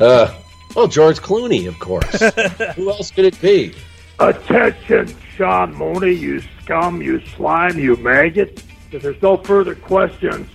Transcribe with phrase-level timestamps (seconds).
[0.00, 0.34] uh,
[0.74, 2.20] well, George Clooney, of course.
[2.76, 3.74] Who else could it be?
[4.18, 8.62] Attention, Sean Mooney, you scum, you slime, you maggot.
[8.92, 10.48] If there's no further questions,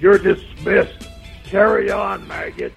[0.00, 1.08] you're dismissed.
[1.44, 2.72] Carry on, maggot.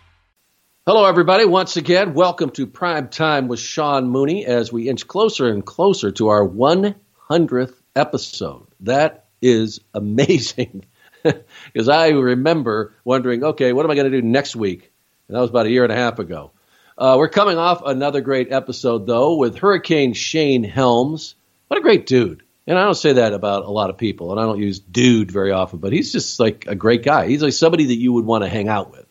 [0.85, 1.45] Hello, everybody.
[1.45, 6.11] Once again, welcome to Prime Time with Sean Mooney as we inch closer and closer
[6.13, 8.67] to our 100th episode.
[8.79, 10.85] That is amazing
[11.23, 14.91] because I remember wondering, okay, what am I going to do next week?
[15.27, 16.51] And that was about a year and a half ago.
[16.97, 21.35] Uh, we're coming off another great episode, though, with Hurricane Shane Helms.
[21.67, 22.43] What a great dude.
[22.65, 25.31] And I don't say that about a lot of people, and I don't use dude
[25.31, 27.27] very often, but he's just like a great guy.
[27.27, 29.05] He's like somebody that you would want to hang out with.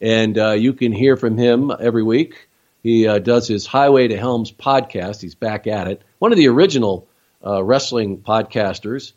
[0.00, 2.48] And uh, you can hear from him every week.
[2.82, 5.20] He uh, does his Highway to Helms podcast.
[5.20, 6.02] He's back at it.
[6.18, 7.08] One of the original
[7.44, 9.12] uh, wrestling podcasters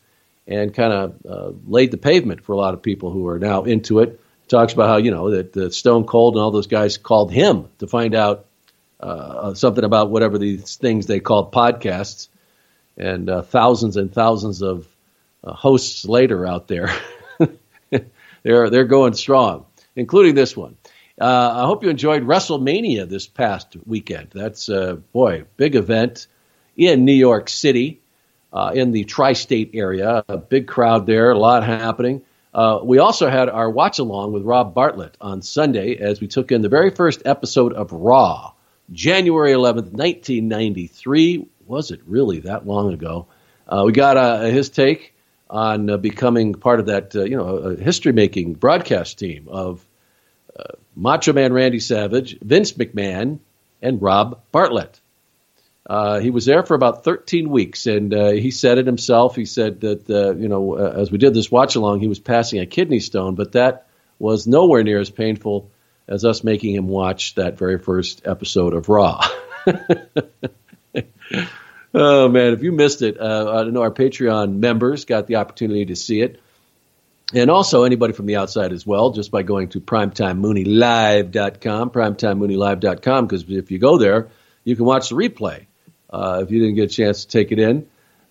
[0.48, 3.64] and kind of uh, laid the pavement for a lot of people who are now
[3.64, 4.22] into it.
[4.48, 7.68] Talks about how, you know, that, that Stone Cold and all those guys called him
[7.80, 8.46] to find out
[9.00, 12.28] uh, something about whatever these things they called podcasts.
[12.98, 14.88] And uh, thousands and thousands of
[15.44, 16.96] hosts later out there,
[18.44, 20.78] they're, they're going strong including this one.
[21.20, 24.30] Uh, I hope you enjoyed WrestleMania this past weekend.
[24.34, 26.28] That's, uh, boy, big event
[26.76, 28.02] in New York City,
[28.52, 30.24] uh, in the tri state area.
[30.28, 32.22] A big crowd there, a lot happening.
[32.56, 36.54] Uh, we also had our watch along with Rob Bartlett on Sunday as we took
[36.54, 38.54] in the very first episode of Raw,
[38.94, 41.50] January 11th, 1993.
[41.68, 43.28] Was it really that long ago?
[43.68, 45.14] Uh, we got uh, his take
[45.50, 49.86] on uh, becoming part of that, uh, you know, history making broadcast team of
[50.58, 53.40] uh, Macho Man Randy Savage, Vince McMahon,
[53.82, 55.02] and Rob Bartlett.
[55.88, 59.36] Uh, he was there for about 13 weeks, and uh, he said it himself.
[59.36, 62.60] He said that, uh, you know, as we did this watch along, he was passing
[62.60, 63.88] a kidney stone, but that
[64.18, 65.70] was nowhere near as painful
[66.08, 69.28] as us making him watch that very first episode of Raw.
[71.98, 75.86] Oh man, if you missed it, uh, I know our Patreon members got the opportunity
[75.86, 76.42] to see it,
[77.34, 83.50] and also anybody from the outside as well, just by going to primetimemooneylive.com, primetimemooneylive.com, because
[83.50, 84.28] if you go there,
[84.66, 85.68] you can watch the replay
[86.16, 87.88] uh, if you didn't get a chance to take it in.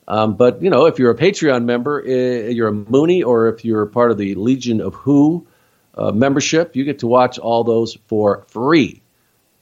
[0.07, 3.65] Um, but you know, if you're a Patreon member, uh, you're a Mooney, or if
[3.65, 5.47] you're part of the Legion of Who
[5.95, 9.03] uh, membership, you get to watch all those for free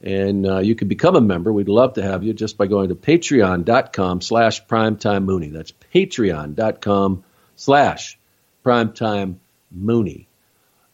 [0.03, 1.51] and uh, you can become a member.
[1.51, 5.47] We'd love to have you just by going to patreon.com slash primetime Mooney.
[5.47, 7.23] That's patreon.com
[7.55, 8.19] slash
[8.65, 9.35] primetime
[9.71, 10.27] Mooney.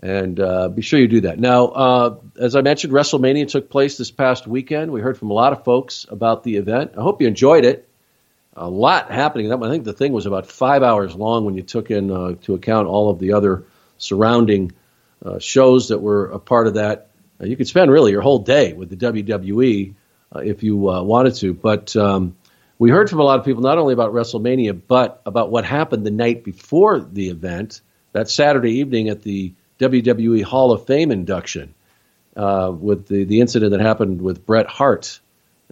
[0.01, 1.39] And uh, be sure you do that.
[1.39, 4.91] Now, uh, as I mentioned, WrestleMania took place this past weekend.
[4.91, 6.93] We heard from a lot of folks about the event.
[6.97, 7.87] I hope you enjoyed it.
[8.55, 9.51] A lot happening.
[9.51, 12.87] I think the thing was about five hours long when you took into uh, account
[12.87, 13.65] all of the other
[13.97, 14.71] surrounding
[15.23, 17.09] uh, shows that were a part of that
[17.41, 19.93] uh, you could spend really your whole day with the WWE
[20.35, 21.53] uh, if you wanted to.
[21.53, 22.35] But um,
[22.77, 26.05] we heard from a lot of people not only about WrestleMania, but about what happened
[26.05, 31.73] the night before the event, that Saturday evening at the WWE Hall of Fame induction,
[32.35, 35.19] uh, with the, the incident that happened with Bret Hart.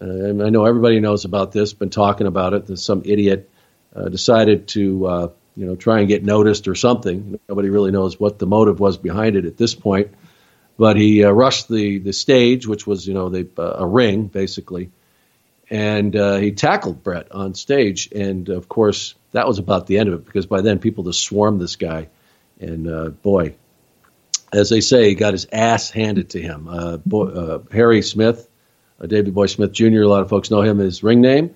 [0.02, 2.68] Uh, and I know everybody knows about this, been talking about it.
[2.68, 3.50] That some idiot
[3.96, 7.40] uh, decided to, you know, try and get noticed or something.
[7.50, 10.14] Nobody really knows what the motive was behind it at this point
[10.78, 14.92] but he uh, rushed the the stage, which was you know uh, a ring basically,
[15.70, 20.10] and uh, he tackled Bret on stage, and of course that was about the end
[20.10, 22.10] of it because by then people just swarmed this guy,
[22.60, 23.56] and uh, boy,
[24.54, 26.68] as they say, he got his ass handed to him.
[26.68, 28.48] Uh, uh, Harry Smith,
[29.06, 30.02] Davey Boy Smith Jr.
[30.02, 31.56] A lot of folks know him as ring name.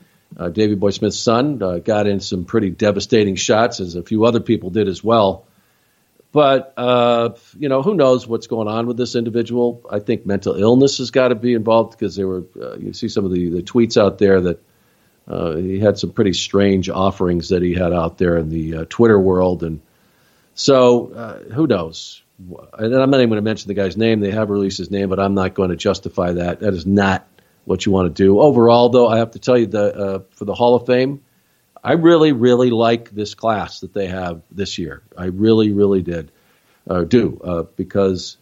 [0.53, 4.69] Davey Boy Smith's son got in some pretty devastating shots, as a few other people
[4.69, 5.45] did as well.
[6.31, 9.81] But uh, you know, who knows what's going on with this individual?
[9.89, 13.09] I think mental illness has got to be involved because there were uh, you see
[13.09, 14.63] some of the, the tweets out there that
[15.27, 18.85] uh, he had some pretty strange offerings that he had out there in the uh,
[18.87, 19.81] Twitter world, and
[20.53, 22.23] so uh, who knows?
[22.77, 24.19] And I'm not even going to mention the guy's name.
[24.19, 26.61] They have released his name, but I'm not going to justify that.
[26.61, 27.27] That is not
[27.65, 28.39] what you want to do.
[28.39, 31.21] Overall, though, I have to tell you that uh, for the Hall of Fame,
[31.83, 35.01] I really, really like this class that they have this year.
[35.17, 36.31] I really, really did
[36.89, 38.37] uh, do uh, because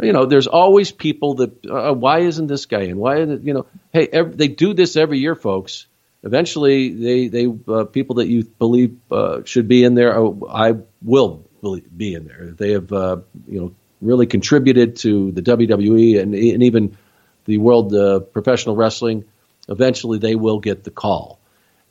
[0.00, 2.96] you know there's always people that uh, why isn't this guy in?
[2.96, 3.66] Why you know?
[3.92, 5.86] Hey, every, they do this every year, folks.
[6.22, 10.74] Eventually, they they uh, people that you believe uh, should be in there, oh, I
[11.02, 12.54] will be in there.
[12.56, 13.18] They have uh,
[13.48, 16.96] you know really contributed to the WWE and, and even
[17.44, 17.94] the world
[18.32, 19.24] professional wrestling.
[19.68, 21.40] Eventually, they will get the call.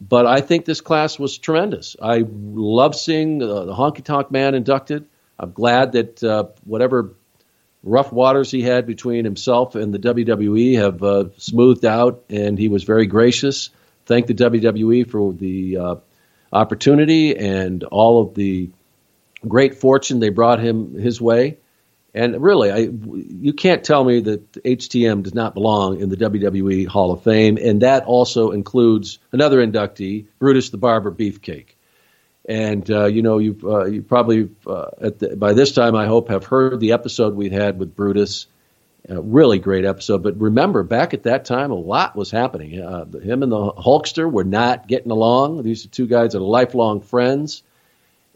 [0.02, 1.96] But I think this class was tremendous.
[2.02, 5.08] I love seeing uh, the Honky Tonk Man inducted.
[5.40, 7.14] I'm glad that uh, whatever
[7.84, 12.68] rough waters he had between himself and the WWE have uh, smoothed out, and he
[12.68, 13.70] was very gracious.
[14.06, 15.96] Thank the WWE for the uh,
[16.52, 18.70] opportunity and all of the
[19.46, 21.58] great fortune they brought him his way.
[22.16, 26.88] And really, I, you can't tell me that HTM does not belong in the WWE
[26.88, 31.76] Hall of Fame, and that also includes another inductee, Brutus the Barber Beefcake.
[32.48, 36.30] And uh, you know, you've uh, you probably uh, the, by this time, I hope,
[36.30, 38.48] have heard the episode we had with Brutus.
[39.08, 40.24] A really great episode.
[40.24, 42.82] But remember, back at that time, a lot was happening.
[42.82, 45.62] Uh, him and the Hulkster were not getting along.
[45.62, 47.62] These are two guys that are lifelong friends,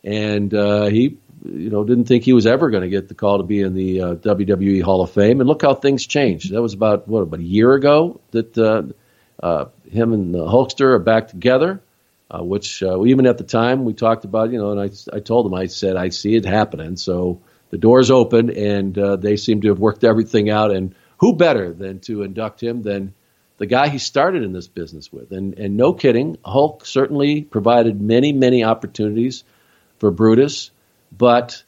[0.04, 3.38] and uh, he you know, didn't think he was ever going to get the call
[3.38, 5.40] to be in the uh, WWE Hall of Fame.
[5.40, 6.54] And look how things changed.
[6.54, 8.84] That was about what about a year ago that uh,
[9.42, 11.82] uh, him and the Hulkster are back together.
[12.32, 15.20] Uh, which uh, even at the time we talked about, you know, and I, I
[15.20, 16.96] told him, I said, I see it happening.
[16.96, 17.42] So
[17.72, 20.70] the doors open, and uh, they seem to have worked everything out.
[20.70, 23.16] And who better than to induct him than
[23.58, 25.32] the guy he started in this business with?
[25.32, 29.44] And and no kidding, Hulk certainly provided many many opportunities
[30.00, 30.72] for Brutus
[31.16, 31.64] but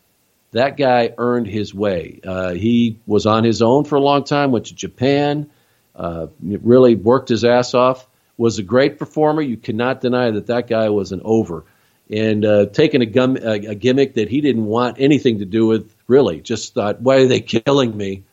[0.51, 2.19] that guy earned his way.
[2.23, 5.49] Uh, he was on his own for a long time, went to Japan,
[5.95, 8.07] uh, really worked his ass off,
[8.37, 9.41] was a great performer.
[9.41, 11.65] You cannot deny that that guy was an over.
[12.09, 15.65] And uh, taking a, gum, a, a gimmick that he didn't want anything to do
[15.67, 18.23] with, really, just thought, why are they killing me?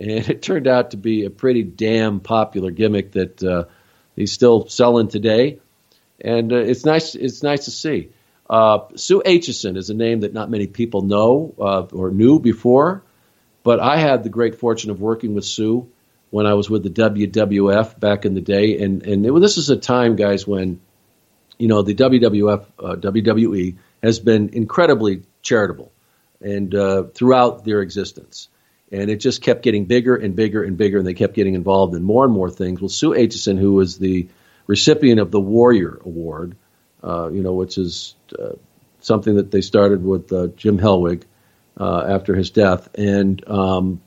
[0.00, 3.64] And it turned out to be a pretty damn popular gimmick that uh,
[4.16, 5.58] he's still selling today.
[6.20, 7.14] And uh, it's nice.
[7.14, 8.10] It's nice to see.
[8.48, 13.02] Uh, Sue Aitchison is a name that not many people know uh, or knew before,
[13.62, 15.90] but I had the great fortune of working with Sue
[16.30, 19.70] when I was with the WWF back in the day, and and it, this is
[19.70, 20.80] a time, guys, when
[21.58, 25.92] you know the WWF uh, WWE has been incredibly charitable,
[26.40, 28.48] and uh, throughout their existence.
[28.90, 31.94] And it just kept getting bigger and bigger and bigger, and they kept getting involved
[31.94, 32.80] in more and more things.
[32.80, 34.28] Well, Sue Aitchison, who was the
[34.66, 36.56] recipient of the Warrior Award,
[37.04, 38.14] uh, you know, which is
[39.00, 41.22] something that they started with uh, Jim Hellwig
[41.78, 44.00] uh, after his death, and um,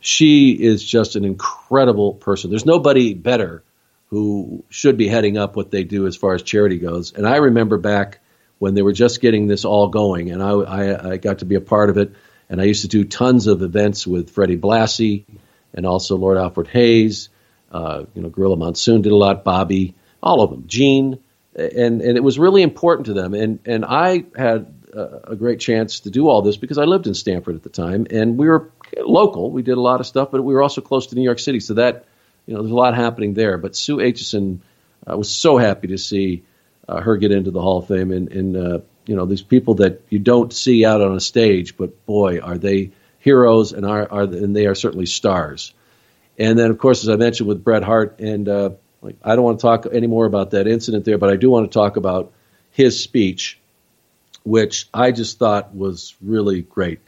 [0.00, 2.50] she is just an incredible person.
[2.50, 3.62] There's nobody better
[4.08, 7.12] who should be heading up what they do as far as charity goes.
[7.12, 8.20] And I remember back
[8.58, 11.54] when they were just getting this all going, and I, I, I got to be
[11.54, 12.12] a part of it.
[12.48, 15.24] And I used to do tons of events with Freddie Blassie
[15.72, 17.30] and also Lord Alfred Hayes.
[17.72, 19.42] Uh, you know, Gorilla Monsoon did a lot.
[19.42, 20.64] Bobby, all of them.
[20.66, 21.18] Gene
[21.54, 23.34] and and it was really important to them.
[23.34, 27.06] And and I had a, a great chance to do all this because I lived
[27.06, 29.50] in Stamford at the time, and we were local.
[29.50, 31.60] We did a lot of stuff, but we were also close to New York City,
[31.60, 32.06] so that
[32.46, 33.58] you know there's a lot happening there.
[33.58, 34.60] But Sue Aitchison,
[35.06, 36.44] I was so happy to see
[36.88, 39.74] uh, her get into the Hall of Fame, and, and uh, you know these people
[39.74, 44.06] that you don't see out on a stage, but boy, are they heroes and are,
[44.12, 45.72] are and they are certainly stars.
[46.38, 48.70] And then, of course, as I mentioned with Bret Hart and uh,
[49.04, 51.50] like, I don't want to talk any more about that incident there, but I do
[51.50, 52.32] want to talk about
[52.70, 53.60] his speech,
[54.44, 57.00] which I just thought was really great.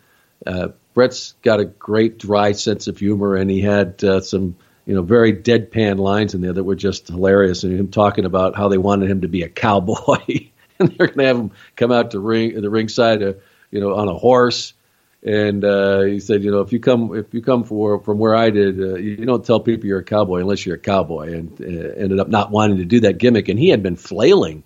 [0.47, 4.95] Uh, Bret's got a great dry sense of humor, and he had uh, some you
[4.95, 7.65] know very deadpan lines in there that were just hilarious.
[7.65, 10.19] And him talking about how they wanted him to be a cowboy,
[10.79, 13.33] and they're going to have him come out to ring the ringside, uh,
[13.71, 14.75] you know, on a horse
[15.23, 18.35] and uh, he said, you know, if you come if you come for, from where
[18.35, 21.33] I did, uh, you don't tell people you're a cowboy unless you're a cowboy.
[21.33, 23.49] And uh, ended up not wanting to do that gimmick.
[23.49, 24.63] And he had been flailing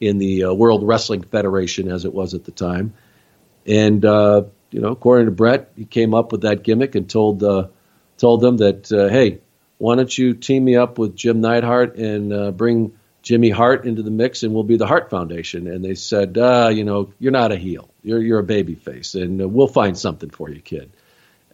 [0.00, 2.94] in the uh, World Wrestling Federation as it was at the time.
[3.66, 7.42] And uh, you know, according to Bret, he came up with that gimmick and told
[7.42, 7.68] uh,
[8.16, 9.40] told them that, hey,
[9.78, 14.10] why don't you team me up with Jim Neidhart and bring Jimmy Hart into the
[14.10, 15.66] mix, and we'll be the Hart Foundation.
[15.66, 17.90] And they said, uh, you know, you're not a heel.
[18.02, 20.90] You're you're a baby face, and uh, we'll find something for you, kid.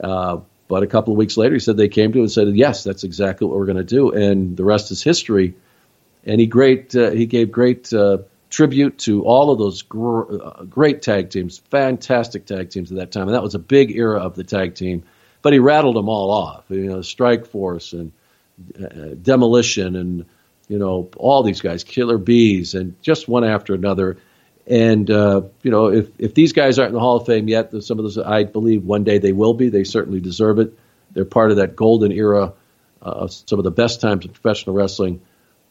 [0.01, 0.37] Uh,
[0.69, 2.85] but a couple of weeks later, he said they came to him and said, yes,
[2.85, 5.55] that's exactly what we're going to do, and the rest is history.
[6.25, 8.19] and he great uh, he gave great uh,
[8.51, 13.13] tribute to all of those gr- uh, great tag teams, fantastic tag teams at that
[13.13, 15.03] time, and that was a big era of the tag team.
[15.43, 18.13] But he rattled them all off, you know, Strike Force and
[19.23, 20.25] Demolition, and
[20.69, 24.19] you know all these guys, Killer Bees, and just one after another.
[24.67, 27.71] And uh, you know, if if these guys aren't in the Hall of Fame yet,
[27.83, 29.69] some of those I believe one day they will be.
[29.69, 30.79] They certainly deserve it.
[31.13, 32.55] They're part of that golden era
[33.03, 35.21] uh, of some of the best times of professional wrestling.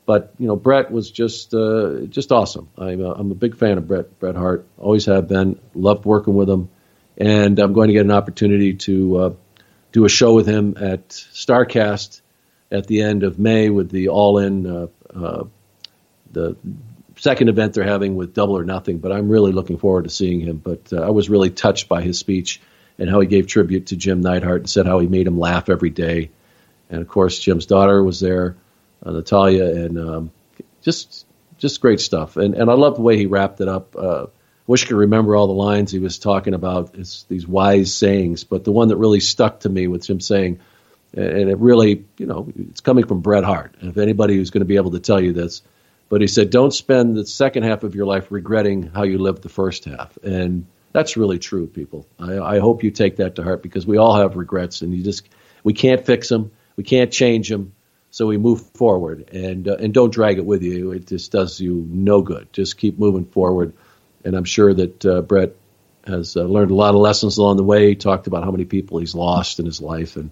[0.06, 2.70] But you know, Bret was just uh, just awesome.
[2.78, 4.68] I'm a, I'm a big fan of Brett Bret Hart.
[4.78, 5.60] Always have been.
[5.74, 6.70] Loved working with him,
[7.18, 9.34] and I'm going to get an opportunity to uh,
[9.92, 12.22] do a show with him at Starcast
[12.74, 15.44] at the end of May with the All In uh, uh,
[16.32, 16.58] the
[17.16, 18.98] second event they're having with Double or Nothing.
[18.98, 20.58] But I'm really looking forward to seeing him.
[20.58, 22.60] But uh, I was really touched by his speech
[22.98, 25.70] and how he gave tribute to Jim Neidhart and said how he made him laugh
[25.70, 26.32] every day.
[26.90, 28.58] And of course, Jim's daughter was there
[29.06, 30.32] uh, Natalya, and um,
[30.82, 31.26] just
[31.58, 32.38] just great stuff.
[32.38, 33.96] And and I love the way he wrapped it up.
[33.96, 34.28] Uh,
[34.68, 36.94] wish I could remember all the lines he was talking about.
[36.94, 40.60] These wise sayings, but the one that really stuck to me was him saying,
[41.14, 43.76] and it really, you know, it's coming from Bret Hart.
[43.82, 45.62] If anybody who's going to be able to tell you this,
[46.10, 49.42] but he said, don't spend the second half of your life regretting how you lived
[49.42, 50.18] the first half.
[50.24, 52.08] And that's really true, people.
[52.20, 55.04] I, I hope you take that to heart because we all have regrets, and you
[55.04, 55.28] just
[55.64, 57.74] we can't fix them, we can't change them
[58.14, 60.92] so we move forward and uh, and don't drag it with you.
[60.92, 62.54] It just does you no good.
[62.54, 63.74] Just keep moving forward.
[64.24, 65.56] And I'm sure that uh, Bret
[66.06, 67.90] has uh, learned a lot of lessons along the way.
[67.90, 70.30] He talked about how many people he's lost in his life, and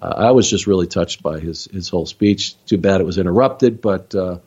[0.00, 2.56] uh, I was just really touched by his his whole speech.
[2.66, 4.38] Too bad it was interrupted, but uh,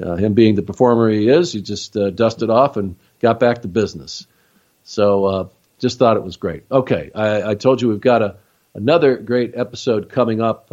[0.00, 3.68] uh, him being the performer he is, he just dusted off and got back to
[3.68, 4.26] business.
[4.84, 6.64] So just thought it was great.
[6.70, 8.36] Okay, I, I told you we've got a
[8.74, 10.70] another great episode coming up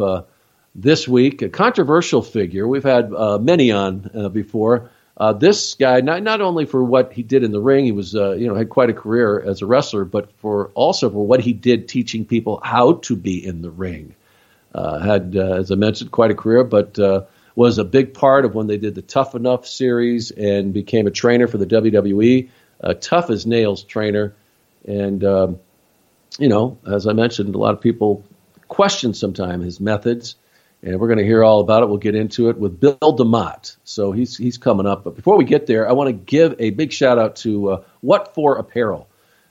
[0.74, 2.66] this week, a controversial figure.
[2.66, 4.90] We've had uh, many on uh, before.
[5.20, 8.16] Uh, this guy, not not only for what he did in the ring, he was
[8.16, 11.40] uh, you know had quite a career as a wrestler, but for also for what
[11.40, 14.14] he did teaching people how to be in the ring.
[14.74, 16.98] Uh, had, uh, as I mentioned, quite a career, but
[17.54, 21.10] was a big part of when they did the Tough Enough series and became a
[21.10, 22.48] trainer for the WWE.
[23.00, 24.34] tough as nails trainer,
[24.86, 25.58] and um,
[26.38, 28.24] you know, as I mentioned, a lot of people
[28.68, 30.36] question sometimes his methods
[30.82, 31.88] and we're going to hear all about it.
[31.88, 33.76] We'll get into it with Bill DeMott.
[33.84, 35.04] So he's he's coming up.
[35.04, 37.84] But before we get there, I want to give a big shout out to uh,
[38.00, 39.08] What For Apparel.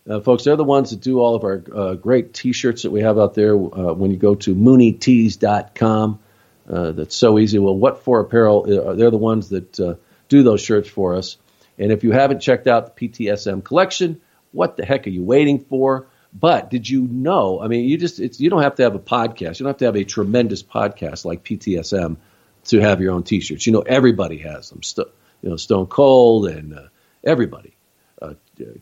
[0.10, 3.02] Uh, folks, they're the ones that do all of our uh, great T-shirts that we
[3.02, 3.54] have out there.
[3.54, 6.20] Uh, when you go to mooneytees.com,
[6.68, 7.60] uh, that's so easy.
[7.60, 11.38] Well, What For Apparel, uh, they're the ones that do those shirts for us.
[11.78, 14.20] And if you haven't checked out the PTSM collection,
[14.52, 16.08] what the heck are you waiting for?
[16.34, 17.60] But did you know?
[17.62, 19.60] I mean, you just it's you don't have to have a podcast.
[19.60, 22.18] You don't have to have a tremendous podcast like PTSM
[22.66, 23.66] to have your own T-shirts.
[23.66, 24.84] You know, everybody has them.
[24.84, 25.08] St-
[25.42, 26.88] you know, Stone Cold and uh,
[27.24, 27.74] everybody,
[28.22, 28.34] uh,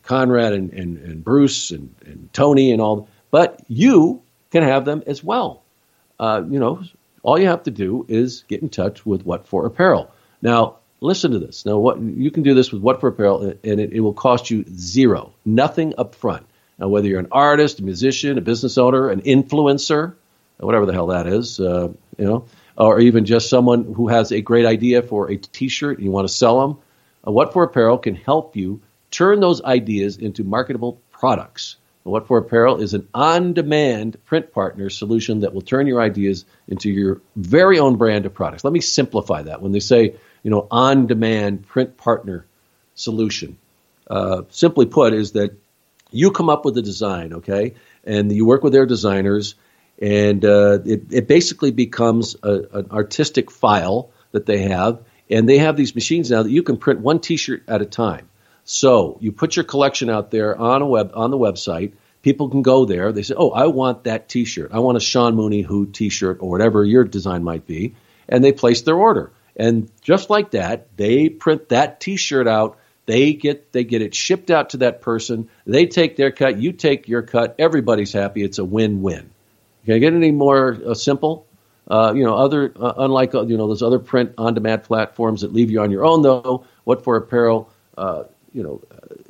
[0.02, 3.08] Conrad and, and, and Bruce and, and Tony and all.
[3.30, 5.62] But you can have them as well.
[6.18, 6.82] Uh, you know,
[7.22, 10.10] all you have to do is get in touch with What for Apparel.
[10.42, 11.64] Now, listen to this.
[11.64, 14.50] Now, what you can do this with What for Apparel, and it, it will cost
[14.50, 16.46] you zero, nothing up front.
[16.78, 20.14] Now, whether you're an artist, a musician, a business owner, an influencer,
[20.58, 22.44] whatever the hell that is, uh, you know,
[22.76, 26.28] or even just someone who has a great idea for a T-shirt and you want
[26.28, 26.78] to sell them,
[27.26, 28.80] uh, What for Apparel can help you
[29.10, 31.76] turn those ideas into marketable products.
[32.04, 36.90] What for Apparel is an on-demand print partner solution that will turn your ideas into
[36.90, 38.64] your very own brand of products.
[38.64, 39.60] Let me simplify that.
[39.60, 42.46] When they say, you know, on-demand print partner
[42.94, 43.58] solution,
[44.08, 45.54] uh, simply put, is that
[46.10, 47.74] you come up with a design, okay,
[48.04, 49.54] and you work with their designers,
[50.00, 55.58] and uh, it, it basically becomes a, an artistic file that they have, and they
[55.58, 58.28] have these machines now that you can print one T-shirt at a time.
[58.64, 61.92] So you put your collection out there on a web on the website.
[62.20, 63.12] People can go there.
[63.12, 64.70] They say, "Oh, I want that T-shirt.
[64.72, 67.94] I want a Sean Mooney Who T-shirt or whatever your design might be,"
[68.28, 69.32] and they place their order.
[69.56, 74.50] And just like that, they print that T-shirt out they get they get it shipped
[74.50, 75.48] out to that person.
[75.64, 76.58] They take their cut.
[76.58, 77.56] You take your cut.
[77.58, 78.44] Everybody's happy.
[78.44, 79.30] It's a win-win.
[79.86, 81.46] Can I get any more uh, simple?
[81.90, 85.54] Uh, you know, other uh, unlike uh, you know those other print on-demand platforms that
[85.54, 86.66] leave you on your own, though.
[86.84, 88.82] What for apparel, uh, you know,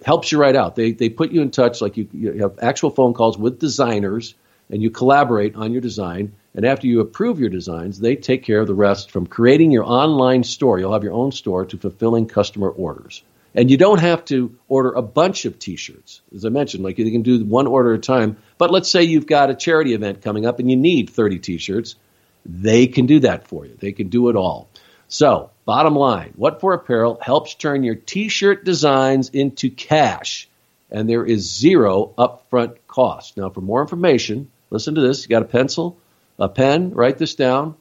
[0.04, 0.75] helps you right out.
[0.75, 4.35] They they put you in touch like you, you have actual phone calls with designers,
[4.70, 6.32] and you collaborate on your design.
[6.52, 9.85] And after you approve your designs, they take care of the rest from creating your
[9.85, 10.80] online store.
[10.80, 13.23] You'll have your own store to fulfilling customer orders.
[13.55, 16.85] And you don't have to order a bunch of T-shirts, as I mentioned.
[16.85, 18.37] Like you can do one order at a time.
[18.59, 21.97] But let's say you've got a charity event coming up and you need 30 T-shirts.
[22.45, 23.76] They can do that for you.
[23.78, 24.69] They can do it all.
[25.09, 30.49] So, bottom line, What For Apparel helps turn your t-shirt designs into cash,
[30.90, 33.38] and there is zero upfront cost.
[33.38, 35.23] Now, for more information, listen to this.
[35.23, 35.97] You got a pencil,
[36.38, 36.93] a pen?
[36.93, 37.75] Write this down.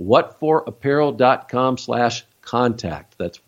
[0.00, 3.18] Whatforapparel.com slash contact.
[3.18, 3.40] That's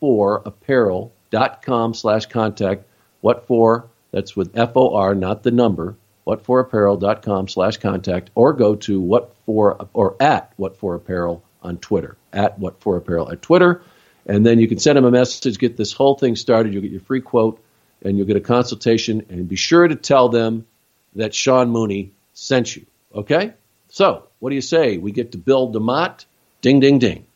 [0.00, 2.84] whatforapparel.com slash contact.
[3.20, 3.88] What for?
[4.10, 5.96] That's with F O R, not the number.
[6.26, 12.18] Whatforapparel.com slash contact, or go to what for or at what for apparel on Twitter
[12.32, 13.82] at what for apparel at Twitter,
[14.26, 15.58] and then you can send them a message.
[15.58, 16.72] Get this whole thing started.
[16.72, 17.62] You'll get your free quote,
[18.02, 19.26] and you'll get a consultation.
[19.30, 20.66] And be sure to tell them
[21.14, 22.86] that Sean Mooney sent you.
[23.14, 23.54] Okay?
[23.88, 24.98] So, what do you say?
[24.98, 26.26] We get to build the DeMott.
[26.60, 27.27] Ding, ding, ding.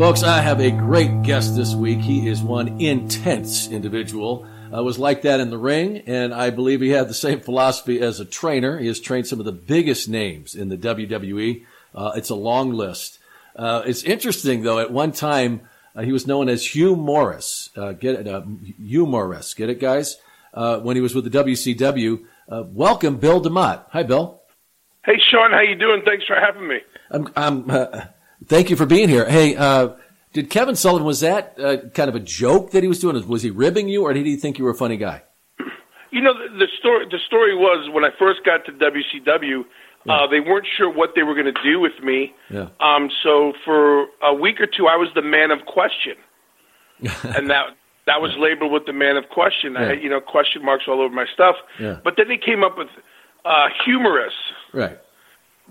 [0.00, 1.98] Folks, I have a great guest this week.
[1.98, 4.46] He is one intense individual.
[4.74, 8.00] Uh, was like that in the ring, and I believe he had the same philosophy
[8.00, 8.78] as a trainer.
[8.78, 11.66] He has trained some of the biggest names in the WWE.
[11.94, 13.18] Uh, it's a long list.
[13.54, 14.78] Uh, it's interesting, though.
[14.78, 17.68] At one time, uh, he was known as Hugh Morrus.
[17.76, 18.40] Uh, get it, uh,
[18.82, 19.54] Hugh Morrus.
[19.54, 20.16] Get it, guys?
[20.54, 22.24] when he was with the WCW.
[22.48, 23.84] welcome, Bill DeMott.
[23.90, 24.40] Hi, Bill.
[25.04, 25.50] Hey, Sean.
[25.50, 26.00] How you doing?
[26.06, 26.78] Thanks for having me.
[27.10, 27.70] I'm, I'm
[28.50, 29.30] Thank you for being here.
[29.30, 29.90] Hey, uh,
[30.32, 33.28] did Kevin Sullivan was that uh, kind of a joke that he was doing?
[33.28, 35.22] Was he ribbing you, or did he think you were a funny guy?
[36.10, 37.06] You know, the, the story.
[37.08, 39.64] The story was when I first got to WCW,
[40.04, 40.12] yeah.
[40.12, 42.34] uh, they weren't sure what they were going to do with me.
[42.50, 42.70] Yeah.
[42.80, 46.16] Um, so for a week or two, I was the man of question,
[47.36, 47.66] and that
[48.06, 49.74] that was labeled with the man of question.
[49.74, 49.82] Yeah.
[49.82, 51.54] I had you know question marks all over my stuff.
[51.78, 52.00] Yeah.
[52.02, 52.88] But then they came up with
[53.44, 54.34] uh, humorous.
[54.72, 54.98] Right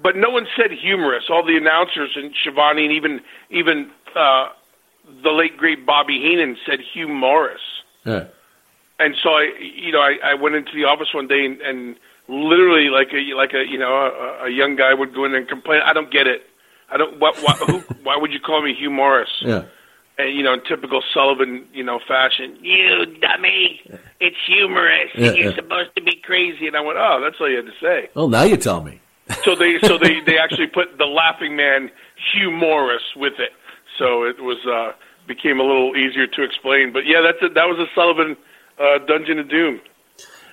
[0.01, 1.25] but no one said humorous.
[1.29, 4.49] All the announcers and Schiavone and even even uh,
[5.23, 7.57] the late great Bobby Heenan said Hugh Morrus.
[8.05, 8.25] Yeah.
[8.99, 11.95] And so I, you know, I, I went into the office one day and, and
[12.27, 15.47] literally like a like a you know a, a young guy would go in and
[15.47, 15.81] complain.
[15.83, 16.41] I don't get it.
[16.89, 17.19] I don't.
[17.19, 17.37] What?
[17.37, 19.27] Why, who, why would you call me Hugh Morrus?
[19.41, 19.65] Yeah.
[20.17, 23.79] And you know, in typical Sullivan, you know, fashion, you dummy,
[24.19, 25.11] it's humorous.
[25.15, 25.55] Yeah, You're yeah.
[25.55, 26.67] supposed to be crazy.
[26.67, 28.09] And I went, oh, that's all you had to say.
[28.13, 28.99] Well, now you tell me
[29.43, 31.89] so they so they they actually put the laughing man
[32.33, 33.51] Hugh Morrus with it.
[33.97, 34.93] So it was uh
[35.29, 36.91] became a little easier to explain.
[36.91, 38.35] But yeah, that's a, that was a Sullivan
[38.77, 39.79] uh, Dungeon of Doom.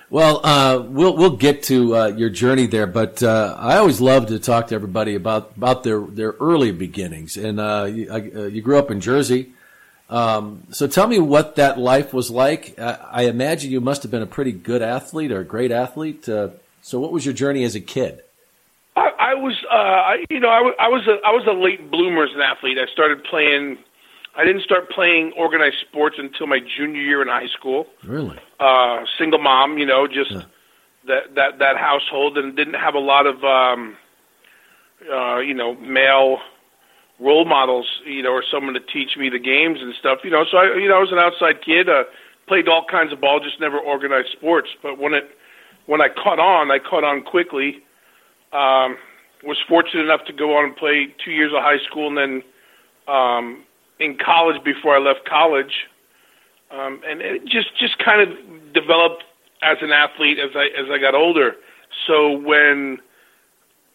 [0.09, 4.27] Well, uh, we'll we'll get to uh, your journey there, but uh, I always love
[4.27, 7.35] to talk to everybody about about their their early beginnings.
[7.35, 9.51] And uh, you, uh, you, grew up in Jersey,
[10.09, 12.79] um, so tell me what that life was like.
[12.79, 16.23] I imagine you must have been a pretty good athlete or a great athlete.
[16.23, 16.53] so,
[16.91, 18.23] what was your journey as a kid?
[18.97, 21.53] I, I was, uh, I, you know, I, w- I was a, I was a
[21.53, 22.77] late bloomer as an athlete.
[22.79, 23.77] I started playing.
[24.35, 27.85] I didn't start playing organized sports until my junior year in high school.
[28.03, 28.39] Really?
[28.59, 30.41] Uh, single mom, you know, just yeah.
[31.05, 33.97] that that that household, and didn't have a lot of, um,
[35.13, 36.39] uh, you know, male
[37.19, 40.43] role models, you know, or someone to teach me the games and stuff, you know.
[40.49, 42.03] So I, you know, I was an outside kid, uh,
[42.47, 44.69] played all kinds of ball, just never organized sports.
[44.81, 45.29] But when it
[45.85, 47.83] when I caught on, I caught on quickly
[48.53, 48.97] um,
[49.43, 52.43] was fortunate enough to go on and play two years of high school, and then
[53.07, 53.63] um,
[53.99, 55.87] in college before I left college,
[56.71, 59.23] um, and it just just kind of developed
[59.61, 61.55] as an athlete as I as I got older.
[62.07, 62.99] So when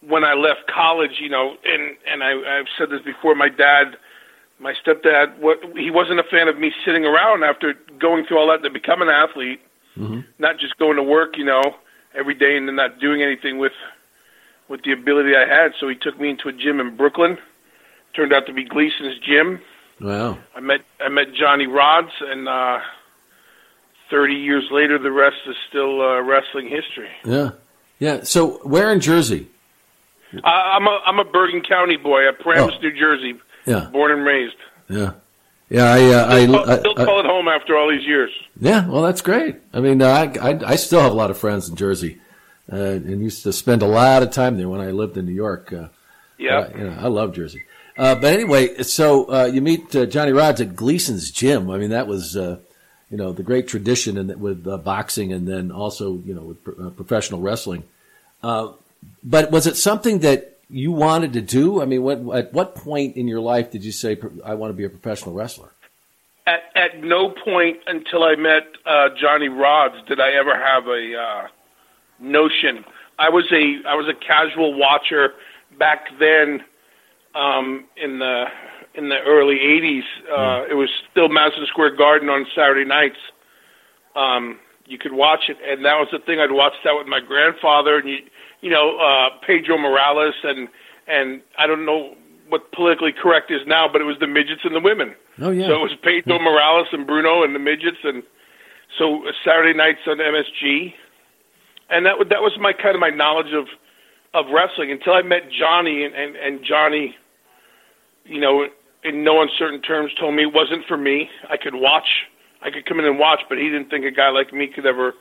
[0.07, 3.97] when I left college, you know, and and I, I've said this before, my dad,
[4.59, 8.49] my stepdad, what he wasn't a fan of me sitting around after going through all
[8.49, 9.61] that to become an athlete,
[9.97, 10.21] mm-hmm.
[10.39, 11.63] not just going to work, you know,
[12.15, 13.73] every day and then not doing anything with
[14.73, 15.73] with the ability I had.
[15.79, 17.37] So he took me into a gym in Brooklyn.
[18.17, 19.61] Turned out to be Gleason's gym.
[20.01, 20.39] Wow.
[20.57, 22.79] I met I met Johnny Rodz, and uh,
[24.11, 27.11] thirty years later, the rest is still uh, wrestling history.
[27.25, 27.51] Yeah,
[27.99, 28.23] yeah.
[28.25, 29.49] So where in Jersey?
[30.35, 32.83] Uh, I'm a I'm a Bergen County boy, at Paramus, oh.
[32.83, 33.39] New Jersey.
[33.67, 34.57] Yeah, born and raised.
[34.89, 35.13] Yeah.
[35.69, 38.31] Yeah, I, uh, I, still, I, still call it home after all these years.
[38.61, 39.57] Yeah, well, that's great.
[39.73, 42.21] I mean, I, I, I still have a lot of friends in Jersey
[42.71, 45.33] uh, and used to spend a lot of time there when I lived in New
[45.33, 45.73] York.
[45.73, 45.89] Uh,
[46.39, 47.63] yeah, uh, you know, I love Jersey.
[47.97, 51.71] Uh, but anyway, so uh, you meet uh, Johnny Rodz at Gleason's gym.
[51.71, 52.59] I mean, that was uh,
[53.11, 56.65] you know the great tradition in, with uh, boxing, and then also you know with
[56.65, 57.85] pro- uh, professional wrestling.
[58.43, 58.73] Uh,
[59.23, 61.83] but was it something that you wanted to do?
[61.83, 64.75] I mean, what, at what point in your life did you say, "I want to
[64.75, 65.69] be a professional wrestler"?
[66.47, 71.17] At, at no point until I met uh, Johnny Rodz did I ever have a
[71.17, 71.49] uh,
[72.23, 72.85] notion.
[73.19, 75.35] I was a I was a casual watcher
[75.79, 76.63] back then
[77.35, 78.45] um, in the
[78.95, 80.03] in the early '80s.
[80.31, 83.19] Uh, it was still Madison Square Garden on Saturday nights.
[84.17, 86.41] Um, you could watch it, and that was the thing.
[86.41, 88.19] I'd watch that with my grandfather, and you
[88.61, 90.69] you know uh, Pedro Morales and
[91.07, 92.15] and I don't know
[92.49, 95.15] what politically correct is now, but it was the midgets and the women.
[95.41, 95.67] Oh yeah.
[95.67, 98.23] So it was Pedro Morales and Bruno and the midgets, and
[98.99, 100.93] so uh, Saturday nights on MSG,
[101.93, 103.67] and that that was my kind of my knowledge of
[104.35, 107.15] of wrestling until I met Johnny, and and, and Johnny,
[108.25, 108.67] you know,
[109.05, 111.29] in no uncertain terms, told me it wasn't for me.
[111.49, 112.27] I could watch,
[112.63, 114.87] I could come in and watch, but he didn't think a guy like me could
[114.87, 115.13] ever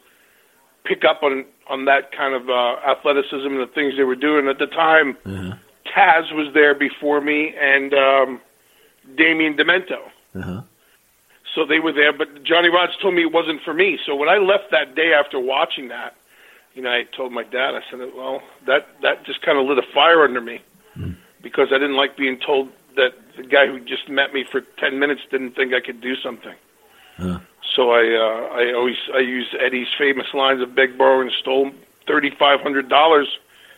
[0.86, 4.48] pick up on on that kind of uh, athleticism and the things they were doing
[4.48, 5.18] at the time.
[5.26, 5.56] Uh-huh.
[5.86, 8.42] Taz was there before me, and um,
[9.18, 10.08] Damien Demento.
[10.36, 10.62] Uh-huh.
[11.54, 14.00] So they were there, but Johnny Rodz told me it wasn't for me.
[14.06, 16.16] So when I left that day after watching that,
[16.74, 19.78] you know, I told my dad, I said, well, that that just kind of lit
[19.78, 20.62] a fire under me
[21.42, 25.00] because I didn't like being told that the guy who just met me for ten
[25.00, 26.56] minutes didn't think I could do something.
[27.18, 27.40] Huh.
[27.76, 31.72] So I uh, I always I used Eddie's famous lines of beg, borrow, and stole
[32.08, 33.28] thirty five hundred dollars,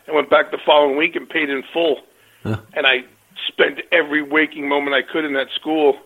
[0.08, 2.02] and went back the following week and paid in full.
[2.44, 2.58] Huh.
[2.74, 3.06] And I
[3.48, 5.98] spent every waking moment I could in that school.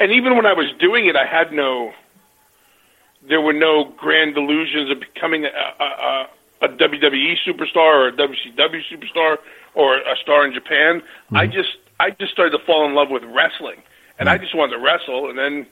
[0.00, 1.92] And even when I was doing it, I had no.
[3.28, 6.28] There were no grand delusions of becoming a, a,
[6.62, 9.36] a, WWE superstar or a WCW superstar
[9.74, 11.02] or a star in Japan.
[11.32, 13.82] I just I just started to fall in love with wrestling,
[14.18, 15.30] and I just wanted to wrestle.
[15.30, 15.66] And then,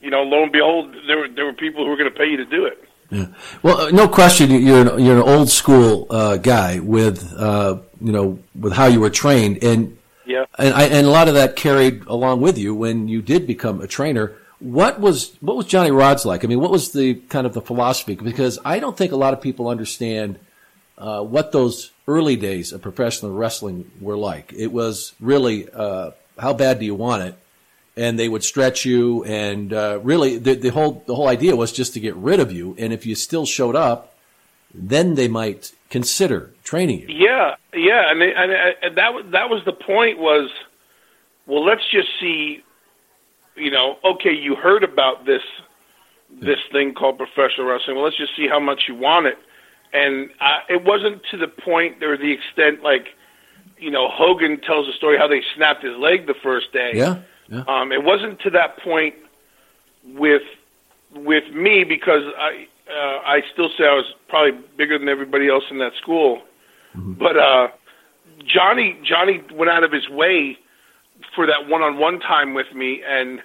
[0.00, 2.26] you know, lo and behold, there were there were people who were going to pay
[2.26, 2.84] you to do it.
[3.10, 3.26] Yeah.
[3.62, 8.12] Well, uh, no question, you're an, you're an old school uh, guy with uh, you
[8.12, 10.44] know with how you were trained, and Yeah.
[10.58, 13.80] and I, and a lot of that carried along with you when you did become
[13.80, 14.34] a trainer.
[14.60, 16.44] What was what was Johnny Rodz like?
[16.44, 18.16] I mean, what was the kind of the philosophy?
[18.16, 20.38] Because I don't think a lot of people understand
[20.96, 24.52] uh, what those early days of professional wrestling were like.
[24.52, 27.38] It was really uh, how bad do you want it?
[27.96, 31.72] And they would stretch you, and uh, really the, the whole the whole idea was
[31.72, 32.74] just to get rid of you.
[32.78, 34.14] And if you still showed up,
[34.72, 37.06] then they might consider training you.
[37.08, 40.18] Yeah, yeah, and, they, and, and that was that was the point.
[40.18, 40.50] Was
[41.46, 42.62] well, let's just see.
[43.58, 45.42] You know, okay, you heard about this
[46.30, 47.96] this thing called professional wrestling.
[47.96, 49.38] Well, let's just see how much you want it.
[49.92, 53.06] And uh, it wasn't to the point or the extent like,
[53.78, 56.92] you know, Hogan tells the story how they snapped his leg the first day.
[56.94, 57.64] Yeah, yeah.
[57.66, 59.14] Um, it wasn't to that point
[60.04, 60.42] with
[61.14, 65.64] with me because I uh, I still say I was probably bigger than everybody else
[65.70, 66.42] in that school.
[66.94, 67.68] But uh,
[68.44, 70.58] Johnny Johnny went out of his way
[71.34, 73.40] for that one-on-one time with me and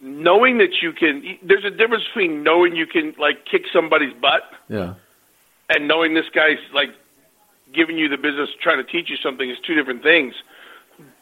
[0.00, 4.42] knowing that you can there's a difference between knowing you can like kick somebody's butt
[4.68, 4.94] Yeah.
[5.68, 6.90] and knowing this guy's like
[7.72, 10.34] giving you the business trying to teach you something is two different things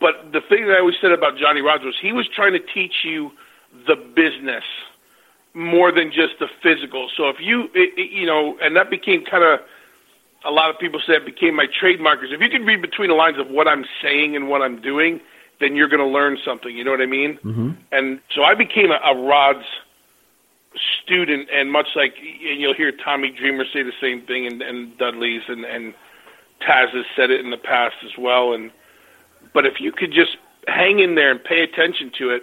[0.00, 2.58] but the thing that I always said about Johnny Rogers was he was trying to
[2.58, 3.30] teach you
[3.86, 4.64] the business
[5.54, 7.08] more than just the physical.
[7.16, 9.60] So if you, it, it, you know, and that became kind of,
[10.44, 12.32] a lot of people say it became my trademarkers.
[12.32, 15.20] If you can read between the lines of what I'm saying and what I'm doing,
[15.60, 16.74] then you're going to learn something.
[16.74, 17.38] You know what I mean?
[17.44, 17.70] Mm-hmm.
[17.92, 19.62] And so I became a, a Rodz
[21.02, 24.96] student, and much like, and you'll hear Tommy Dreamer say the same thing, and, and
[24.98, 25.94] Dudley's, and, and
[26.62, 28.52] Taz has said it in the past as well.
[28.54, 28.70] And
[29.52, 32.42] but if you could just hang in there and pay attention to it,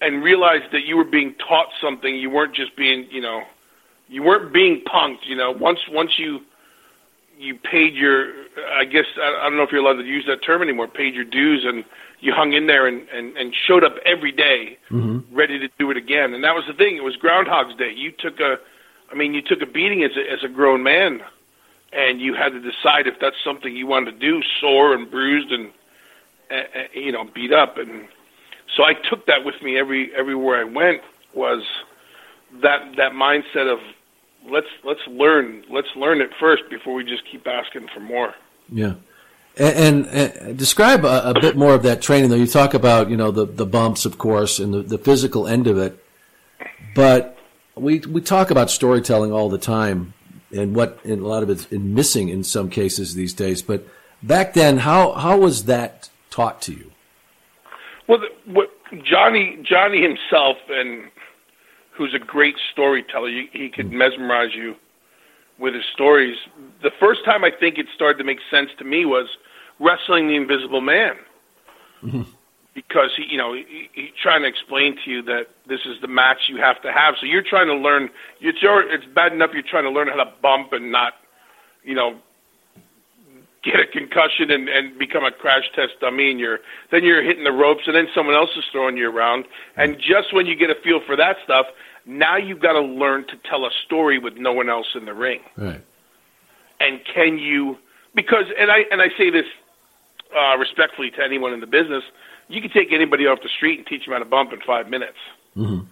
[0.00, 3.42] and realize that you were being taught something, you weren't just being, you know,
[4.08, 5.26] you weren't being punked.
[5.26, 6.40] You know, once once you
[7.38, 8.32] you paid your,
[8.74, 10.88] I guess I, I don't know if you're allowed to use that term anymore.
[10.88, 11.84] Paid your dues, and
[12.20, 15.34] you hung in there and and, and showed up every day Mm-hmm.
[15.34, 16.34] ready to do it again.
[16.34, 16.96] And that was the thing.
[16.96, 17.92] It was Groundhog's Day.
[17.94, 18.56] You took a,
[19.10, 21.20] I mean, you took a beating as a, as a grown man,
[21.92, 25.52] and you had to decide if that's something you wanted to do, sore and bruised
[25.52, 25.70] and,
[26.50, 27.78] uh, uh, you know, beat up.
[27.78, 28.08] And
[28.76, 31.02] so I took that with me every everywhere I went.
[31.34, 31.62] Was
[32.62, 33.78] that that mindset of
[34.50, 38.34] let's let's learn let's learn it first before we just keep asking for more.
[38.72, 38.94] Yeah.
[39.60, 42.36] And, and, and describe a, a bit more of that training, though.
[42.36, 45.66] You talk about, you know, the, the bumps, of course, and the, the physical end
[45.66, 46.02] of it.
[46.94, 47.36] But
[47.74, 50.14] we, we talk about storytelling all the time
[50.50, 53.60] and what, and a lot of it's missing in some cases these days.
[53.60, 53.86] But
[54.22, 56.90] back then, how, how was that taught to you?
[58.08, 58.70] Well, the, what
[59.04, 61.10] Johnny Johnny himself, and
[61.92, 64.74] who's a great storyteller, he, he could mesmerize you
[65.58, 66.36] with his stories.
[66.82, 69.28] The first time I think it started to make sense to me was
[69.80, 71.16] wrestling the Invisible Man,
[72.02, 72.22] mm-hmm.
[72.74, 76.08] because he, you know, he, he trying to explain to you that this is the
[76.08, 77.14] match you have to have.
[77.18, 78.10] So you're trying to learn.
[78.40, 81.14] It's your, it's bad enough you're trying to learn how to bump and not,
[81.82, 82.18] you know,
[83.62, 87.44] get a concussion and, and become a crash test dummy and you're then you're hitting
[87.44, 89.44] the ropes and then someone else is throwing you around
[89.76, 91.66] and just when you get a feel for that stuff
[92.06, 95.12] now you've got to learn to tell a story with no one else in the
[95.12, 95.82] ring Right.
[96.80, 97.76] and can you
[98.14, 99.44] because and I and I say this
[100.36, 102.04] uh, respectfully to anyone in the business,
[102.48, 104.88] you can take anybody off the street and teach them how to bump in five
[104.88, 105.18] minutes.
[105.56, 105.86] Mm-hmm.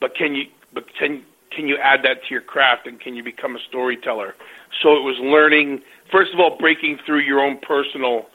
[0.00, 0.44] But can you?
[0.72, 4.34] But can can you add that to your craft and can you become a storyteller?
[4.82, 5.82] So it was learning.
[6.12, 8.26] First of all, breaking through your own personal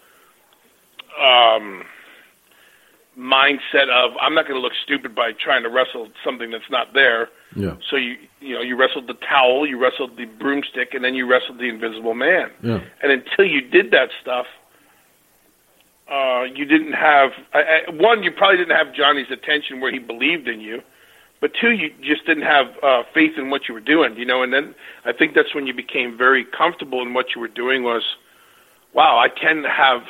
[1.21, 1.83] um,
[3.17, 6.93] mindset of I'm not going to look stupid by trying to wrestle something that's not
[6.93, 7.29] there.
[7.55, 7.75] Yeah.
[7.89, 11.29] So you you know you wrestled the towel, you wrestled the broomstick, and then you
[11.29, 12.49] wrestled the Invisible Man.
[12.63, 12.79] Yeah.
[13.03, 14.45] And until you did that stuff,
[16.11, 18.23] uh, you didn't have I, I, one.
[18.23, 20.81] You probably didn't have Johnny's attention where he believed in you,
[21.39, 24.15] but two, you just didn't have uh, faith in what you were doing.
[24.17, 27.41] You know, and then I think that's when you became very comfortable in what you
[27.41, 27.83] were doing.
[27.83, 28.03] Was
[28.93, 30.01] wow, I can have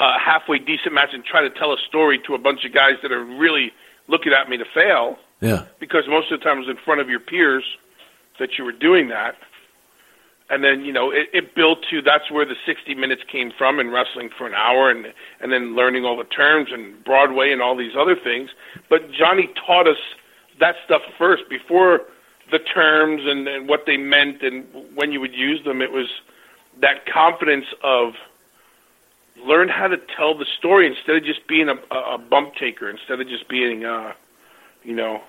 [0.00, 2.94] a halfway decent match and try to tell a story to a bunch of guys
[3.02, 3.70] that are really
[4.08, 5.66] looking at me to fail Yeah.
[5.78, 7.64] because most of the time it was in front of your peers
[8.38, 9.36] that you were doing that.
[10.50, 13.78] And then, you know, it, it built to that's where the 60 minutes came from
[13.78, 15.06] and wrestling for an hour and,
[15.40, 18.50] and then learning all the terms and Broadway and all these other things.
[18.88, 19.98] But Johnny taught us
[20.58, 22.00] that stuff first before
[22.50, 25.80] the terms and, and what they meant and when you would use them.
[25.80, 26.08] It was
[26.80, 28.14] that confidence of
[29.46, 32.90] learn how to tell the story instead of just being a, a, a bump taker,
[32.90, 34.12] instead of just being, uh,
[34.82, 35.22] you know,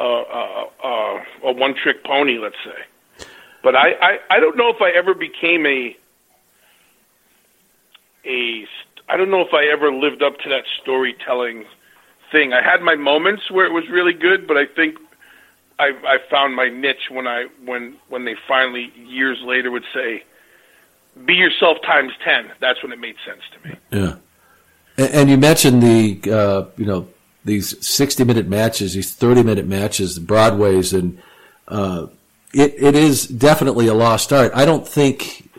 [0.00, 2.84] a, a, a, a one trick pony, let's say.
[3.64, 5.96] But I, I, I don't know if I ever became a
[8.26, 8.66] a
[9.08, 11.64] I don't know if I ever lived up to that storytelling
[12.30, 12.52] thing.
[12.52, 14.98] I had my moments where it was really good, but I think
[15.78, 20.22] I, I found my niche when I when when they finally years later would say,
[21.24, 22.52] "Be yourself times ten.
[22.60, 23.76] That's when it made sense to me.
[23.90, 24.16] Yeah.
[24.96, 27.08] And, and you mentioned the, uh, you know,
[27.44, 31.20] these 60 minute matches, these 30 minute matches, the Broadways, and,
[31.66, 32.06] uh,
[32.54, 34.52] it, it is definitely a lost art.
[34.54, 35.50] I don't think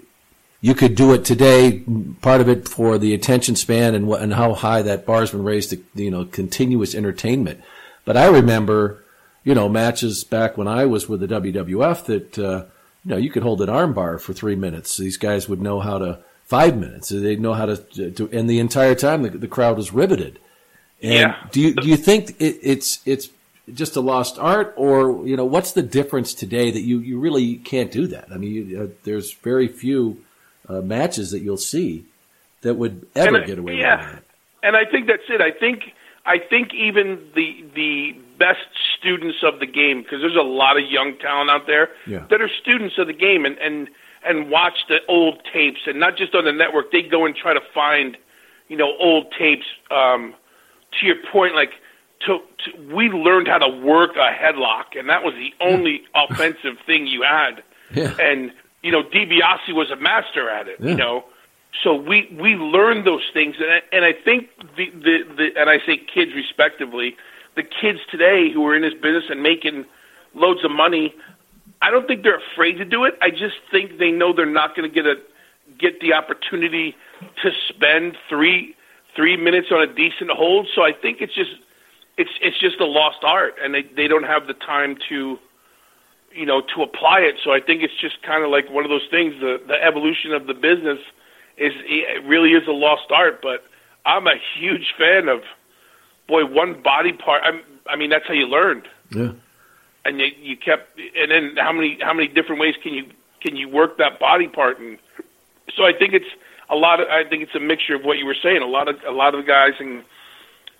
[0.61, 1.83] you could do it today.
[2.21, 5.43] Part of it for the attention span and what, and how high that bar's been
[5.43, 7.61] raised to, you know, continuous entertainment.
[8.05, 9.03] But I remember,
[9.43, 12.65] you know, matches back when I was with the WWF that, uh,
[13.03, 14.97] you know, you could hold an armbar for three minutes.
[14.97, 17.09] These guys would know how to, five minutes.
[17.09, 20.39] They'd know how to, to and the entire time the, the crowd was riveted.
[21.01, 21.47] And Yeah.
[21.51, 23.29] Do you, do you think it, it's, it's
[23.73, 27.55] just a lost art or, you know, what's the difference today that you, you really
[27.55, 28.27] can't do that?
[28.31, 30.23] I mean, you, uh, there's very few,
[30.69, 32.05] uh, matches that you'll see
[32.61, 33.97] that would ever I- get away yeah.
[33.97, 34.23] with that.
[34.63, 35.41] And I think that's it.
[35.41, 35.83] I think
[36.25, 38.65] I think even the the best
[38.97, 42.25] students of the game, because there's a lot of young talent out there Yeah.
[42.31, 43.87] that are students of the game and and
[44.25, 46.91] and watch the old tapes and not just on the network.
[46.91, 48.17] They go and try to find,
[48.69, 49.67] you know, old tapes.
[49.91, 50.33] Um,
[50.99, 51.73] to your point, like
[52.25, 56.77] to, to we learned how to work a headlock, and that was the only offensive
[56.85, 57.63] thing you had.
[57.93, 58.15] Yeah.
[58.19, 60.77] And you know, DiBiase was a master at it.
[60.79, 60.89] Yeah.
[60.89, 61.25] You know,
[61.83, 65.69] so we we learned those things, and I, and I think the, the the and
[65.69, 67.15] I say kids respectively,
[67.55, 69.85] the kids today who are in this business and making
[70.33, 71.13] loads of money,
[71.81, 73.15] I don't think they're afraid to do it.
[73.21, 75.15] I just think they know they're not going to get a
[75.77, 76.95] get the opportunity
[77.43, 78.75] to spend three
[79.15, 80.67] three minutes on a decent hold.
[80.73, 81.51] So I think it's just
[82.17, 85.37] it's it's just a lost art, and they they don't have the time to
[86.33, 87.35] you know to apply it.
[87.43, 89.33] So I think it's just kind of like one of those things.
[89.39, 90.99] The the evolution of the business
[91.57, 93.41] is it really is a lost art.
[93.41, 93.63] But
[94.05, 95.41] I'm a huge fan of
[96.27, 97.41] boy one body part.
[97.43, 99.31] I'm, I mean that's how you learned, Yeah.
[100.05, 100.97] and you, you kept.
[101.17, 103.05] And then how many how many different ways can you
[103.41, 104.79] can you work that body part?
[104.79, 104.97] And
[105.75, 106.25] so I think it's
[106.69, 107.07] a lot of.
[107.09, 108.61] I think it's a mixture of what you were saying.
[108.61, 110.03] A lot of a lot of the guys and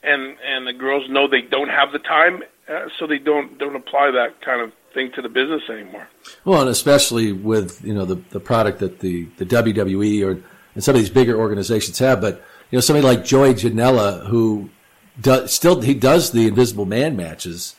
[0.06, 3.76] and and the girls know they don't have the time, uh, so they don't don't
[3.76, 6.08] apply that kind of thing to the business anymore.
[6.46, 10.84] Well, and especially with you know the the product that the the WWE or and
[10.84, 14.70] some of these bigger organizations have, but you know somebody like Joey Janela who
[15.20, 17.76] does still he does the Invisible Man matches,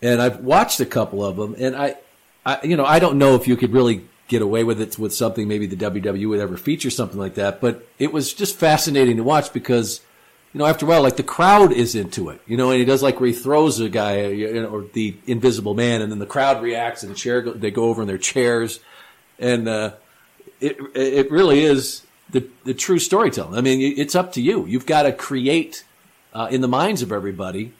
[0.00, 1.96] and I've watched a couple of them, and I,
[2.44, 5.12] I you know I don't know if you could really get away with it with
[5.12, 9.16] something maybe the WWE would ever feature something like that, but it was just fascinating
[9.18, 10.00] to watch because
[10.52, 12.84] you know, after a while, like the crowd is into it, you know, and he
[12.84, 16.18] does like where he throws a guy, you know, or the invisible man, and then
[16.18, 18.80] the crowd reacts, and the chair, they go over in their chairs,
[19.38, 19.92] and uh,
[20.60, 23.56] it it really is the the true storytelling.
[23.56, 24.66] I mean, it's up to you.
[24.66, 25.84] You've got to create
[26.34, 27.72] uh, in the minds of everybody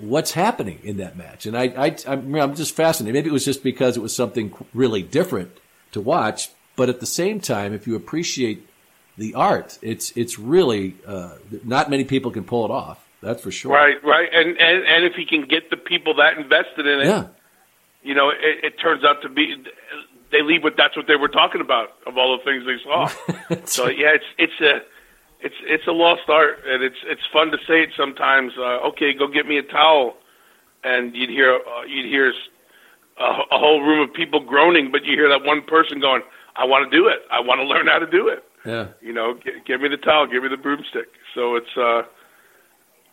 [0.00, 3.14] what's happening in that match, and I, I I'm, I'm just fascinated.
[3.14, 5.50] Maybe it was just because it was something really different
[5.92, 8.67] to watch, but at the same time, if you appreciate
[9.18, 9.78] the art.
[9.82, 13.04] It's it's really uh, not many people can pull it off.
[13.20, 13.72] That's for sure.
[13.72, 17.06] Right, right, and and and if he can get the people that invested in it,
[17.06, 17.26] Yeah.
[18.02, 19.54] you know, it, it turns out to be
[20.30, 23.06] they leave with that's what they were talking about of all the things they saw.
[23.66, 24.80] so yeah, it's it's a
[25.40, 28.52] it's it's a lost art, and it's it's fun to say it sometimes.
[28.56, 30.14] Uh, okay, go get me a towel,
[30.84, 32.32] and you'd hear uh, you'd hear
[33.18, 36.22] a, a whole room of people groaning, but you hear that one person going,
[36.54, 37.18] "I want to do it.
[37.32, 38.88] I want to learn how to do it." Yeah.
[39.00, 41.08] You know, g- give me the towel, give me the broomstick.
[41.34, 42.02] So it's uh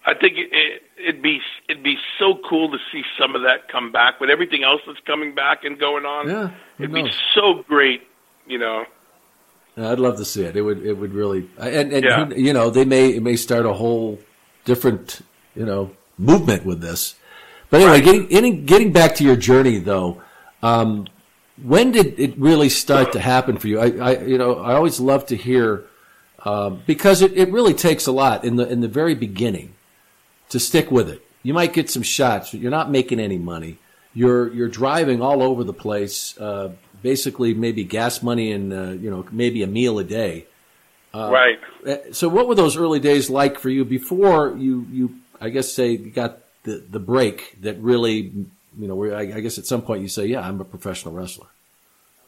[0.07, 3.67] I think it, it, it'd be it'd be so cool to see some of that
[3.71, 6.29] come back, with everything else that's coming back and going on.
[6.29, 8.03] Yeah, it'd be so great,
[8.45, 8.85] you know.
[9.75, 10.55] Yeah, I'd love to see it.
[10.55, 10.85] It would.
[10.85, 11.49] It would really.
[11.57, 12.29] And, and Yeah.
[12.29, 14.19] you know, they may it may start a whole
[14.63, 15.21] different
[15.55, 17.15] you know movement with this.
[17.71, 20.21] But anyway, getting getting getting back to your journey though,
[20.61, 21.07] um,
[21.61, 23.79] when did it really start to happen for you?
[23.79, 25.85] I, I you know I always love to hear
[26.43, 29.73] um, because it, it really takes a lot in the in the very beginning
[30.49, 31.21] to stick with it.
[31.43, 33.77] You might get some shots, but you're not making any money.
[34.13, 36.37] You're you're driving all over the place.
[36.37, 40.45] Uh, basically, maybe gas money and uh, you know maybe a meal a day.
[41.13, 41.59] Uh, Right.
[41.87, 45.71] uh, So, what were those early days like for you before you you I guess
[45.71, 49.65] say you got the the break that really you know where I, I guess at
[49.65, 51.47] some point you say yeah I'm a professional wrestler.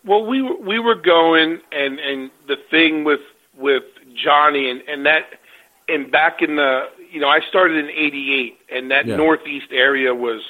[0.06, 3.22] Well, we were we were going, and and the thing with
[3.58, 3.84] with
[4.24, 5.24] Johnny and and that
[5.90, 9.16] and back in the you know I started in '88, and that Yeah.
[9.18, 10.42] northeast area was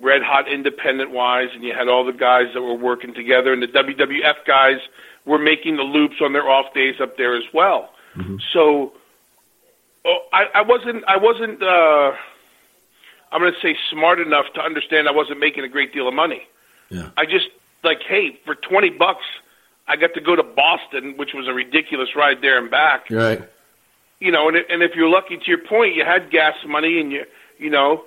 [0.00, 3.62] red hot independent wise, and you had all the guys that were working together, and
[3.62, 4.78] the WWF guys
[5.24, 7.90] were making the loops on their off days up there as well.
[8.52, 8.92] So,
[10.04, 12.12] oh, I, I wasn't I wasn't uh,
[13.30, 16.14] I'm going to say smart enough to understand I wasn't making a great deal of
[16.14, 16.42] money.
[16.88, 17.10] Yeah.
[17.16, 17.48] I just
[17.84, 19.24] like, hey, for twenty bucks,
[19.86, 23.10] I got to go to Boston, which was a ridiculous ride there and back.
[23.10, 23.42] Right.
[24.20, 27.12] You know, and and if you're lucky, to your point, you had gas money, and
[27.12, 27.24] you
[27.58, 28.04] you know,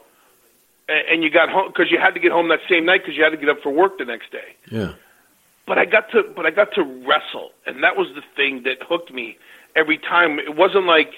[0.90, 3.16] and, and you got home because you had to get home that same night because
[3.16, 4.56] you had to get up for work the next day.
[4.72, 4.94] Yeah.
[5.68, 8.80] But I got to but I got to wrestle, and that was the thing that
[8.82, 9.38] hooked me
[9.76, 10.40] every time.
[10.40, 11.14] It wasn't like.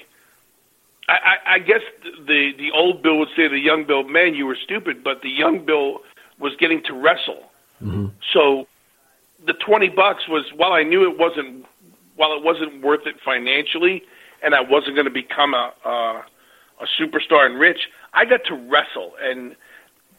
[1.10, 1.82] I, I, I guess
[2.26, 5.22] the the old Bill would say to the young Bill, "Man, you were stupid," but
[5.22, 6.00] the young Bill
[6.40, 7.52] was getting to wrestle.
[8.32, 8.68] So
[9.46, 11.66] the twenty bucks was while I knew it wasn't
[12.16, 14.04] while it wasn't worth it financially,
[14.42, 16.24] and I wasn't going to become a, a
[16.82, 17.90] a superstar and rich.
[18.14, 19.56] I got to wrestle, and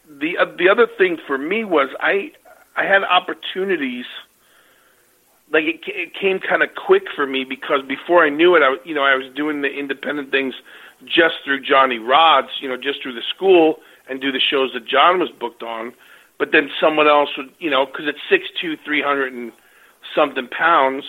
[0.09, 2.31] the uh, the other thing for me was I
[2.75, 4.05] I had opportunities.
[5.55, 8.75] Like it, it came kind of quick for me because before I knew it, I
[8.83, 10.53] you know I was doing the independent things
[11.05, 14.85] just through Johnny Rodz, you know, just through the school and do the shows that
[14.85, 15.93] John was booked on.
[16.37, 19.53] But then someone else would, you know, because it's six two, three hundred and
[20.13, 21.05] something pounds,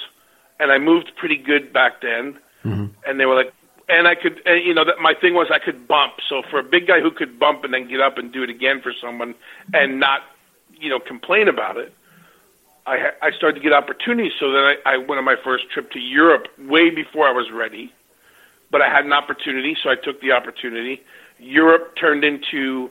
[0.60, 2.38] and I moved pretty good back then.
[2.64, 2.86] Mm-hmm.
[3.04, 3.52] And they were like,
[3.88, 6.14] and I could, and, you know, that my thing was I could bump.
[6.28, 8.50] So for a big guy who could bump and then get up and do it
[8.50, 9.34] again for someone
[9.74, 10.20] and not,
[10.78, 11.92] you know, complain about it,
[12.86, 14.32] I I started to get opportunities.
[14.38, 17.50] So then I, I went on my first trip to Europe way before I was
[17.50, 17.92] ready,
[18.70, 21.02] but I had an opportunity, so I took the opportunity.
[21.38, 22.90] Europe turned into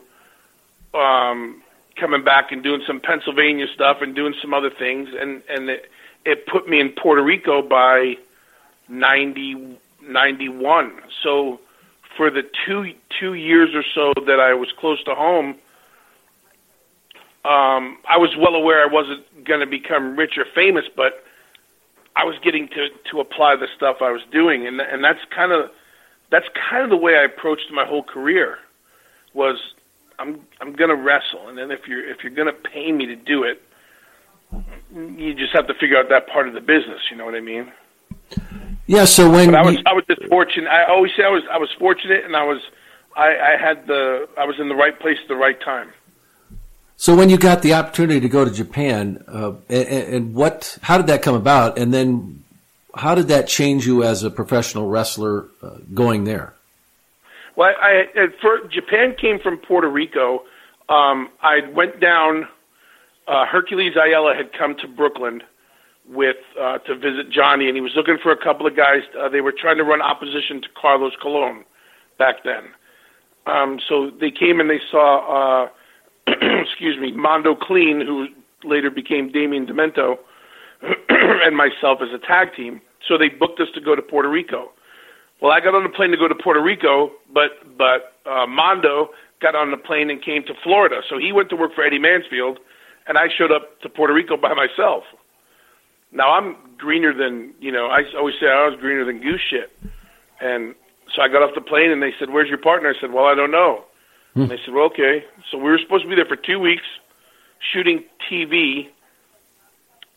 [0.93, 1.61] um,
[1.95, 5.89] coming back and doing some Pennsylvania stuff and doing some other things, and and it,
[6.25, 8.15] it put me in Puerto Rico by
[8.89, 10.91] 90, 91.
[11.23, 11.59] So
[12.17, 15.55] for the two two years or so that I was close to home,
[17.45, 21.23] um, I was well aware I wasn't going to become rich or famous, but
[22.15, 25.51] I was getting to to apply the stuff I was doing, and and that's kind
[25.51, 25.69] of
[26.31, 28.57] that's kind of the way I approached my whole career.
[29.33, 29.57] Was
[30.17, 33.05] I'm I'm going to wrestle, and then if you're if you're going to pay me
[33.05, 33.61] to do it,
[34.91, 37.01] you just have to figure out that part of the business.
[37.11, 37.71] You know what I mean?
[38.87, 39.05] Yeah.
[39.05, 40.69] So when But I was you- I was just fortunate.
[40.69, 42.61] I always say I was I was fortunate, and I was
[43.15, 45.91] I, I had the I was in the right place at the right time.
[46.97, 50.97] So when you got the opportunity to go to Japan, uh, and, and what, how
[50.97, 51.77] did that come about?
[51.77, 52.43] And then
[52.95, 56.53] how did that change you as a professional wrestler uh, going there?
[57.55, 60.43] Well, I, I first, Japan came from Puerto Rico.
[60.89, 62.47] Um, I went down.
[63.27, 65.41] Uh, Hercules Ayala had come to Brooklyn
[66.07, 69.01] with uh, to visit Johnny, and he was looking for a couple of guys.
[69.19, 71.65] Uh, they were trying to run opposition to Carlos Colon
[72.19, 72.63] back then.
[73.47, 75.69] Um, so they came and they saw, uh,
[76.27, 78.27] excuse me, Mondo Kleen, who
[78.63, 80.17] later became Damien Demento,
[81.09, 82.81] and myself as a tag team.
[83.07, 84.71] So they booked us to go to Puerto Rico.
[85.41, 89.09] Well, I got on the plane to go to Puerto Rico, but but uh, Mondo
[89.41, 91.01] got on the plane and came to Florida.
[91.09, 92.59] So he went to work for Eddie Mansfield,
[93.07, 95.03] and I showed up to Puerto Rico by myself.
[96.11, 97.87] Now I'm greener than you know.
[97.87, 99.71] I always say I was greener than goose shit,
[100.39, 100.73] and
[101.13, 103.25] so I got off the plane and they said, "Where's your partner?" I said, "Well,
[103.25, 103.83] I don't know."
[104.35, 106.83] And they said, "Well, okay." So we were supposed to be there for two weeks,
[107.71, 108.89] shooting TV,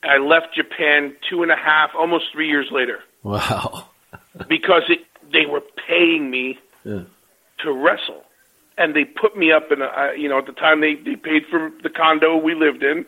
[0.02, 3.00] I left Japan two and a half, almost three years later.
[3.22, 3.88] Wow.
[4.48, 5.00] because it,
[5.32, 7.02] they were paying me Yeah.
[7.64, 8.24] to wrestle,
[8.76, 11.46] and they put me up in a, you know, at the time they they paid
[11.50, 13.04] for the condo we lived in,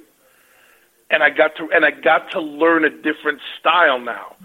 [1.11, 4.37] and I got to and I got to learn a different style now.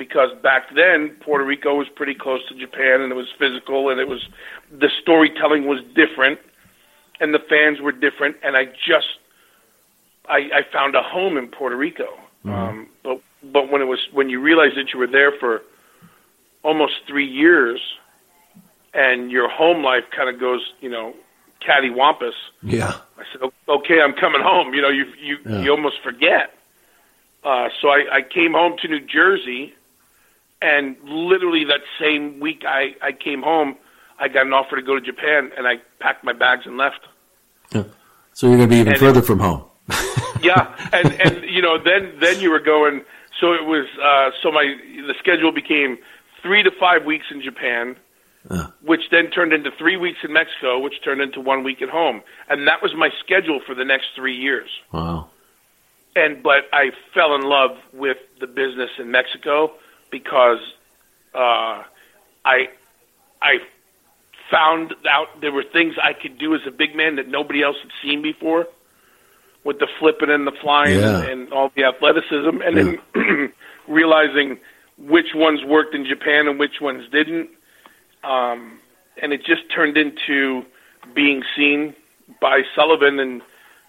[0.00, 4.00] Because back then Puerto Rico was pretty close to Japan, and it was physical, and
[4.00, 4.26] it was
[4.72, 6.38] the storytelling was different,
[7.20, 9.18] and the fans were different, and I just
[10.26, 12.08] I, I found a home in Puerto Rico.
[12.46, 15.60] Um, but but when it was when you realized that you were there for
[16.62, 17.78] almost three years,
[18.94, 21.12] and your home life kind of goes, you know,
[21.60, 22.32] cattywampus.
[22.62, 22.94] Yeah.
[23.18, 24.72] I said, okay, I'm coming home.
[24.72, 25.60] You know, you you Yeah.
[25.60, 26.54] you almost forget.
[27.44, 29.74] Uh, so I, I came home to New Jersey,
[30.62, 33.76] and literally that same week I I came home,
[34.18, 37.00] I got an offer to go to Japan, and I packed my bags and left.
[37.74, 37.84] Yeah.
[38.32, 39.64] So you're going to be even And it- further from home.
[40.42, 43.02] yeah, and and you know then then you were going.
[43.40, 45.98] So it was uh, so my the schedule became
[46.42, 47.96] three to five weeks in Japan,
[48.82, 52.22] which then turned into three weeks in Mexico, which turned into one week at home,
[52.48, 54.70] and that was my schedule for the next three years.
[54.92, 55.30] Wow.
[56.14, 59.72] And but I fell in love with the business in Mexico
[60.10, 60.58] because
[61.34, 61.82] uh,
[62.44, 62.68] I
[63.42, 63.58] I
[64.50, 67.76] found out there were things I could do as a big man that nobody else
[67.82, 68.66] had seen before,
[69.64, 71.22] with the flipping and the flying Yeah.
[71.22, 72.76] and all the athleticism, and
[73.14, 73.52] then
[73.88, 74.58] realizing
[74.98, 77.48] which ones worked in Japan and which ones didn't.
[78.24, 78.78] Um,
[79.22, 80.64] and it just turned into
[81.14, 81.94] being seen
[82.40, 83.42] by Sullivan, and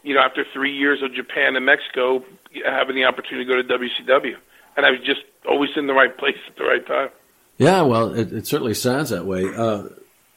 [0.03, 2.23] you know, after three years of Japan and Mexico,
[2.65, 4.35] having the opportunity to go to WCW,
[4.77, 7.09] and I was just always in the right place at the right time.
[7.57, 9.45] Yeah, well, it, it certainly sounds that way.
[9.45, 9.83] Uh,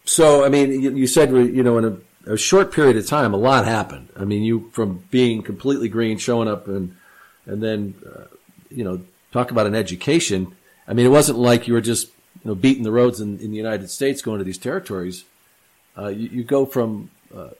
[0.04, 1.84] so, I mean, you, you said, you know, in
[2.26, 4.10] a, a short period of time, a lot happened.
[4.16, 6.96] I mean, you from being completely green, showing up, and
[7.46, 8.24] and then, uh,
[8.70, 9.02] you know,
[9.32, 10.54] talk about an education.
[10.86, 12.08] I mean, it wasn't like you were just,
[12.42, 15.24] you know, beating the roads in, in the United States, going to these territories.
[15.96, 17.50] Uh, you, you go from, uh,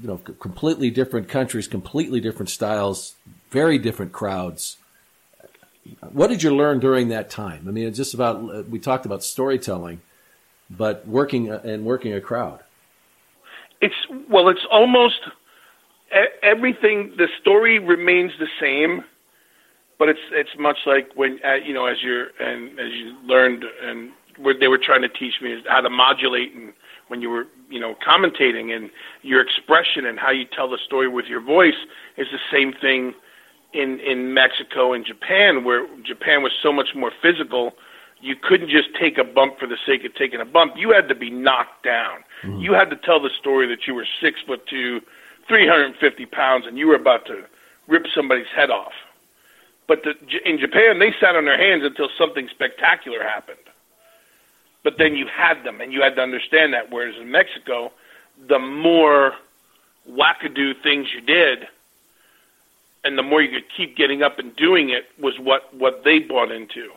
[0.00, 3.14] you know, completely different countries, completely different styles,
[3.50, 4.76] very different crowds.
[6.12, 7.66] What did you learn during that time?
[7.68, 10.00] I mean, it's just about uh, we talked about storytelling,
[10.70, 12.60] but working uh, and working a crowd.
[13.80, 13.94] It's
[14.28, 15.20] well, it's almost
[16.42, 17.14] everything.
[17.16, 19.04] The story remains the same,
[19.98, 23.64] but it's it's much like when uh, you know as you're and as you learned
[23.82, 26.72] and what they were trying to teach me is how to modulate and
[27.08, 28.90] when you were you know commentating and
[29.22, 33.14] your expression and how you tell the story with your voice is the same thing
[33.72, 37.74] in in Mexico and Japan where Japan was so much more physical
[38.20, 40.74] you couldn't just take a bump for the sake of taking a bump.
[40.76, 42.24] You had to be knocked down.
[42.42, 42.60] Mm-hmm.
[42.60, 45.00] You had to tell the story that you were six foot two
[45.46, 47.44] 350 pounds and you were about to
[47.86, 48.92] rip somebody's head off.
[49.86, 50.14] But the,
[50.44, 53.58] in Japan they sat on their hands until something spectacular happened.
[54.82, 56.90] But then you had them and you had to understand that.
[56.90, 57.92] Whereas in Mexico
[58.48, 59.34] the more
[60.08, 61.66] wackadoo things you did
[63.04, 66.18] and the more you could keep getting up and doing it was what what they
[66.18, 66.90] bought into.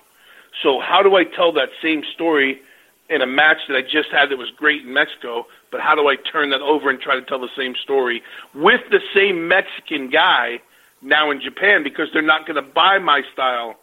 [0.62, 2.62] So how do I tell that same story
[3.10, 6.08] in a match that I just had that was great in Mexico but how do
[6.08, 8.22] I turn that over and try to tell the same story
[8.54, 10.62] with the same Mexican guy
[11.02, 11.82] now in Japan?
[11.82, 13.78] Because they're not going to buy my style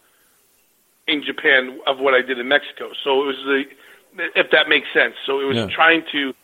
[1.07, 2.91] in Japan of what I did in Mexico.
[3.03, 3.65] So it was the
[4.37, 5.15] if that makes sense.
[5.25, 5.67] So it was Yeah.
[5.69, 6.35] trying to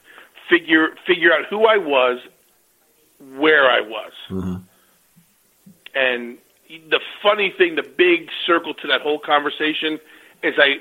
[0.48, 2.20] figure figure out who I was
[3.36, 4.12] where I was.
[4.30, 4.56] Mm-hmm.
[5.94, 6.38] And
[6.90, 9.98] the funny thing, the big circle to that whole conversation
[10.42, 10.76] is I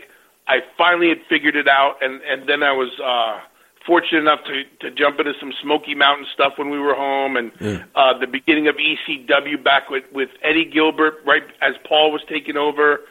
[0.47, 3.39] I finally had figured it out, and and then I was uh,
[3.85, 7.51] fortunate enough to to jump into some Smoky Mountain stuff when we were home, and
[7.59, 7.83] Yeah.
[7.95, 12.57] uh, the beginning of ECW back with with Eddie Gilbert right as Paul was taking
[12.57, 13.01] over,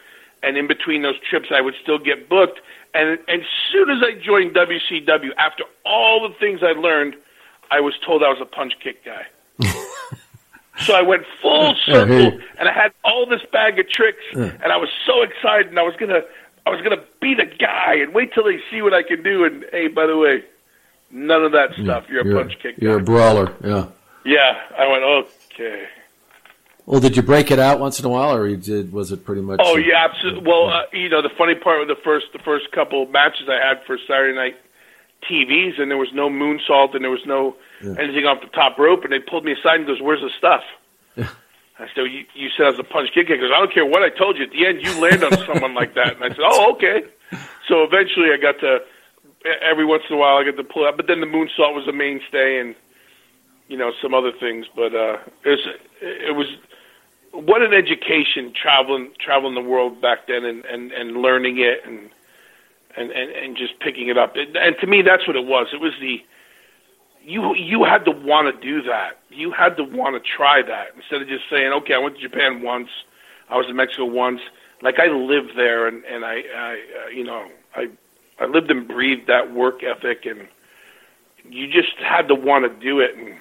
[0.43, 2.61] and in between those trips I would still get booked,
[2.95, 7.15] and and as soon as I joined WCW, after all the things I learned,
[7.71, 9.27] I was told I was a punch kick guy.
[10.81, 13.89] So I went full Yeah, I hear circle, and I had all this bag of
[13.91, 16.23] tricks, and I was so excited, and I was gonna,
[16.67, 19.45] I was gonna beat a guy, and wait till they see what I can do.
[19.45, 20.43] And hey, by the way,
[21.11, 22.07] none of that stuff.
[22.09, 23.03] You're a punch kick You're guy.
[23.03, 23.53] a brawler.
[23.63, 23.87] Yeah.
[24.25, 25.85] yeah, I went okay.
[26.87, 28.93] Well, did you break it out once in a while, or you did?
[28.93, 29.61] Was it pretty much?
[29.63, 30.43] Oh yeah, absolutely.
[30.51, 33.65] Well, uh, you know, the funny part with the first the first couple matches I
[33.65, 34.57] had for Saturday night
[35.29, 37.95] TVs, and there was no moonsault, and there was no Yeah.
[37.99, 40.65] anything off the top rope, and they pulled me aside and goes, "Where's the stuff?"
[41.79, 43.85] I said, you, "You said I was a punch kick." He goes, "I don't care
[43.87, 44.45] what I told you.
[44.45, 47.03] At the end, you land on someone like that." And I said, "Oh, okay."
[47.67, 48.83] So eventually, I got to
[49.61, 51.89] every once in a while I got to pull out, but then the moonsault was
[51.89, 52.75] a mainstay, and
[53.69, 54.67] you know some other things.
[54.77, 55.67] But uh, it was
[56.03, 56.47] it was
[57.33, 62.11] what an education traveling traveling the world back then and and and learning it and
[62.97, 64.35] and and, and just picking it up.
[64.37, 65.69] And, to me, that's what it was.
[65.73, 66.23] It was the
[67.25, 69.21] you you had to want to do that.
[69.31, 72.23] You had to want to try that instead of just saying, "Okay, I went to
[72.23, 72.89] Japan once,
[73.49, 74.41] I was in Mexico once."
[74.83, 77.89] Like I lived there, and and I, I uh, you know, I
[78.41, 80.49] I lived and breathed that work ethic, and
[81.49, 83.37] you just had to want to do it, and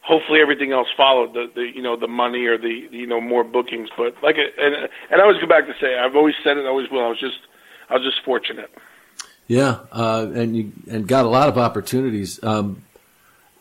[0.00, 3.44] hopefully everything else followed the, the you know the money or the you know more
[3.44, 3.90] bookings.
[3.96, 4.74] But like and
[5.10, 7.04] and I always go back to say I've always said it, I always will.
[7.04, 7.40] I was just
[7.88, 8.70] I was just fortunate.
[9.46, 12.42] Yeah, uh, and you and got a lot of opportunities.
[12.42, 12.82] Um,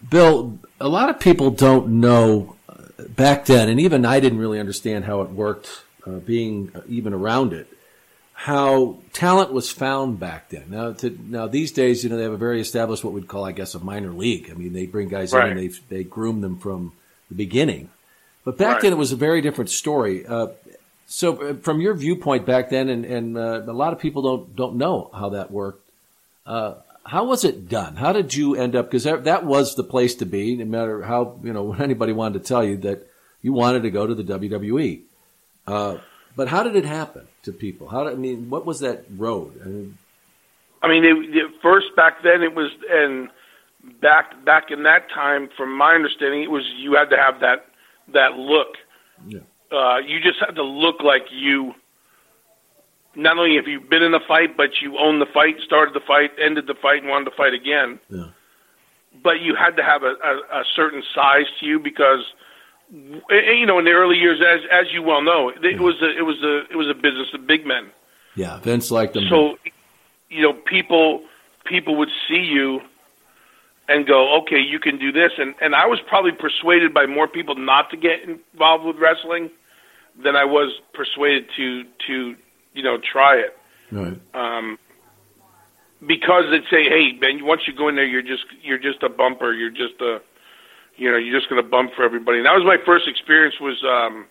[0.09, 4.59] Bill, a lot of people don't know uh, back then, and even I didn't really
[4.59, 5.69] understand how it worked,
[6.05, 7.67] uh, being even around it.
[8.33, 10.65] How talent was found back then.
[10.69, 13.45] Now, to, now these days, you know, they have a very established what we'd call,
[13.45, 14.49] I guess, a minor league.
[14.51, 15.51] I mean, they bring guys Right.
[15.51, 16.93] in and they they groom them from
[17.29, 17.89] the beginning.
[18.43, 18.81] But back Right.
[18.83, 20.25] then, it was a very different story.
[20.25, 20.47] Uh,
[21.15, 24.55] so, uh, from your viewpoint back then, and, and uh, a lot of people don't
[24.55, 25.87] don't know how that worked.
[26.43, 27.97] Uh, how was it done?
[27.97, 28.87] How did you end up?
[28.87, 30.55] Because that, that was the place to be.
[30.55, 33.07] No matter how you know, anybody wanted to tell you that
[33.43, 35.01] you wanted to go to the WWE.
[35.67, 35.97] Uh,
[36.35, 37.89] but how did it happen to people?
[37.89, 39.61] How did, I mean, what was that road?
[39.63, 39.97] I mean,
[40.81, 43.29] I mean, it, it, first back then it was, and
[44.01, 47.67] back back in that time, from my understanding, it was you had to have that
[48.13, 48.77] that look.
[49.27, 49.41] Yeah.
[49.73, 51.73] Uh, you just had to look like you.
[53.15, 55.99] Not only have you been in the fight, but you owned the fight, started the
[55.99, 57.99] fight, ended the fight, and wanted to fight again.
[58.09, 58.27] Yeah.
[59.23, 62.23] But you had to have a, a, a certain size to you because,
[62.91, 66.17] and, you know, in the early years, as as you well know, it was a
[66.17, 67.91] it was a it was a business of big men.
[68.35, 69.25] yeah, Vince liked them.
[69.29, 69.57] So,
[70.29, 71.21] you know, people
[71.65, 72.81] people would see you
[73.87, 77.27] and go, okay, you can do this, and and I was probably persuaded by more
[77.27, 79.51] people not to get involved with wrestling
[80.21, 82.35] than I was persuaded to to
[82.73, 83.57] you know try it.
[83.91, 84.19] right.
[84.33, 84.77] Um,
[86.05, 89.09] because they'd say, "Hey, man, once you go in there, you're just you're just a
[89.09, 89.53] bumper.
[89.53, 90.19] You're just a,
[90.97, 93.55] you know, you're just going to bump for everybody." And that was my first experience.
[93.59, 94.25] Was um,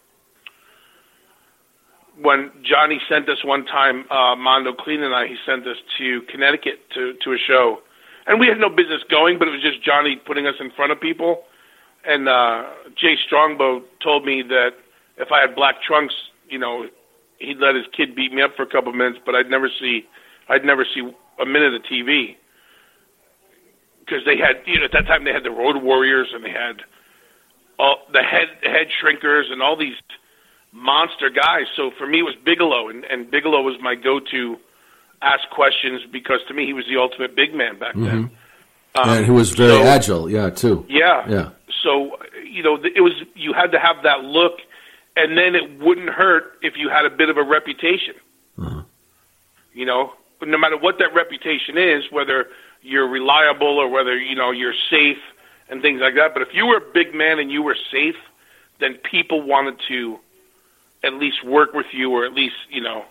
[2.21, 6.23] when Johnny sent us one time, uh, Mondo Kleen and I, he sent us to
[6.31, 7.81] Connecticut to to a show,
[8.27, 10.93] and we had no business going, but it was just Johnny putting us in front
[10.93, 11.45] of people.
[12.05, 12.65] And uh,
[12.97, 14.75] Jay Strongbow told me that
[15.17, 16.15] if I had black trunks,
[16.49, 16.87] you know,
[17.39, 19.69] he'd let his kid beat me up for a couple of minutes, but I'd never
[19.81, 20.07] see,
[20.49, 21.01] I'd never see
[21.41, 22.37] a minute of TV
[24.01, 26.51] because they had, you know, at that time they had the Road Warriors and they
[26.51, 26.83] had
[27.79, 29.97] all the head head shrinkers and all these
[30.73, 31.67] monster guys.
[31.77, 34.57] So for me, it was Bigelow, and, and Bigelow was my go-to
[35.23, 38.31] ask questions because to me he was the ultimate big man back then.
[38.95, 40.85] Um, and who was very so- agile, yeah, too.
[40.89, 41.29] yeah.
[41.29, 41.51] Yeah.
[41.83, 44.59] So you know, it was you had to have that look,
[45.17, 48.15] and then it wouldn't hurt if you had a bit of a reputation.
[49.75, 52.47] You know, but no matter what that reputation is, whether
[52.83, 55.19] you're reliable or whether you know you're safe
[55.69, 56.35] and things like that.
[56.35, 58.17] But if you were a big man and you were safe,
[58.81, 60.19] then people wanted to
[61.05, 63.05] at least work with you, or at least you know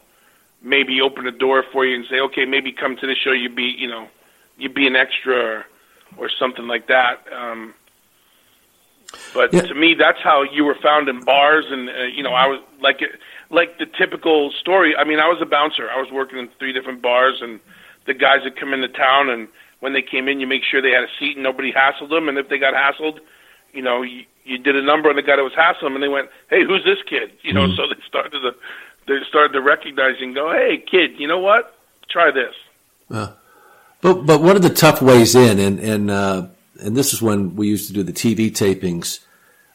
[0.61, 3.31] maybe open a door for you and say, okay, maybe come to the show.
[3.31, 4.07] You'd be you know
[4.57, 5.65] you'd be an extra or,
[6.17, 7.25] or something like that.
[7.33, 7.73] Um,
[9.33, 9.61] but Yeah.
[9.61, 12.61] to me, that's how you were found in bars, and uh, you know, I was
[12.81, 13.01] like
[13.49, 14.95] like the typical story.
[14.95, 15.89] I mean, I was a bouncer.
[15.89, 17.59] I was working in three different bars, and
[18.05, 19.47] the guys that come into town, and
[19.79, 22.29] when they came in, you make sure they had a seat and nobody hassled them.
[22.29, 23.19] And if they got hassled,
[23.73, 26.03] you know, you, you did a number on the guy that was hassling them, and
[26.03, 28.51] they went, "Hey, who's this kid?" You know, so they started to
[29.07, 31.75] they started to recognize and go, "Hey, kid, you know what?
[32.09, 32.55] Try this."
[34.01, 36.47] But but one of the tough ways in, and and uh,
[36.81, 39.19] and this is when we used to do the TV tapings,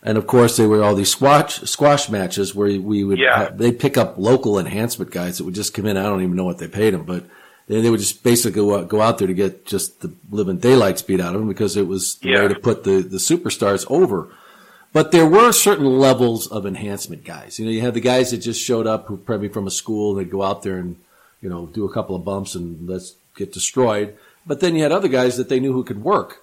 [0.03, 3.39] and of course they were all these squash squash matches where we would Yeah.
[3.45, 5.97] have, they'd pick up local enhancement guys that would just come in.
[5.97, 7.25] I don't even know what they paid them, but
[7.69, 10.59] they, they would just basically go out, go out there to get just the living
[10.59, 13.85] daylights beat out of them because it was the way to put the the superstars
[13.91, 14.29] over.
[14.93, 17.59] But there were certain levels of enhancement guys.
[17.59, 20.15] You know, you had the guys that just showed up who probably from a school.
[20.15, 20.97] They'd go out there and
[21.43, 24.15] you know do a couple of bumps and let's get destroyed.
[24.47, 26.43] But then you had other guys that they knew who could work,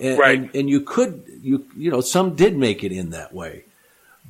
[0.00, 0.38] and, Right.
[0.38, 3.64] and, and you could you you know some did make it in that way,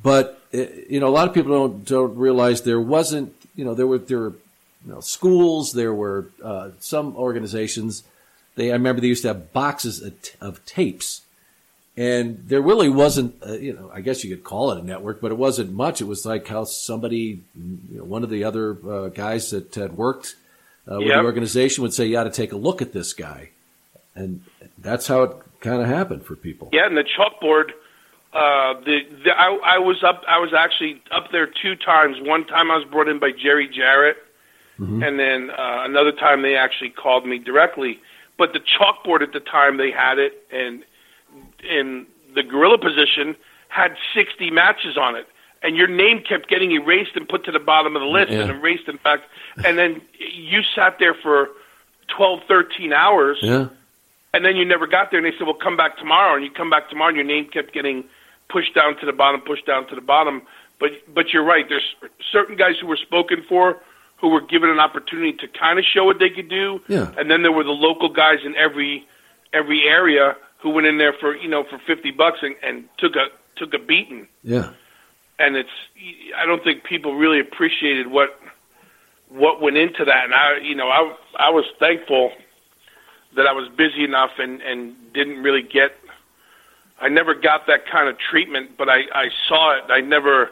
[0.01, 3.73] but uh, you know a lot of people don't don't realize there wasn't you know
[3.73, 4.33] there were there were
[4.85, 8.03] you know, schools there were uh, some organizations
[8.55, 11.21] they I remember they used to have boxes of, t- of tapes
[11.97, 15.19] and there really wasn't, uh, you know, I guess you could call it a network,
[15.19, 15.99] but it wasn't much.
[15.99, 19.97] It was like how somebody, you know, one of the other uh, guys that had
[19.97, 20.35] worked
[20.89, 21.17] uh, with Yep.
[21.19, 23.49] the organization would say, "You got to take a look at this guy,"
[24.15, 24.41] and
[24.77, 26.69] that's how it kind of happened for people.
[26.71, 27.71] Yeah, and the chalkboard
[28.31, 30.21] Uh, the, the I, I was up.
[30.27, 32.17] I was actually up there two times.
[32.21, 34.17] One time I was brought in by Jerry Jarrett,
[34.79, 35.03] Mhm.
[35.05, 37.99] and then uh, another time they actually called me directly.
[38.37, 40.83] But the chalkboard at the time they had it, and
[41.67, 42.05] in
[42.35, 43.35] the gorilla position
[43.69, 45.27] had 60 matches on it,
[45.63, 48.41] and your name kept getting erased and put to the bottom of the list, Yeah.
[48.41, 49.23] and erased in fact,
[49.65, 51.49] and then you sat there for
[52.09, 53.69] 12, 13 hours Yeah.
[54.33, 56.35] And then you never got there and they said well come back tomorrow.
[56.35, 58.03] And you come back tomorrow and your name kept getting
[58.49, 60.41] pushed down to the bottom pushed down to the bottom.
[60.79, 61.65] But but you're right.
[61.67, 61.95] There's
[62.31, 63.77] certain guys who were spoken for
[64.21, 66.81] who were given an opportunity to kind of show what they could do.
[66.87, 67.11] Yeah.
[67.17, 69.05] and then there were the local guys in every
[69.53, 73.15] every area who went in there for you know for 50 bucks and, and took
[73.15, 73.27] a
[73.57, 74.27] took a beating.
[74.43, 74.71] Yeah.
[75.37, 75.69] and it's
[76.37, 78.39] I don't think people really appreciated what
[79.29, 80.25] what went into that.
[80.25, 82.31] And I you know I I was thankful
[83.35, 85.91] that I was busy enough and and didn't really get
[87.01, 90.51] I never got that kind of treatment but I I saw it I never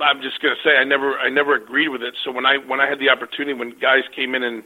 [0.00, 2.58] I'm just going to say I never I never agreed with it so when I
[2.58, 4.62] when I had the opportunity when guys came in and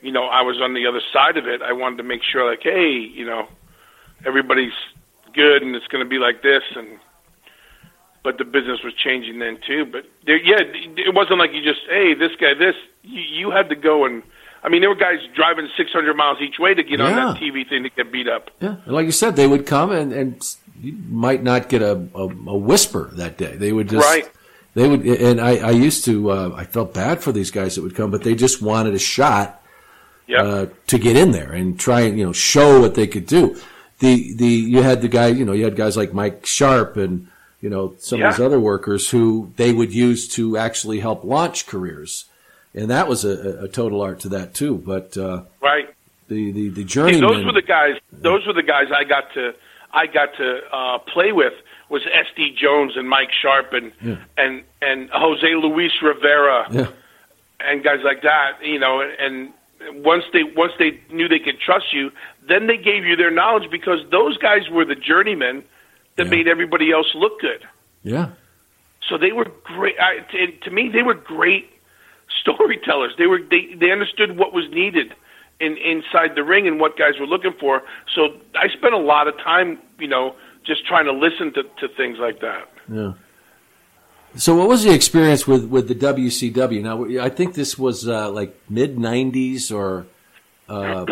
[0.00, 2.48] you know I was on the other side of it I wanted to make sure
[2.48, 3.48] like hey you know
[4.24, 4.76] everybody's
[5.34, 6.98] good and it's going to be like this and
[8.26, 9.86] but the business was changing then too.
[9.86, 12.74] But there, yeah, it wasn't like you just, hey, this guy, this.
[13.04, 14.24] You, you had to go and,
[14.62, 17.68] I mean, there were guys driving 600 miles each way to get on that TV
[17.68, 18.50] thing to get beat up.
[18.60, 22.08] Yeah, and like you said, they would come and, and you might not get a,
[22.14, 23.56] a, a whisper that day.
[23.56, 24.30] They would just Right.
[24.74, 26.30] They would, and I, I used to.
[26.30, 28.98] Uh, I felt bad for these guys that would come, but they just wanted a
[28.98, 29.62] shot
[30.42, 33.58] uh, to get in there and try and you know show what they could do.
[34.00, 37.28] The the you had the guy, you know, you had guys like Mike Sharpe and
[37.62, 41.66] you know some of these other workers who they would use to actually help launch
[41.66, 42.26] careers,
[42.76, 44.76] and that was a, a- total art to that too.
[44.76, 45.88] But uh, Right.
[46.28, 47.20] the the the journeyman.
[47.22, 47.96] those were the guys.
[48.12, 49.54] Those were the guys I got to.
[49.92, 51.54] I got to uh, play with
[51.88, 52.56] was S.D.
[52.60, 54.16] Jones and Mike Sharpe and Yeah.
[54.36, 56.88] and and Jose Luis Rivera Yeah.
[57.60, 58.58] and guys like that.
[58.62, 59.52] You know, and
[60.04, 62.10] once they once they knew they could trust you,
[62.48, 65.64] then they gave you their knowledge because those guys were the journeymen
[66.16, 67.62] that made everybody else look good.
[68.02, 68.30] yeah.
[69.08, 69.94] So they were great.
[70.00, 71.70] I, to, to me, they were great
[72.46, 73.12] storytellers.
[73.18, 75.14] They were they they understood what was needed
[75.60, 77.82] in inside the ring and what guys were looking for.
[78.14, 80.34] So I spent a lot of time, you know,
[80.64, 82.68] just trying to listen to, to things like that.
[82.92, 83.12] Yeah.
[84.36, 86.82] So, what was the experience with, with the WCW?
[86.82, 90.06] Now, I think this was uh, like mid '90s, or
[90.68, 91.06] uh,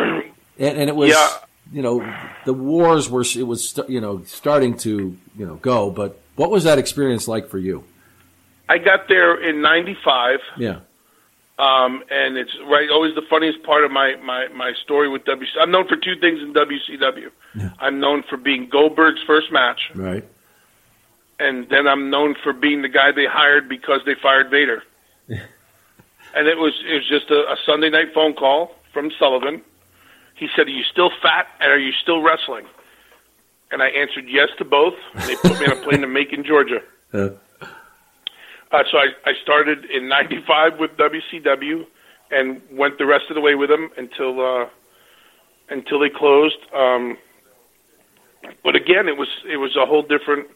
[0.59, 1.28] and, and it was Yeah.
[1.72, 2.05] you know
[2.45, 5.91] the wars were it was you know starting to you know go.
[5.91, 7.85] But what was that experience like for you?
[8.68, 10.41] I got there in '95.
[10.59, 10.80] Yeah,
[11.57, 15.46] Um, and it's right always the funniest part of my, my, my story with WC.
[15.61, 17.30] I'm known for two things in WCW.
[17.78, 20.24] I'm known for being Goldberg's first match, right.
[21.38, 24.82] and then I'm known for being the guy they hired because they fired Vader.
[25.28, 29.62] and it was it was just a, a Sunday night phone call from Sullivan.
[30.34, 32.66] He said, "Are you still fat and are you still wrestling?"
[33.70, 34.94] And I answered yes to both.
[35.14, 36.80] And they put me on a plane to Macon, Georgia.
[37.14, 37.28] Uh,
[38.72, 41.84] Uh, so I, I started in '95 with WCW,
[42.30, 44.66] and went the rest of the way with them until uh,
[45.70, 46.58] until they closed.
[46.74, 47.16] Um,
[48.62, 50.48] but again, it was it was a whole different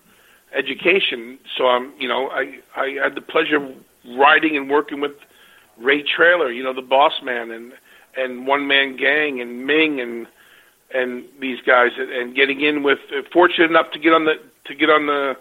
[0.54, 1.38] education.
[1.56, 3.70] So I'm, you know, I I had the pleasure of
[4.16, 5.12] riding and working with
[5.78, 7.72] Ray Traylor, you know, the Boss Man, and
[8.16, 10.26] and One Man Gang, and Meng, and
[10.94, 12.98] and these guys, and, and getting in with
[13.32, 14.34] fortunate enough to get on the
[14.66, 15.36] to get on the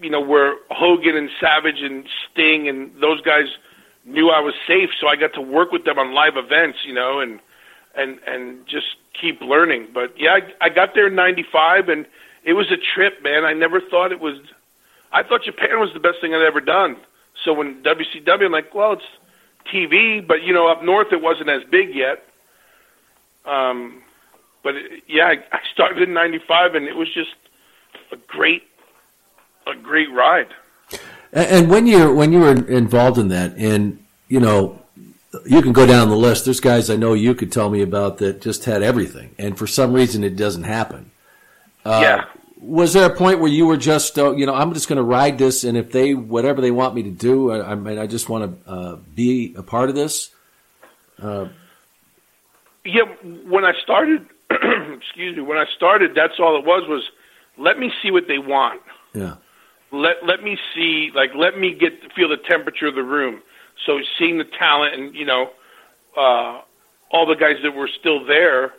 [0.00, 3.46] you know, where Hogan and Savage and Sting and those guys
[4.04, 6.94] knew I was safe, so I got to work with them on live events, you
[6.94, 7.40] know, and
[7.96, 9.88] and and just keep learning.
[9.92, 12.06] But yeah, I, I got there in '95, and
[12.44, 13.44] it was a trip, man.
[13.44, 14.38] I never thought it was.
[15.12, 16.96] I thought Japan was the best thing I'd ever done.
[17.44, 19.02] So when WCW, I'm like, well, it's
[19.72, 22.24] TV, but you know, up north it wasn't as big yet.
[23.44, 24.02] Um,
[24.62, 27.34] but it, yeah, I, I started in '95, and it was just
[28.12, 28.62] a great
[29.68, 30.48] a great ride.
[31.32, 34.80] And, and when you're when you were involved in that, and you know,
[35.46, 36.44] you can go down the list.
[36.44, 39.66] There's guys I know you could tell me about that just had everything, and for
[39.66, 41.10] some reason it doesn't happen.
[41.84, 42.24] Uh, Yeah.
[42.60, 45.02] Was there a point where you were just, uh, you know, I'm just going to
[45.04, 48.08] ride this, and if they whatever they want me to do, I, I mean, I
[48.08, 50.30] just want to uh, be a part of this.
[51.22, 51.46] Uh,
[52.84, 53.04] Yeah,
[53.46, 57.04] when I started, excuse me, when I started, that's all it was was
[57.58, 58.82] let me see what they want.
[59.14, 59.36] yeah,
[59.90, 63.42] Let let me see, like let me get feel the temperature of the room.
[63.86, 65.50] So seeing the talent and you know
[66.16, 66.60] uh,
[67.10, 68.74] all the guys that were still there,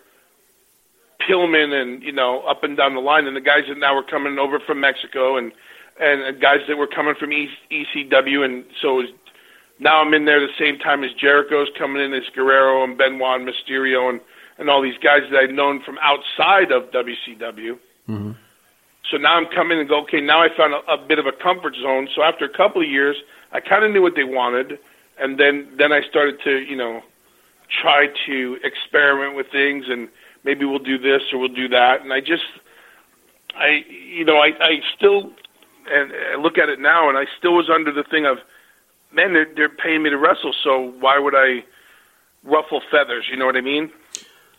[1.28, 4.04] Pillman and you know up and down the line, and the guys that now were
[4.04, 5.52] coming over from Mexico and
[6.00, 9.10] and, guys that were coming from ECW, and so was,
[9.80, 13.42] now I'm in there the same time as Jericho's coming in as Guerrero and Benoit
[13.42, 14.22] and Mysterio and
[14.58, 17.80] and all these guys that I'd known from outside of WCW.
[18.10, 18.32] Mm-hmm.
[19.10, 21.32] So now I'm coming and go, okay, now I found a, a bit of a
[21.32, 22.08] comfort zone.
[22.16, 23.16] So after a couple of years,
[23.52, 24.78] I kind of knew what they wanted,
[25.20, 27.02] and then then I started to, you know,
[27.82, 30.10] try to experiment with things, and
[30.44, 32.02] maybe we'll do this or we'll do that.
[32.02, 32.44] And I just,
[33.56, 35.32] I, you know, I, I still,
[35.92, 38.38] and I look at it now, and I still was under the thing of,
[39.12, 41.64] man, they're, they're paying me to wrestle, so why would I
[42.44, 43.26] ruffle feathers?
[43.30, 43.92] You know what I mean?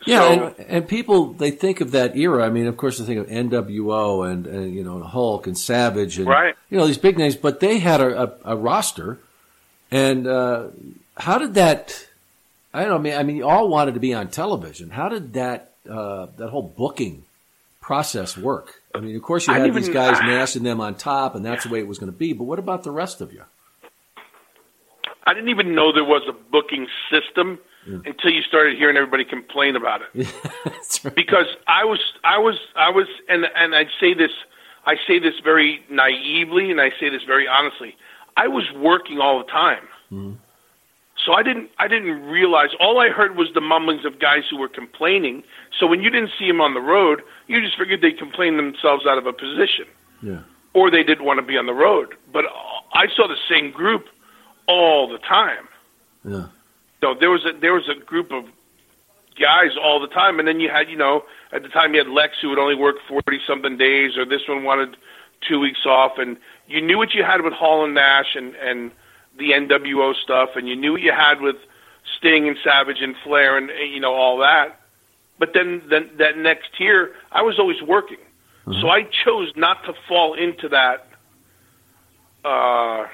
[0.06, 2.46] Yeah, So- and, and people they think of that era.
[2.46, 6.18] I mean, of course, they think of NWO and, and you know Hulk and Savage
[6.18, 6.54] and Right.
[6.70, 9.18] you know these big names, but they had a, a, a roster.
[9.90, 10.68] And uh,
[11.16, 12.06] how did that?
[12.72, 12.96] I don't know.
[12.96, 14.90] I mean, I mean, you all wanted to be on television.
[14.90, 17.24] How did that uh, that whole booking
[17.80, 18.74] process work?
[18.94, 21.44] I mean, of course, you had didn't these even- guys mashing them on top, and
[21.44, 22.32] that's the way it was going to be.
[22.32, 23.42] But what about the rest of you?
[25.26, 29.76] I didn't even know there was a booking system until you started hearing everybody complain
[29.76, 30.28] about it.
[31.14, 34.32] Because I was, I was, I was, and and I say this,
[34.84, 37.96] I say this very naively, and I say this very honestly.
[38.36, 40.32] I was working all the time, mm-hmm.
[41.24, 42.70] so I didn't, I didn't realize.
[42.80, 45.42] All I heard was the mumblings of guys who were complaining.
[45.78, 49.06] So when you didn't see them on the road, you just figured they complained themselves
[49.06, 49.86] out of a position
[50.22, 50.42] Yeah.
[50.74, 52.14] or they didn't want to be on the road.
[52.32, 52.44] But
[52.92, 54.04] I saw the same group
[54.66, 55.66] all the time.
[56.24, 56.46] Yeah.
[57.00, 58.44] So there was a there was a group of
[59.38, 62.08] guys all the time, and then you had you know at the time you had
[62.08, 64.96] Lex who would only work forty something days, or this one wanted
[65.48, 66.36] two weeks off, and
[66.68, 68.90] you knew what you had with Hall and Nash and and
[69.38, 71.56] the NWO stuff, and you knew what you had with
[72.18, 74.80] Sting and Savage and Flair and eh, you know all that.
[75.38, 78.18] But then then that next year, I was always working,
[78.80, 81.06] so I chose not to fall into that.
[82.44, 83.06] Uh,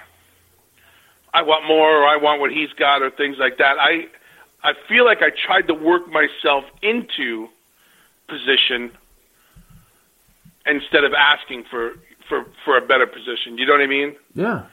[1.36, 3.76] I want more, or I want what he's got, or things like that.
[3.78, 4.06] I
[4.62, 7.48] I feel like I tried to work myself into
[8.26, 8.90] position
[10.64, 11.92] instead of asking for
[12.28, 13.58] for for a better position.
[13.58, 14.16] You know what I mean?
[14.34, 14.64] Yeah.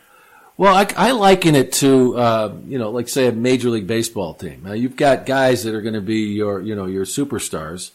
[0.55, 4.36] Well, I, I liken it to, uh, you know, like say a Major League Baseball
[4.36, 4.61] team.
[4.64, 7.89] Now, you've got guys that are going to be your, you know, your superstars,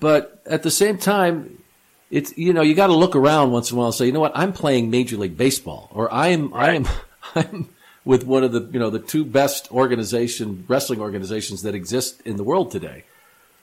[0.00, 1.62] but at the same time,
[2.10, 4.12] it's you know you got to look around once in a while and say, you
[4.12, 6.86] know what, I'm playing Major League Baseball, or I am I am
[7.34, 7.68] I'm
[8.04, 12.36] with one of the you know the two best organization wrestling organizations that exist in
[12.36, 13.04] the world today.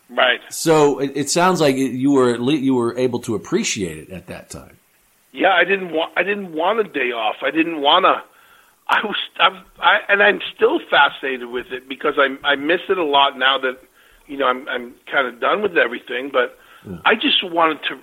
[0.10, 0.42] Right.
[0.50, 4.10] So it, it sounds like you were at least, you were able to appreciate it
[4.10, 4.78] at that time.
[5.32, 7.38] Yeah, I didn't want I didn't want a day off.
[7.42, 8.22] I didn't want to.
[8.90, 12.98] I was I'm, I and I'm still fascinated with it because I I miss it
[12.98, 13.80] a lot now that
[14.28, 16.30] you know I'm I'm kind of done with everything.
[16.32, 16.58] But
[17.06, 18.00] I just wanted to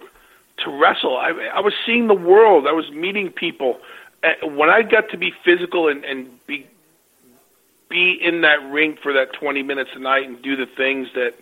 [0.64, 1.16] to wrestle.
[1.16, 2.66] I I was seeing the world.
[2.66, 3.78] I was meeting people.
[4.23, 6.66] Uh, When I got to be physical and and be
[7.89, 11.35] be in that ring for that 20 minutes a night and do the things that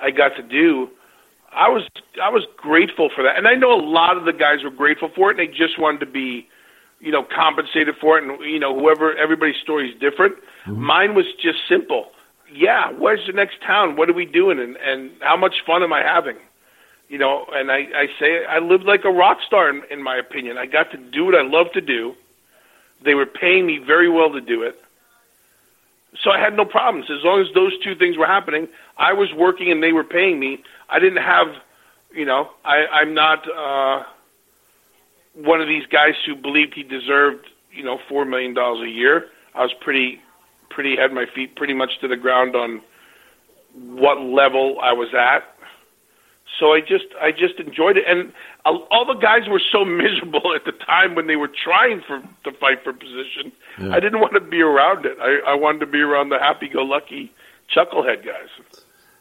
[0.00, 0.90] I got to do,
[1.52, 1.84] I was
[2.20, 5.10] I was grateful for that, and I know a lot of the guys were grateful
[5.14, 6.48] for it, and they just wanted to be,
[7.00, 8.24] you know, compensated for it.
[8.24, 10.34] And you know, whoever everybody's story is different.
[10.66, 12.10] Mine was just simple.
[12.52, 13.96] Yeah, where's the next town?
[13.96, 14.58] What are we doing?
[14.58, 16.36] And and how much fun am I having?
[17.08, 20.16] You know, and I I say I lived like a rock star in, in my
[20.16, 20.58] opinion.
[20.58, 22.14] I got to do what I love to do.
[23.04, 24.80] They were paying me very well to do it.
[26.22, 28.68] So I had no problems as long as those two things were happening.
[28.96, 30.62] I was working and they were paying me.
[30.88, 31.48] I didn't have,
[32.12, 34.04] you know, I, I'm not uh,
[35.34, 39.26] one of these guys who believed he deserved, you know, four million dollars a year.
[39.54, 40.20] I was pretty,
[40.70, 42.80] pretty had my feet pretty much to the ground on
[43.74, 45.53] what level I was at.
[46.58, 48.32] So I just, I just enjoyed it, and
[48.64, 52.56] all the guys were so miserable at the time when they were trying for to
[52.58, 53.52] fight for position.
[53.78, 53.94] Yeah.
[53.94, 55.16] I didn't want to be around it.
[55.20, 57.32] I, I wanted to be around the happy-go-lucky
[57.74, 58.48] chucklehead guys.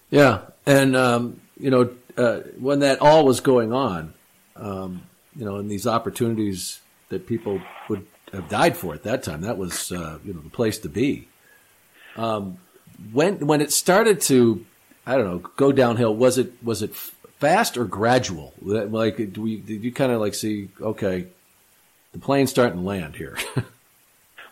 [0.09, 4.13] Yeah, and um, you know uh, when that all was going on,
[4.55, 5.03] um,
[5.35, 9.57] you know, and these opportunities that people would have died for at that time, that
[9.57, 11.27] was uh, you know the place to be.
[12.15, 12.59] Um,
[13.11, 14.65] when when it started to,
[15.05, 16.95] I don't know, go downhill, was it was it
[17.43, 18.53] fast or gradual?
[18.61, 21.27] Like, do we, did you kind of like see, okay,
[22.13, 23.37] the plane's starting to land here?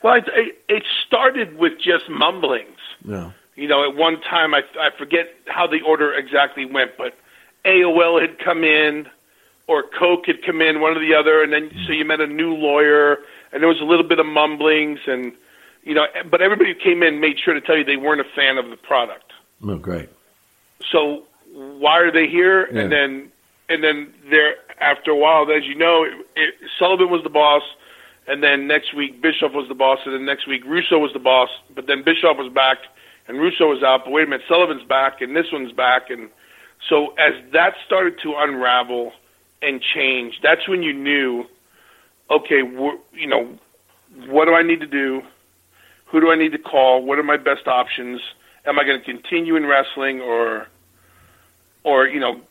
[0.04, 2.80] Well, it, it, it started with just mumblings.
[3.06, 3.34] no.
[3.56, 7.16] You know, at one time, I, I forget how the order exactly went, but
[7.66, 9.08] AOL had come in,
[9.68, 12.26] or Coke had come in, one or the other, and then so you met a
[12.26, 13.20] new lawyer,
[13.52, 15.34] and there was a little bit of mumblings, and
[15.84, 18.30] you know, but everybody who came in made sure to tell you they weren't a
[18.36, 19.34] fan of the product.
[19.64, 20.10] Oh, great.
[20.92, 22.68] So why are they here?
[22.72, 22.82] Yeah.
[22.82, 23.32] And then
[23.70, 27.64] and then there after a while, as you know, it, it, Sullivan was the boss,
[28.28, 31.20] and then next week Bischoff was the boss, and then next week Russo was the
[31.20, 32.80] boss, but then Bischoff was back
[33.28, 34.06] and Russo was out.
[34.06, 36.30] But wait a minute, Sullivan's back and this one's back, and
[36.90, 39.14] so as that started to unravel
[39.62, 41.46] and change, that's when you knew,
[42.30, 42.62] okay,
[43.14, 43.48] you know,
[44.28, 45.22] what do I need to do?
[46.06, 47.04] Who do I need to call?
[47.04, 48.20] What are my best options?
[48.66, 50.68] Am I going to continue in wrestling or,
[51.84, 52.42] or you know,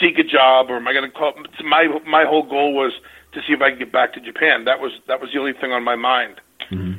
[0.00, 1.34] seek a job, or am I going to call?
[1.64, 2.92] My my whole goal was
[3.32, 4.64] to see if I could get back to Japan.
[4.64, 6.40] That was that was the only thing on my mind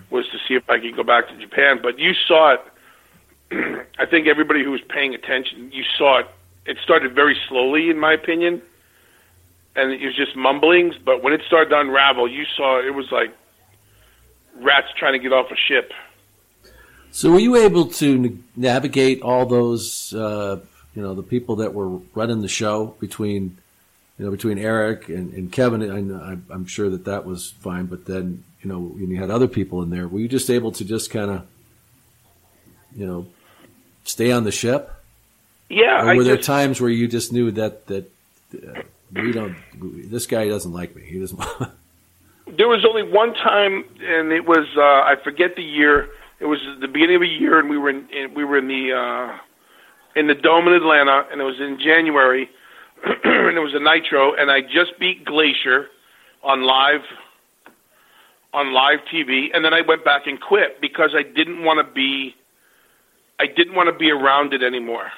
[0.09, 1.79] was to see if I could go back to Japan.
[1.81, 2.61] But you saw it.
[3.99, 6.27] I think everybody who was paying attention, you saw it.
[6.65, 8.61] It started very slowly, in my opinion,
[9.75, 10.95] and it was just mumblings.
[11.03, 13.35] But when it started to unravel, you saw it was like
[14.61, 15.91] rats trying to get off a ship.
[17.11, 20.61] So were you able to navigate all those, uh,
[20.95, 23.57] you know, the people that were running the show between,
[24.17, 25.81] you know, between Eric and, and Kevin?
[25.81, 29.31] And I, I'm sure that that was fine, but then, you know, when you had
[29.31, 31.45] other people in there, were you just able to just kind of,
[32.95, 33.27] you know,
[34.03, 34.91] stay on the ship?
[35.69, 38.11] Yeah, Or were there just- times where you just knew that that
[38.53, 38.81] uh,
[39.11, 39.55] we don't,
[40.11, 41.03] this guy doesn't like me.
[41.03, 41.39] He doesn't.
[42.45, 46.09] There was only one time, and it was uh, I forget the year.
[46.41, 48.67] It was the beginning of a year, and we were in, in we were in
[48.67, 49.37] the uh,
[50.15, 52.49] in the dome in Atlanta, and it was in January,
[53.03, 55.87] and it was a Nitro, and I just beat Glacier
[56.43, 57.01] on live
[58.53, 61.93] on live TV, and then I went back and quit because I didn't want to
[61.93, 62.35] be
[63.39, 65.09] I didn't want to be around it anymore.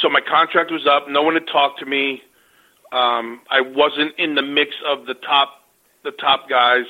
[0.00, 1.08] So my contract was up.
[1.08, 2.22] No one had talked to me.
[2.92, 5.50] Um, I wasn't in the mix of the top
[6.02, 6.84] the top guys,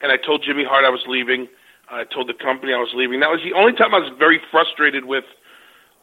[0.00, 1.48] and I told Jimmy Hart I was leaving.
[1.90, 3.20] I told the company I was leaving.
[3.20, 5.24] That was the only time I was very frustrated with.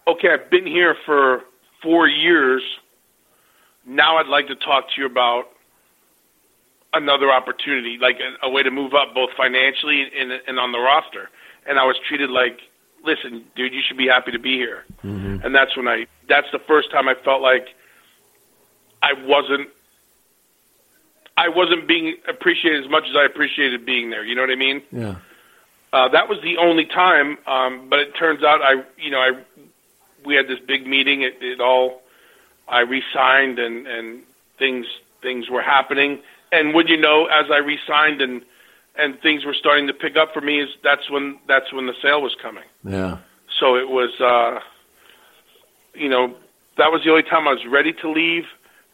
[0.08, 1.42] Okay, I've been here for
[1.82, 2.64] four years.
[3.86, 5.46] Now I'd like to talk to you about
[6.94, 10.80] another opportunity, like a, a way to move up both financially and, and on the
[10.80, 11.30] roster.
[11.66, 12.60] And I was treated like,
[13.04, 14.86] listen, dude, you should be happy to be here.
[15.44, 16.08] And that's when I.
[16.28, 17.68] That's the first time I felt like
[19.02, 19.70] I wasn't.
[21.38, 24.24] I wasn't being appreciated as much as I appreciated being there.
[24.24, 24.82] You know what I mean?
[24.92, 25.16] yeah.
[25.94, 29.32] Uh, that was the only time, um, but it turns out I, you know, I,
[30.26, 31.22] we had this big meeting.
[31.22, 32.02] It, it all,
[32.68, 34.22] I resigned and and
[34.58, 34.86] things
[35.22, 36.20] things were happening.
[36.52, 38.42] And would you know, as I resigned and
[38.98, 41.96] and things were starting to pick up for me, is that's when that's when the
[42.02, 42.66] sale was coming.
[42.84, 43.18] Yeah.
[43.60, 44.60] So it was, uh,
[45.94, 46.36] you know,
[46.78, 48.46] that was the only time I was ready to leave.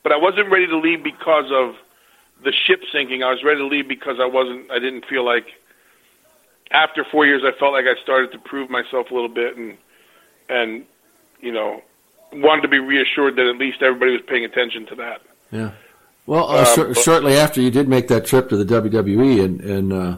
[0.03, 1.75] But I wasn't ready to leave because of
[2.43, 3.23] the ship sinking.
[3.23, 4.71] I was ready to leave because I wasn't.
[4.71, 5.47] I didn't feel like.
[6.69, 9.77] After four years, I felt like I started to prove myself a little bit, and
[10.49, 10.85] and
[11.41, 11.81] you know,
[12.33, 15.21] wanted to be reassured that at least everybody was paying attention to that.
[15.51, 15.71] Yeah.
[16.25, 19.39] Well, uh, Um, shor- but- shortly after you did make that trip to the WWE,
[19.43, 20.17] and and uh,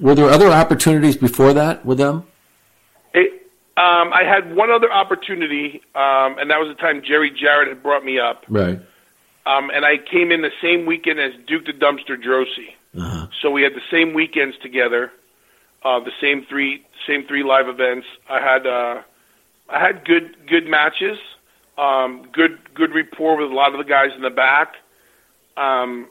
[0.00, 2.24] were there other opportunities before that with them?
[3.14, 3.32] It,
[3.76, 7.82] um, I had one other opportunity, um, and that was the time Jerry Jarrett had
[7.82, 8.44] brought me up.
[8.48, 8.80] Right.
[9.46, 12.74] Um, and I came in the same weekend as Duke the Dumpster Droese.
[12.96, 13.26] Uh-huh.
[13.40, 15.10] So we had the same weekends together,
[15.84, 18.06] uh, the same three same three live events.
[18.28, 19.02] I had uh,
[19.72, 21.18] I had good good matches,
[21.78, 24.74] um, good good rapport with a lot of the guys in the back,
[25.56, 26.08] um,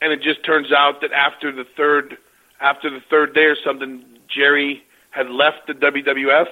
[0.00, 2.16] and it just turns out that after the third
[2.60, 6.46] after the third day or something, Jerry had left the WWF.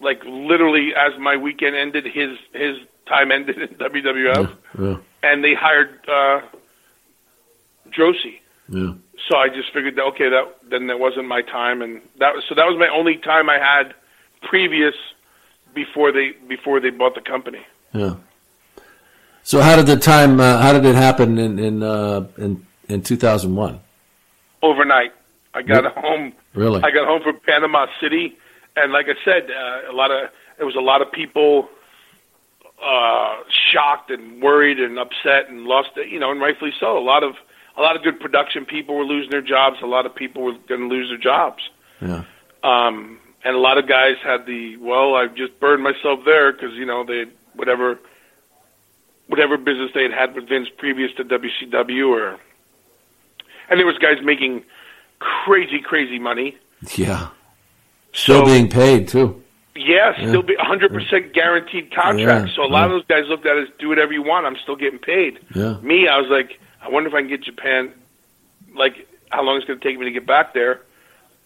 [0.00, 2.76] Like literally, as my weekend ended, his his
[3.08, 4.96] time ended in WWF Yeah.
[5.24, 6.40] and they hired uh,
[7.90, 8.38] Droese.
[8.68, 8.92] Yeah.
[9.28, 12.44] So I just figured that okay, that then that wasn't my time, and that was
[12.48, 13.94] so that was my only time I had
[14.42, 14.94] previous
[15.74, 17.64] before they before they bought the company.
[17.92, 18.14] Yeah.
[19.42, 20.40] So how did the time?
[20.40, 23.80] Uh, how did it happen in in uh, in in two thousand one?
[24.62, 25.12] Overnight,
[25.54, 26.32] I got Re- home.
[26.54, 26.82] Really?
[26.82, 28.36] I got home from Panama City,
[28.76, 31.68] and like I said, uh, a lot of it was a lot of people
[32.82, 33.36] uh,
[33.72, 36.98] shocked and worried and upset and lost, you know, and rightfully so.
[36.98, 37.34] A lot of
[37.76, 39.78] a lot of good production people were losing their jobs.
[39.82, 41.70] A lot of people were going to lose their jobs.
[42.00, 42.24] Yeah.
[42.62, 46.72] Um, and a lot of guys had the well, I've just burned myself there because
[46.74, 47.24] you know they
[47.54, 47.98] whatever
[49.28, 52.38] whatever business they had had with Vince previous to WCW or
[53.68, 54.64] and there was guys making
[55.20, 56.56] crazy crazy money.
[56.96, 57.28] Yeah.
[58.12, 59.42] Still So- being paid too.
[59.76, 60.28] Yeah, Yeah.
[60.28, 62.48] still be 100% guaranteed contract.
[62.48, 64.44] Yeah, So a lot of those guys looked at it as do whatever you want.
[64.44, 65.38] I'm still getting paid.
[65.54, 65.76] Yeah.
[65.80, 67.92] Me, I was like, I wonder if I can get Japan.
[68.74, 70.80] Like, how long it's going to take me to get back there?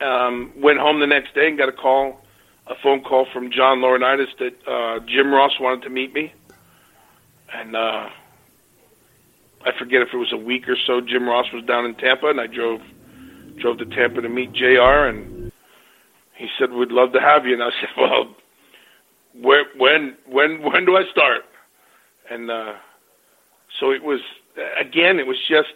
[0.00, 2.24] Um, went home the next day and got a call
[2.66, 6.32] a phone call from John Laurinaitis that uh, Jim Ross wanted to meet me,
[7.52, 8.08] and uh,
[9.64, 11.00] I forget if it was a week or so.
[11.00, 12.80] Jim Ross was down in Tampa, and I drove
[13.60, 15.08] drove to Tampa to meet Jr.
[15.08, 15.52] And
[16.34, 18.34] he said, "We'd love to have you." And I said, "Well,
[19.40, 21.42] where, when when when do I start?"
[22.30, 22.74] And uh,
[23.78, 24.20] so it was
[24.80, 25.18] again.
[25.18, 25.74] It was just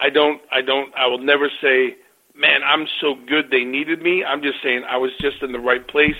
[0.00, 1.96] I don't I don't I will never say,
[2.34, 5.60] "Man, I'm so good they needed me." I'm just saying I was just in the
[5.60, 6.16] right place.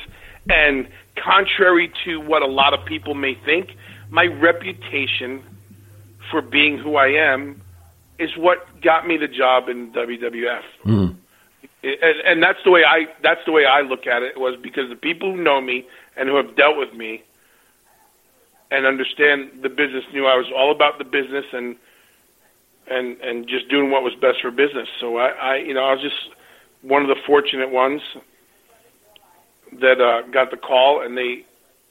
[0.51, 3.71] And contrary to what a lot of people may think,
[4.11, 5.43] my reputation
[6.31, 7.63] for being who I am
[8.19, 10.63] is what got me the job in WWF.
[10.85, 11.17] Mm.
[11.83, 14.89] And, and that's the way I that's the way I look at it was because
[14.89, 15.87] the people who know me
[16.17, 17.23] and who have dealt with me
[18.71, 21.77] and understand the business knew I was all about the business and
[22.89, 24.89] and and just doing what was best for business.
[25.01, 26.35] So I, I you know I was just
[26.83, 28.03] one of the fortunate ones
[29.81, 31.45] that uh, got the call, and they,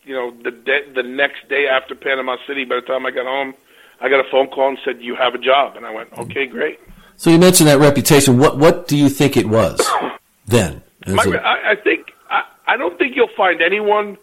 [0.04, 3.26] you know, the de- the next day after Panama City, by the time I got
[3.26, 3.54] home,
[4.00, 6.46] I got a phone call and said, "You have a job," and I went, "Okay,
[6.46, 6.80] great."
[7.16, 8.38] So you mentioned that reputation.
[8.38, 9.80] What what do you think it was
[10.46, 10.84] then?
[11.08, 14.18] My, I, I think I, I don't think you'll find anyone.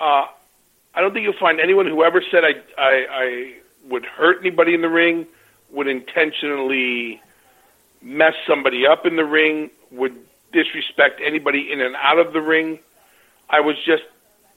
[0.00, 0.26] Uh,
[0.94, 3.54] I don't think you'll find anyone who ever said I, I I
[3.88, 5.26] would hurt anybody in the ring,
[5.74, 7.20] would intentionally
[8.00, 10.14] mess somebody up in the ring, would
[10.52, 12.78] disrespect anybody in and out of the ring.
[13.50, 14.04] I was just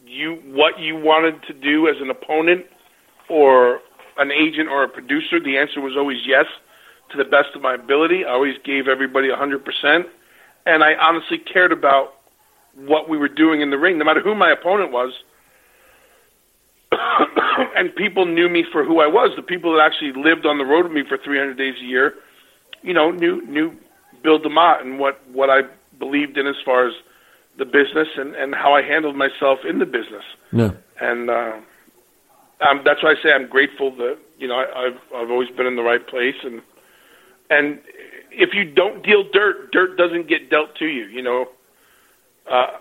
[0.05, 2.65] you what you wanted to do as an opponent
[3.29, 3.81] or
[4.17, 5.39] an agent or a producer.
[5.39, 6.45] The answer was always yes
[7.11, 8.25] to the best of my ability.
[8.25, 10.05] I always gave everybody 100%.
[10.65, 12.15] And I honestly cared about
[12.75, 15.13] what we were doing in the ring, no matter who my opponent was.
[17.75, 19.31] and people knew me for who I was.
[19.35, 22.15] The people that actually lived on the road with me for 300 days a year,
[22.81, 23.75] you know, knew knew
[24.23, 25.61] Bill DeMott and what what I
[25.99, 26.93] believed in as far as
[27.57, 30.23] the business and and how I handled myself in the business.
[30.51, 30.71] Yeah.
[30.99, 31.57] And uh,
[32.67, 35.65] um, that's why I say I'm grateful that you know I, I've I've always been
[35.65, 36.61] in the right place and
[37.49, 37.79] and
[38.37, 41.05] if you don't deal dirt, dirt doesn't get dealt to you.
[41.05, 41.49] You know,
[42.49, 42.77] uh,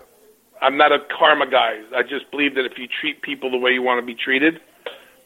[0.61, 1.81] I'm not a karma guy.
[1.95, 4.59] I just believe that if you treat people the way you want to be treated,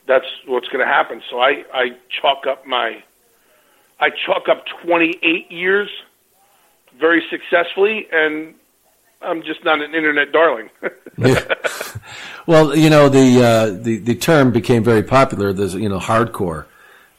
[0.08, 1.22] that's what's going to happen.
[1.30, 1.90] So I I
[2.22, 3.04] chalk up my
[4.00, 5.90] I chalk up 28 years
[7.00, 8.56] very successfully, and
[9.22, 10.70] I'm just not an internet darling.
[11.18, 11.44] yeah.
[12.48, 15.54] Well, you know the uh, the the term became very popular.
[15.54, 16.66] There's you know hardcore,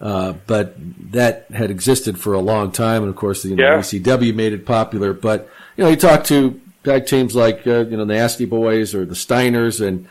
[0.01, 0.75] uh, but
[1.13, 3.79] that had existed for a long time, and of course the you know, Yeah.
[3.79, 5.13] ECW made it popular.
[5.13, 9.05] But you know you talk to tag teams like uh, you know Nasty Boys or
[9.05, 10.09] the Steiners, and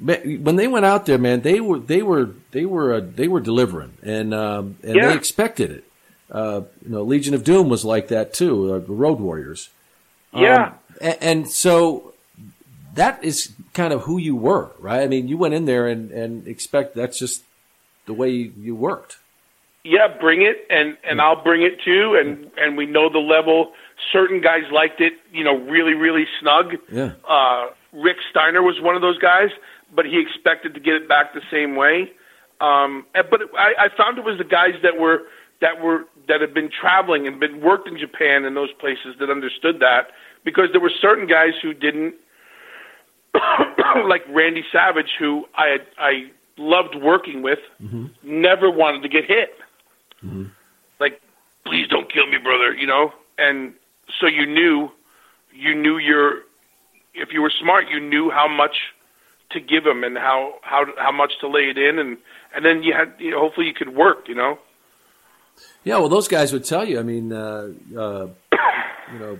[0.00, 3.40] when they went out there, man, they were they were they were uh, they were
[3.40, 5.08] delivering, and um, and Yeah.
[5.08, 5.84] they expected it.
[6.30, 8.74] Uh, you know, Legion of Doom was like that too.
[8.74, 9.70] Uh, the Road Warriors.
[10.34, 10.66] Yeah.
[10.66, 12.12] Um, a- and, so
[12.94, 15.02] that is kind of who you were, right?
[15.02, 17.44] I mean, you went in there and, and expect that's just
[18.06, 19.18] the way you, you worked.
[19.84, 23.72] yeah, bring it, and and I'll bring it too, and and we know the level.
[24.12, 26.74] Certain guys liked it, you know, really really snug.
[26.90, 27.12] Yeah.
[27.28, 29.50] Uh, Rick Steiner was one of those guys,
[29.94, 32.12] but he expected to get it back the same way.
[32.60, 35.22] Um, but I, I found it was the guys that were
[35.60, 39.30] that were that had been traveling and been worked in Japan and those places that
[39.30, 40.08] understood that
[40.44, 42.14] because there were certain guys who didn't,
[44.08, 47.58] like Randy Savage, who I had, I loved working with,
[48.22, 49.50] never wanted to get hit.
[50.98, 51.20] Like,
[51.66, 52.72] please don't kill me, brother.
[52.74, 53.74] You know, and
[54.20, 54.90] so you knew,
[55.52, 56.42] you knew your,
[57.14, 58.76] if you were smart, you knew how much
[59.50, 62.18] to give him and how how how much to lay it in, and
[62.54, 64.28] and then you had, you know, hopefully you could work.
[64.28, 64.58] You know.
[65.84, 66.98] Yeah, well, those guys would tell you.
[66.98, 68.28] I mean, uh, uh,
[69.12, 69.38] you know,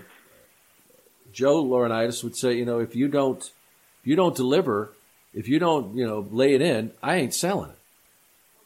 [1.31, 3.43] Joe Laurinaitis would say, you know, if you don't,
[4.01, 4.93] if you don't deliver,
[5.33, 7.76] if you don't, you know, lay it in, I ain't selling it.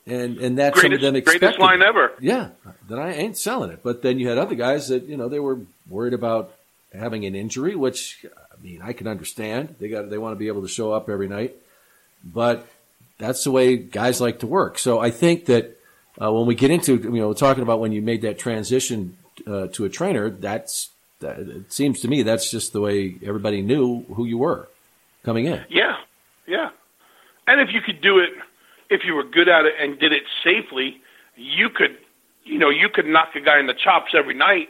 [0.08, 1.62] And and that's some of Greatest, them greatest expected.
[1.62, 2.14] line ever.
[2.20, 2.49] Yeah,
[2.89, 3.82] that I ain't selling it.
[3.84, 6.54] But then you had other guys that you know they were worried about
[6.91, 9.76] having an injury, which I mean I can understand.
[9.80, 11.56] They got they want to be able to show up every night,
[12.24, 12.68] but
[13.20, 14.80] that's the way guys like to work.
[14.80, 15.78] So I think that
[16.20, 19.68] uh, when we get into you know talking about when you made that transition uh,
[19.68, 20.89] to a trainer, that's
[21.20, 24.68] that, it seems to me that's just the way everybody knew who you were
[25.24, 25.64] coming in.
[25.70, 25.97] Yeah,
[26.47, 26.72] yeah.
[27.45, 28.30] And if you could do it,
[28.91, 31.01] if you were good at it and did it safely,
[31.35, 31.97] you could,
[32.43, 34.69] you know, you could knock a guy in the chops every night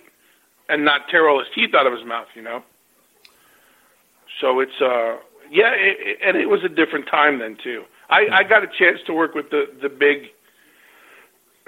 [0.70, 2.64] and not tear all his teeth out of his mouth, you know.
[4.40, 5.18] So it's, uh,
[5.52, 7.84] yeah, it, it, and it was a different time then too.
[8.10, 10.28] I, I got a chance to work with the the big,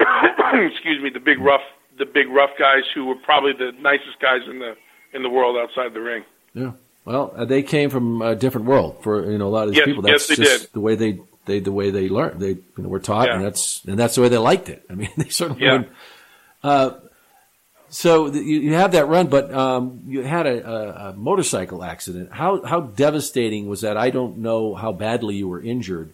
[0.00, 1.62] excuse me, the big rough,
[1.98, 4.74] the big rough guys who were probably the nicest guys in the
[5.12, 6.24] in the world outside the ring.
[6.54, 6.72] Yeah.
[7.04, 9.78] Well, uh, they came from a different world for you know a lot of these
[9.78, 10.06] Yes, people.
[10.08, 10.72] yes, That's they just did.
[10.72, 12.40] the way they they the way they learned.
[12.40, 13.36] They you know were taught, Yeah.
[13.36, 14.84] and that's and that's the way they liked it.
[14.90, 15.62] I mean, they certainly.
[15.64, 15.82] Yeah.
[16.62, 17.00] Uh,
[17.88, 22.32] so you, you have that run, but um, you had a, a, a motorcycle accident.
[22.32, 23.96] How how devastating was that?
[23.96, 26.12] I don't know how badly you were injured,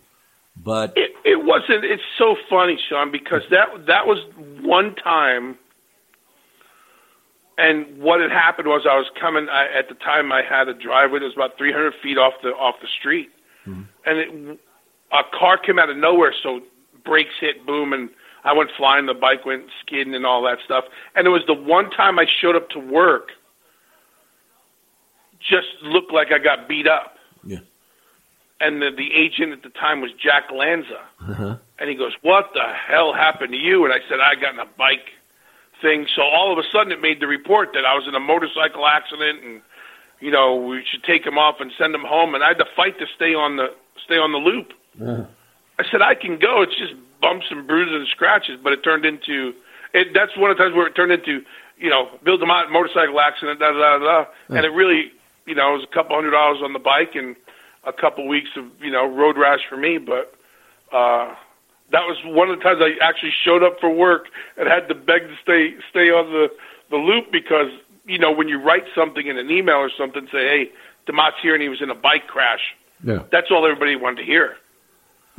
[0.56, 1.84] but It, it wasn't.
[1.84, 4.18] It's so funny, Sean, because that that was
[4.62, 5.56] one time.
[7.56, 9.48] And what had happened was I was coming.
[9.50, 12.50] I, at the time, I had a driveway that was about 300 feet off the
[12.50, 13.28] off the street,
[13.66, 14.60] and it,
[15.12, 16.34] a car came out of nowhere.
[16.42, 16.60] So
[17.04, 18.10] brakes hit, boom, and
[18.44, 19.06] I went flying.
[19.06, 20.84] The bike went skidding and all that stuff.
[21.14, 23.30] And it was the one time I showed up to work.
[25.40, 27.16] Just looked like I got beat up.
[27.44, 27.58] Yeah.
[28.60, 31.00] And the, the agent at the time was Jack Lanza.
[31.20, 34.52] uh And he goes, "What the hell happened to you?" And I said, "I got
[34.52, 35.08] in a bike
[35.80, 38.20] thing." So all of a sudden, it made the report that I was in a
[38.20, 39.62] motorcycle accident, and
[40.20, 42.34] you know we should take him off and send him home.
[42.34, 43.72] And I had to fight to stay on the
[44.04, 44.74] stay on the loop.
[45.78, 46.62] I said, "I can go.
[46.62, 49.54] It's just bumps and bruises and scratches." But it turned into
[49.94, 50.08] it.
[50.14, 51.42] That's one of the times where it turned into
[51.78, 54.24] you know build a mo- motorcycle accident, da da da da.
[54.48, 55.12] And it really,
[55.46, 57.36] you know, it was a couple hundred dollars on the bike and
[57.84, 60.34] a couple weeks of you know road rash for me, but.
[60.92, 61.34] uh
[61.92, 64.26] that was one of the times I actually showed up for work
[64.56, 66.48] and had to beg to stay stay on the
[66.90, 67.70] the loop because
[68.06, 70.70] you know when you write something in an email or something, say, "Hey,
[71.06, 73.22] Demott's here and he was in a bike crash." yeah.
[73.32, 74.56] That's all everybody wanted to hear.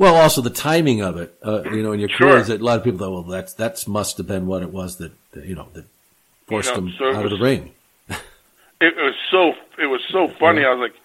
[0.02, 2.30] Well, also the timing of it, uh, you know, in your Sure.
[2.30, 4.60] career, is that a lot of people thought, well, that's that's must have been what
[4.60, 5.84] it was that, that you know that
[6.48, 7.72] forced You know, them so out of the ring.
[8.80, 10.64] It was so it was so funny.
[10.64, 11.00] I was like,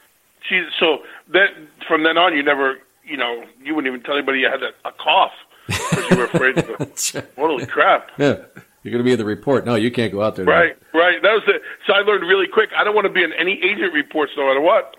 [0.49, 1.49] "Geez!" So that
[1.87, 4.71] from then on, you never, you know, you wouldn't even tell anybody you had a,
[4.83, 5.33] a cough
[5.67, 6.55] because you were afraid.
[6.55, 8.09] To, holy crap!
[8.17, 8.37] Yeah,
[8.81, 9.63] you're going to be in the report.
[9.63, 10.45] No, you can't go out there.
[10.45, 11.21] Right, right.
[11.21, 11.61] That was it.
[11.85, 12.71] So I learned really quick.
[12.75, 14.97] I don't want to be in any agent reports, no matter what.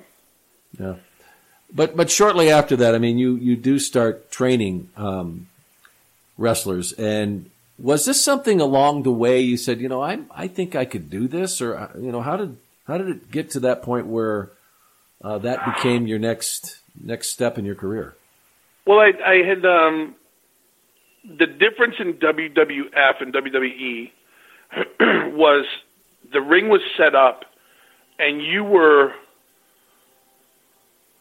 [0.78, 0.94] Yeah.
[1.72, 5.48] But but shortly after that, I mean, you you do start training um,
[6.36, 10.74] wrestlers, and was this something along the way you said, you know, I I think
[10.74, 12.56] I could do this, or uh, you know, how did
[12.86, 14.50] how did it get to that point where
[15.22, 18.14] uh, that became your next next step in your career?
[18.86, 20.14] Well, I, I had um,
[21.24, 24.10] the difference in WWF and WWE
[25.36, 25.66] was
[26.32, 27.44] the ring was set up,
[28.18, 29.12] and you were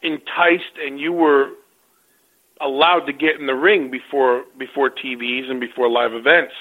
[0.02, 1.50] enticed, and you were
[2.62, 6.54] allowed to get in the ring before before TVs and before live events.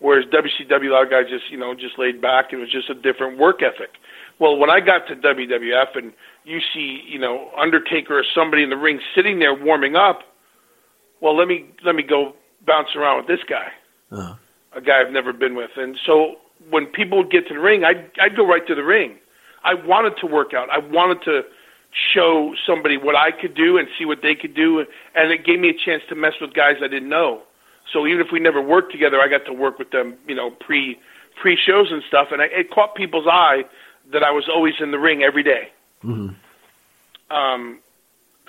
[0.00, 2.52] Whereas WCW, a lot of guys just you know just laid back.
[2.52, 3.90] It was just a different work ethic.
[4.38, 6.12] Well, when I got to WWF and
[6.44, 10.20] you see you know Undertaker or somebody in the ring sitting there warming up,
[11.20, 12.34] well let me let me go
[12.66, 13.68] bounce around with this guy,
[14.12, 14.34] Uh-huh.
[14.74, 15.70] a guy I've never been with.
[15.76, 16.36] And so
[16.70, 19.16] when people would get to the ring, I'd I'd go right to the ring.
[19.64, 20.68] I wanted to work out.
[20.70, 21.42] I wanted to
[21.92, 24.84] show somebody what I could do and see what they could do,
[25.14, 27.42] and it gave me a chance to mess with guys I didn't know.
[27.92, 30.50] So even if we never worked together, I got to work with them, you know,
[30.50, 30.98] pre
[31.40, 33.64] pre shows and stuff, and I, it caught people's eye
[34.12, 35.70] that I was always in the ring every day.
[36.04, 36.34] Mm-hmm.
[37.34, 37.78] Um,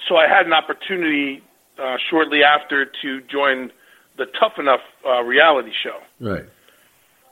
[0.08, 1.44] so I had an opportunity
[1.78, 3.72] uh, shortly after to join
[4.18, 6.46] the Tough Enough uh, reality show Right.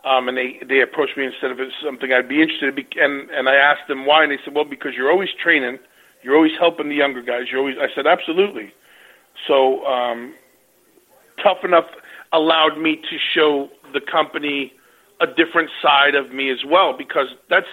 [0.05, 2.85] um, and they they approached me and said if it's something I'd be interested in,
[3.01, 5.79] and and I asked them why, and they said, well, because you're always training,
[6.27, 7.43] you're always helping the younger guys.
[7.49, 7.77] You're always.
[7.79, 8.73] I said, absolutely.
[9.47, 10.35] So um,
[11.41, 11.85] tough enough
[12.33, 14.73] allowed me to show the company
[15.21, 17.67] a different side of me as well, because that's.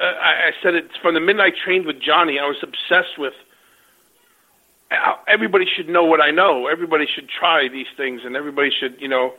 [0.00, 2.40] Uh, I, I said it from the minute I trained with Johnny.
[2.40, 3.34] I was obsessed with.
[5.28, 6.66] Everybody should know what I know.
[6.66, 9.34] Everybody should try these things, and everybody should, you know,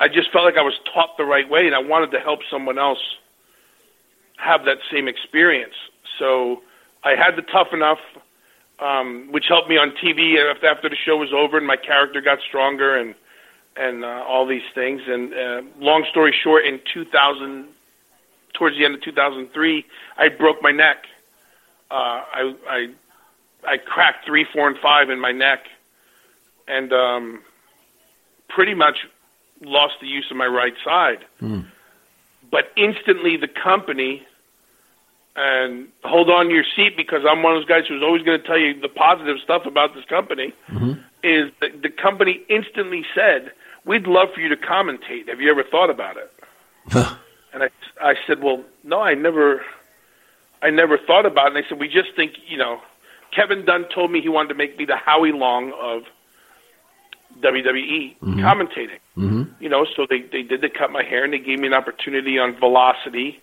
[0.00, 2.40] I just felt like I was taught the right way, and I wanted to help
[2.50, 3.02] someone else
[4.38, 5.74] have that same experience.
[6.18, 6.62] So
[7.06, 8.00] I had the tough enough,
[8.80, 12.20] um, which helped me on TV after, after the show was over, and my character
[12.20, 13.14] got stronger, and
[13.76, 15.02] and uh, all these things.
[15.06, 17.68] And uh, long story short, in 2000,
[18.54, 19.84] towards the end of 2003,
[20.18, 21.04] I broke my neck.
[21.92, 22.86] Uh, I I
[23.64, 25.60] I cracked three, four, and five in my neck,
[26.66, 27.42] and um,
[28.48, 28.96] pretty much
[29.60, 31.24] lost the use of my right side.
[32.50, 34.26] But instantly, the company
[35.36, 38.40] and hold on to your seat because I'm one of those guys who's always going
[38.40, 40.54] to tell you the positive stuff about this company.
[41.22, 43.52] Is that the company instantly said,
[43.84, 45.28] "We'd love for you to commentate.
[45.28, 46.32] Have you ever thought about it?"
[47.52, 47.68] and I,
[48.00, 49.62] I said, "Well, no, I never,
[50.62, 52.80] I never thought about it." And they said, "We just think, you know."
[53.34, 56.04] Kevin Dunn told me he wanted to make me the Howie Long of
[57.40, 59.00] WWE commentating.
[59.16, 59.42] Mm-hmm.
[59.60, 60.62] You know, so they they did.
[60.62, 63.40] They cut my hair and they gave me an opportunity on Velocity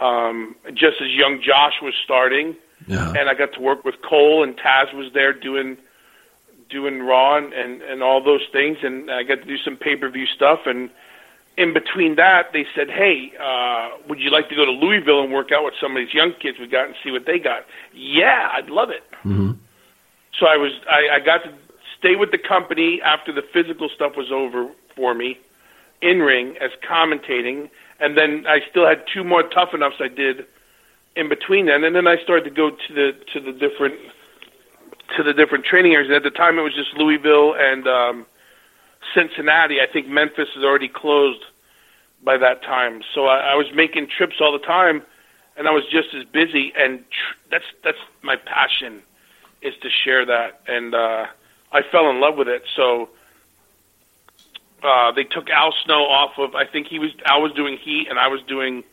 [0.00, 2.56] um, just as young Josh was starting,
[2.86, 3.10] Yeah.
[3.16, 5.76] and I got to work with Cole and Taz was there doing
[6.68, 9.96] doing Raw and, and and all those things, and I got to do some pay
[9.96, 10.60] per view stuff.
[10.66, 10.90] And
[11.56, 15.32] in between that, they said, "Hey, uh, would you like to go to Louisville and
[15.32, 17.64] work out with some of these young kids we got and see what they got?"
[17.94, 19.04] Yeah, I'd love it.
[19.24, 19.52] Mm-hmm.
[20.38, 21.52] So I was I, I got to
[21.98, 25.38] stay with the company after the physical stuff was over for me,
[26.02, 27.70] in ring as commentating,
[28.00, 30.46] and then I still had two more tough enoughs I did
[31.14, 33.94] in between then, and then I started to go to the to the different
[35.16, 36.08] to the different training areas.
[36.08, 38.26] And at the time, it was just Louisville and um,
[39.14, 39.80] Cincinnati.
[39.80, 41.40] I think Memphis is already closed
[42.24, 45.02] by that time, so I, I was making trips all the time,
[45.56, 46.72] and I was just as busy.
[46.76, 49.02] And tr- that's that's my passion
[49.62, 51.26] is to share that, and uh,
[51.72, 52.62] I fell in love with it.
[52.76, 53.08] So
[54.82, 56.54] uh, they took Al Snow off of.
[56.54, 58.84] I think he was Al was doing Heat, and I was doing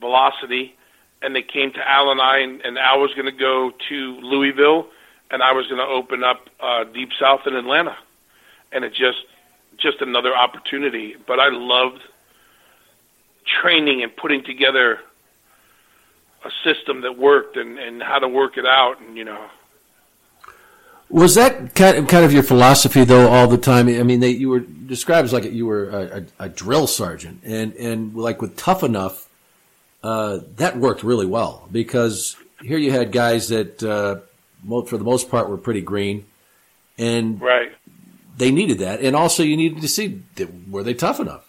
[0.00, 0.74] Velocity,
[1.20, 3.94] and they came to Al and I, and, and Al was going to go to
[4.20, 4.88] Louisville,
[5.30, 7.96] and I was going to open up uh, Deep South in Atlanta,
[8.72, 9.24] and it just
[9.78, 11.14] just another opportunity.
[11.26, 12.00] But I loved
[13.60, 14.98] training and putting together
[16.44, 19.46] a system that worked and, and how to work it out, and you know.
[21.12, 23.86] Was that kind of, kind of your philosophy though all the time?
[23.86, 27.42] I mean, they, you were described as like you were a, a, a drill sergeant,
[27.44, 29.28] and and like with Tough Enough,
[30.02, 34.20] uh, that worked really well because here you had guys that uh,
[34.86, 36.24] for the most part were pretty green,
[36.96, 37.72] and Right.
[38.38, 40.22] they needed that, and also you needed to see
[40.70, 41.46] were they tough enough.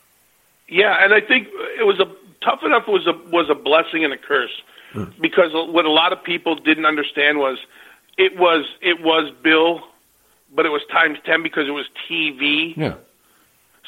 [0.68, 1.48] Yeah, and I think
[1.80, 2.12] it was a
[2.44, 4.62] tough enough was a was a blessing and a curse
[5.22, 7.58] because what a lot of people didn't understand was
[8.18, 9.82] it was it was Bill,
[10.54, 12.76] but it was times ten because it was TV.
[12.78, 12.96] Yeah.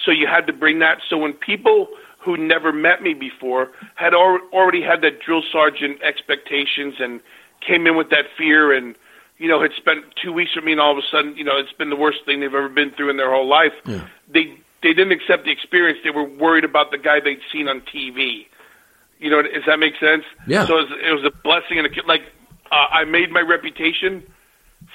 [0.03, 0.99] So you had to bring that.
[1.09, 1.87] So when people
[2.19, 7.21] who never met me before had al- already had that drill sergeant expectations and
[7.65, 8.95] came in with that fear and
[9.37, 11.57] you know had spent two weeks with me and all of a sudden you know
[11.57, 13.73] it's been the worst thing they've ever been through in their whole life.
[13.85, 14.07] Yeah.
[14.27, 15.99] They they didn't accept the experience.
[16.03, 18.47] They were worried about the guy they'd seen on TV.
[19.19, 20.23] You know, does that make sense?
[20.45, 20.65] Yeah.
[20.65, 22.21] So it was, it was a blessing and a like.
[22.71, 24.23] Uh, I made my reputation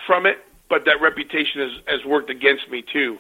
[0.06, 0.38] from it,
[0.68, 3.18] but that reputation has has worked against me too.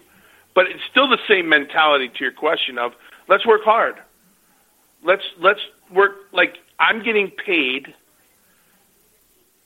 [0.54, 2.92] But it's still the same mentality to your question of
[3.28, 3.96] let's work hard.
[5.02, 5.60] Let's let's
[5.92, 7.94] work like I'm getting paid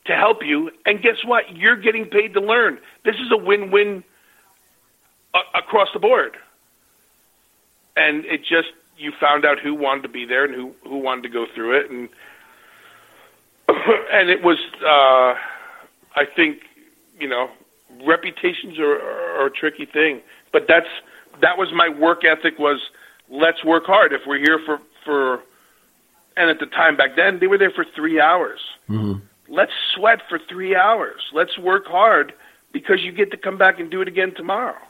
[0.06, 1.56] to help you, and guess what?
[1.56, 2.78] You're getting paid to learn.
[3.04, 4.04] This is a win-win
[5.32, 6.36] a- across the board.
[7.96, 11.22] And it just you found out who wanted to be there and who who wanted
[11.22, 12.08] to go through it, and
[14.12, 15.34] and it was uh,
[16.16, 16.58] I think
[17.18, 17.50] you know
[18.06, 20.20] reputations are, are a tricky thing,
[20.52, 20.88] but that's
[21.40, 22.80] that was my work ethic was
[23.28, 24.12] let's work hard.
[24.12, 25.42] If we're here for for
[26.36, 28.60] and at the time back then they were there for three hours.
[28.88, 29.24] Mm-hmm.
[29.48, 31.20] Let's sweat for three hours.
[31.32, 32.32] Let's work hard
[32.72, 34.80] because you get to come back and do it again tomorrow.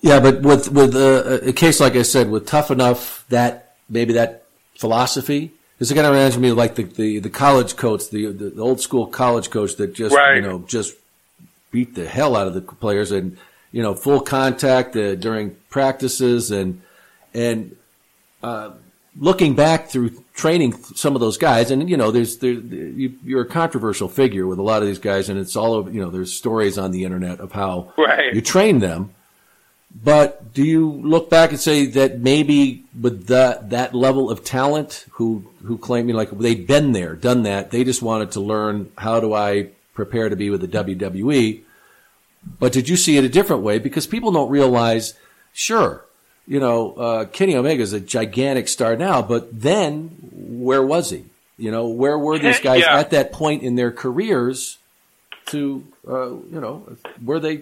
[0.00, 4.12] Yeah, but with with uh, a case like I said, with tough enough, that maybe
[4.14, 4.44] that
[4.74, 5.52] philosophy
[5.84, 8.50] is it kind of reminds me of like the, the, the college coach, the, the
[8.50, 10.36] the old school college coach that just Right.
[10.36, 10.94] you know just
[11.70, 13.36] beat the hell out of the players and
[13.72, 16.80] you know full contact uh, during practices and
[17.34, 17.76] and
[18.42, 18.70] uh,
[19.18, 23.42] looking back through training some of those guys and you know there's there you, you're
[23.42, 26.10] a controversial figure with a lot of these guys and it's all over you know
[26.10, 28.34] there's stories on the internet of how Right.
[28.34, 29.14] you train them
[29.94, 35.06] but do you look back and say that maybe with that that level of talent,
[35.12, 38.40] who who claim you know, like they'd been there, done that, they just wanted to
[38.40, 41.60] learn how do I prepare to be with the WWE?
[42.58, 43.78] But did you see it a different way?
[43.78, 45.14] Because people don't realize,
[45.54, 46.04] sure,
[46.46, 51.24] you know, uh, Kenny Omega is a gigantic star now, but then where was he?
[51.56, 52.98] You know, where were these guys Yeah.
[52.98, 54.78] at that point in their careers?
[55.46, 56.86] To uh, you know,
[57.22, 57.52] were they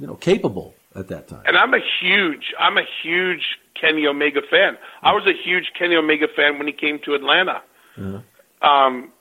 [0.00, 1.42] you know capable at that time?
[1.46, 4.76] And I'm a huge, I'm a huge Kenny Omega fan.
[5.02, 7.62] I was a huge Kenny Omega fan when he came to Atlanta.
[8.62, 9.12] Um,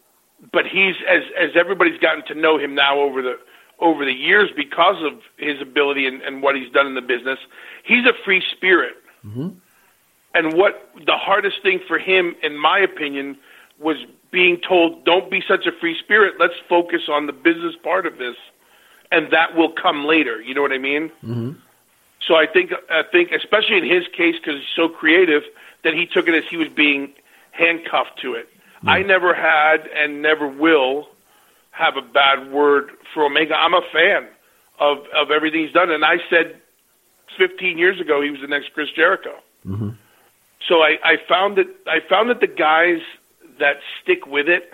[0.51, 3.37] but he's as as everybody's gotten to know him now over the
[3.79, 7.39] over the years because of his ability and, and what he's done in the business.
[7.83, 8.95] He's a free spirit.
[9.25, 9.49] Mm-hmm.
[10.33, 13.37] And what the hardest thing for him, in my opinion,
[13.79, 13.97] was
[14.31, 16.35] being told, "Don't be such a free spirit.
[16.39, 18.35] Let's focus on the business part of this,
[19.11, 21.09] and that will come later." You know what I mean?
[21.23, 21.51] Mm-hmm.
[22.27, 25.43] So I think I think especially in his case because he's so creative
[25.83, 27.13] that he took it as he was being
[27.51, 28.49] handcuffed to it.
[28.85, 31.09] I never had and never will
[31.71, 33.55] have a bad word for Omega.
[33.55, 34.27] I'm a fan
[34.79, 36.61] of of everything he's done, and I said
[37.37, 39.35] 15 years ago he was the next Chris Jericho.
[39.65, 39.89] Mm-hmm.
[40.67, 43.01] So I, I found that I found that the guys
[43.59, 44.71] that stick with it,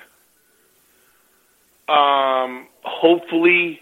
[1.87, 3.81] um, hopefully,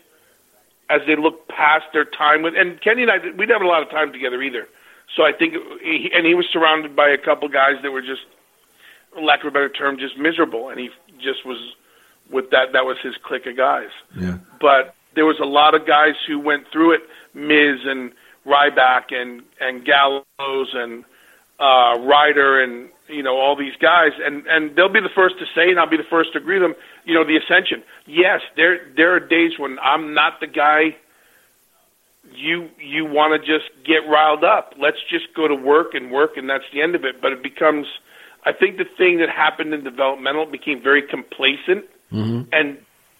[0.93, 3.73] as they look past their time with, and Kenny and I, we didn't have a
[3.75, 4.67] lot of time together either.
[5.15, 8.25] So I think, he, and he was surrounded by a couple guys that were just,
[9.21, 10.89] lack of a better term, just miserable, and he
[11.19, 11.75] just was
[12.31, 12.73] with that.
[12.73, 13.89] That was his clique of guys.
[14.19, 14.37] Yeah.
[14.59, 17.01] But there was a lot of guys who went through it,
[17.33, 18.11] Miz and
[18.45, 21.05] Ryback and and Gallows and
[21.63, 25.45] uh, Ryder and you know all these guys, and and they'll be the first to
[25.55, 26.75] say, and I'll be the first to agree with them.
[27.05, 27.83] You know, the Ascension.
[28.05, 30.97] Yes, there there are days when I'm not the guy.
[32.35, 34.73] You you want to just get riled up.
[34.77, 37.21] Let's just go to work and work, and that's the end of it.
[37.21, 37.85] But it becomes,
[38.45, 42.53] I think, the thing that happened in developmental became very complacent, Mm-hmm.
[42.53, 42.77] and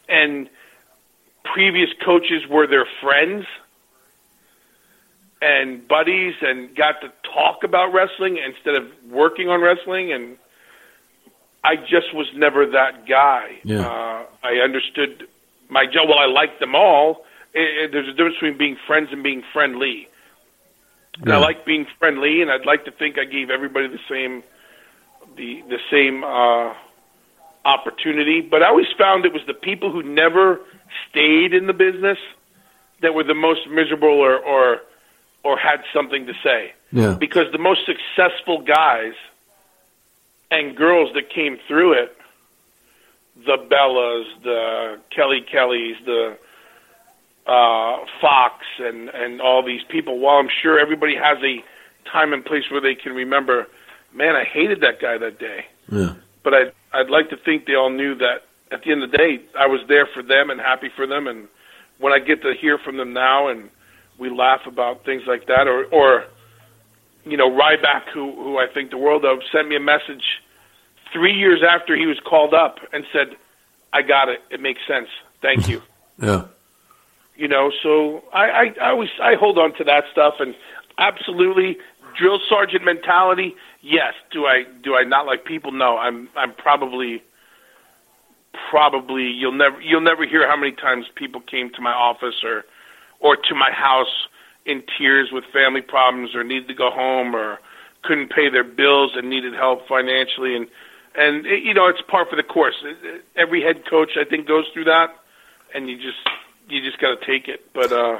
[0.07, 0.49] and
[1.43, 3.45] previous coaches were their friends
[5.43, 10.37] and buddies and got to talk about wrestling instead of working on wrestling and
[11.63, 13.59] I just was never that guy.
[13.63, 13.87] Yeah.
[13.87, 15.27] Uh, I understood
[15.69, 16.09] my job.
[16.09, 17.23] Well, I liked them all.
[17.53, 20.07] It, it, there's a difference between being friends and being friendly.
[21.21, 24.41] And I like being friendly, and I'd like to think I gave everybody the same,
[25.37, 26.73] the the same uh,
[27.65, 28.41] opportunity.
[28.41, 30.59] But I always found it was the people who never
[31.09, 32.17] stayed in the business
[33.03, 34.81] that were the most miserable or or,
[35.43, 36.73] or had something to say.
[36.91, 37.15] Yeah.
[37.19, 39.13] Because the most successful guys
[40.51, 42.17] and girls that came through it,
[43.45, 46.37] the Bellas, the Kelly Kellys, the
[47.47, 50.19] uh, Fox, and and all these people.
[50.19, 51.63] While I'm sure everybody has a
[52.09, 53.67] time and place where they can remember,
[54.13, 55.65] man, I hated that guy that day.
[55.91, 56.13] Yeah.
[56.43, 59.17] But I'd I'd like to think they all knew that at the end of the
[59.17, 61.27] day, I was there for them and happy for them.
[61.27, 61.47] And
[61.99, 63.69] when I get to hear from them now, and
[64.23, 66.25] we laugh about things like that, or or
[67.25, 70.23] you know, Ryback, who who I think the world of, sent me a message
[71.11, 73.35] three years after he was called up and said,
[73.91, 74.39] "I got it.
[74.49, 75.09] It makes sense.
[75.41, 75.81] Thank you."
[76.21, 76.45] Yeah.
[77.35, 80.53] you know so I, I i always i hold on to that stuff and
[80.99, 81.77] absolutely
[82.15, 87.23] drill sergeant mentality yes do i do i not like people no i'm i'm probably
[88.69, 92.63] probably you'll never you'll never hear how many times people came to my office or
[93.23, 94.27] or to my house
[94.65, 97.57] in tears with family problems or needed to go home or
[98.03, 100.67] couldn't pay their bills and needed help financially and
[101.15, 102.75] and it, you know it's par for the course
[103.35, 105.09] every head coach i think goes through that
[105.73, 106.21] and you just
[106.69, 107.61] you just got to take it.
[107.73, 108.19] But uh,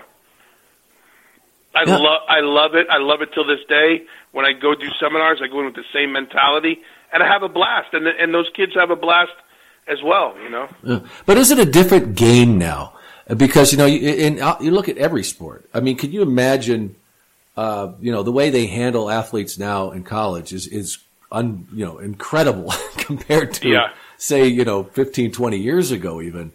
[1.75, 1.97] I Yeah.
[1.97, 2.87] love I love it.
[2.89, 4.03] I love it till this day.
[4.31, 6.81] When I go do seminars, I go in with the same mentality,
[7.11, 7.93] and I have a blast.
[7.93, 9.31] And and those kids have a blast
[9.87, 10.35] as well.
[10.43, 10.67] You know.
[10.83, 10.99] Yeah.
[11.25, 12.93] But is it a different game now?
[13.37, 15.69] Because you know, you, in, you look at every sport.
[15.73, 16.95] I mean, can you imagine?
[17.55, 20.97] Uh, you know, the way they handle athletes now in college is is
[21.31, 23.91] un, you know incredible compared to Yeah.
[24.17, 26.51] say you know 15, 20 years ago even.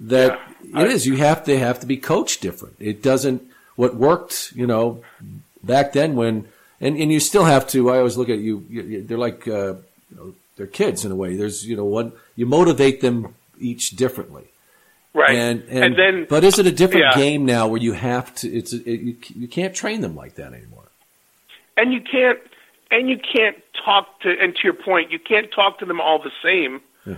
[0.00, 0.40] That
[0.74, 1.06] it is.
[1.06, 2.74] You have to have to be coached different.
[2.80, 3.42] It doesn't
[3.76, 4.52] what worked.
[4.54, 5.02] You know,
[5.62, 6.48] back then when
[6.80, 7.90] and and you still have to.
[7.90, 8.66] I always look at you.
[8.68, 9.74] you you- they're like uh,
[10.10, 11.36] you know they're kids in a way.
[11.36, 14.46] There's you know one you motivate them each differently.
[15.14, 15.36] Right.
[15.36, 17.22] And, and, And then- but is it a different Yeah.
[17.22, 18.48] game now where you have to?
[18.48, 20.88] It's it, you, you can't train them like that anymore.
[21.76, 22.38] and you can't
[22.90, 26.18] and you can't talk to and to your point you can't talk to them all
[26.22, 27.16] the same Yeah.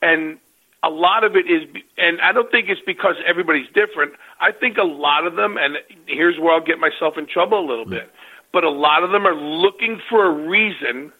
[0.00, 0.38] and
[0.82, 1.62] a lot of it is
[1.96, 5.78] and i don't think it's because everybody's different i think a lot of them and
[6.06, 7.90] here's where i'll get myself in trouble a little hmm.
[7.90, 8.10] bit
[8.52, 11.12] but a lot of them are looking for a reason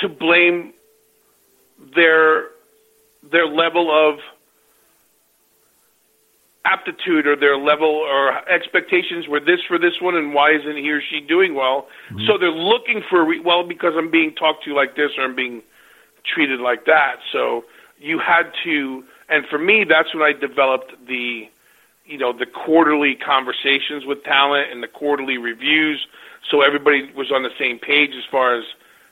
[0.00, 0.72] to blame
[1.94, 2.46] their
[3.30, 4.18] their level of
[6.64, 10.90] aptitude or their level or expectations were this for this one and why isn't he
[10.90, 11.88] or she doing well?
[12.10, 12.26] Mm-hmm.
[12.26, 15.34] So they're looking for re- well because i'm being talked to like this or i'm
[15.34, 15.62] being
[16.34, 17.16] treated like that.
[17.32, 17.64] So
[17.98, 21.48] you had to and for me that's when i developed the
[22.04, 26.06] you know the quarterly conversations with talent and the quarterly reviews.
[26.50, 28.64] So everybody was on the same page as far as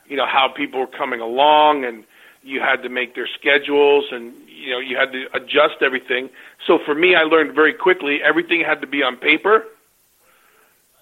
[0.07, 2.05] you know how people were coming along and
[2.43, 6.28] you had to make their schedules and you know you had to adjust everything
[6.66, 9.65] so for me i learned very quickly everything had to be on paper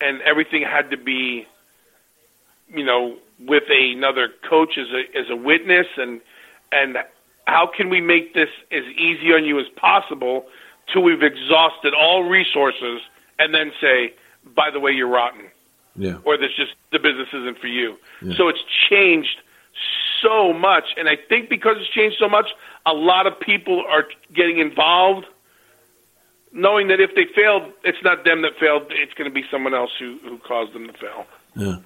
[0.00, 1.46] and everything had to be
[2.74, 6.20] you know with another coach as a as a witness and
[6.72, 6.98] and
[7.46, 10.46] how can we make this as easy on you as possible
[10.92, 13.00] till we've exhausted all resources
[13.38, 14.12] and then say
[14.54, 15.44] by the way you're rotten
[15.96, 16.18] Yeah.
[16.24, 17.96] or this just the business isn't for you.
[18.22, 18.34] Yeah.
[18.36, 19.38] So it's changed
[20.22, 22.47] so much, and I think because it's changed so much,
[22.84, 25.26] a lot of people are getting involved,
[26.52, 29.74] knowing that if they failed, it's not them that failed; it's going to be someone
[29.74, 31.26] else who who caused them to fail.
[31.55, 31.76] Yeah.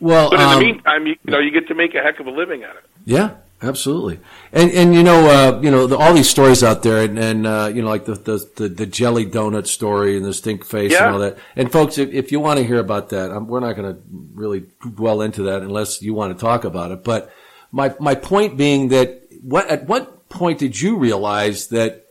[0.00, 2.18] Well, but in um, the meantime, you, you know, you get to make a heck
[2.18, 2.82] of a living at it.
[3.04, 4.18] Yeah, absolutely.
[4.52, 7.46] And and you know uh, you know the, all these stories out there, and, and
[7.46, 10.90] uh, you know like the, the the the jelly donut story and the stink face
[10.90, 11.04] Yeah.
[11.04, 11.38] and all that.
[11.54, 14.02] And folks, if, if you want to hear about that, um, we're not going to
[14.34, 14.64] really
[14.94, 17.04] dwell into that unless you want to talk about it.
[17.04, 17.32] But
[17.72, 22.06] my my point being that what at what point did you realize that